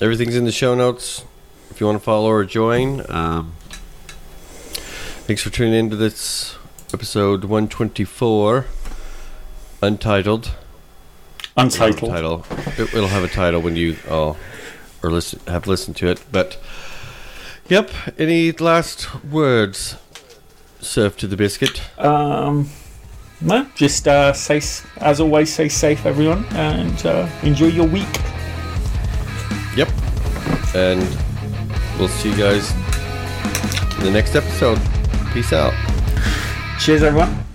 everything's 0.02 0.36
in 0.36 0.46
the 0.46 0.52
show 0.52 0.74
notes 0.74 1.26
you 1.82 1.88
want 1.88 1.98
to 1.98 2.04
follow 2.04 2.30
or 2.30 2.46
join. 2.46 3.04
Um, 3.10 3.54
thanks 5.26 5.42
for 5.42 5.50
tuning 5.50 5.74
in 5.74 5.90
to 5.90 5.96
this 5.96 6.56
episode 6.94 7.44
124, 7.44 8.68
Untitled. 9.82 10.52
Untitled. 11.58 12.12
Title. 12.12 12.46
It, 12.78 12.94
it'll 12.94 13.08
have 13.08 13.24
a 13.24 13.28
title 13.28 13.62
when 13.62 13.76
you 13.76 13.98
all 14.08 14.38
or 15.02 15.10
listen 15.10 15.40
have 15.48 15.66
listened 15.66 15.96
to 15.98 16.08
it. 16.08 16.24
But 16.32 16.60
yep. 17.68 17.90
Any 18.16 18.52
last 18.52 19.24
words? 19.26 19.98
Surf 20.82 21.18
to 21.18 21.28
the 21.28 21.36
biscuit. 21.36 21.82
Um, 21.98 22.70
no, 23.42 23.66
just 23.74 24.08
uh, 24.08 24.34
say 24.34 24.62
as 24.98 25.20
always, 25.20 25.52
stay 25.52 25.68
safe, 25.68 26.06
everyone, 26.06 26.46
and 26.52 27.06
uh, 27.08 27.28
enjoy 27.42 27.68
your 27.68 27.88
week. 27.88 28.20
Yep. 29.76 29.90
And 30.76 31.31
we'll 32.02 32.10
see 32.10 32.32
you 32.32 32.36
guys 32.36 32.72
in 34.00 34.06
the 34.06 34.12
next 34.12 34.36
episode. 34.36 34.80
Peace 35.34 35.54
out. 35.54 35.72
Cheers, 36.80 37.04
everyone. 37.04 37.51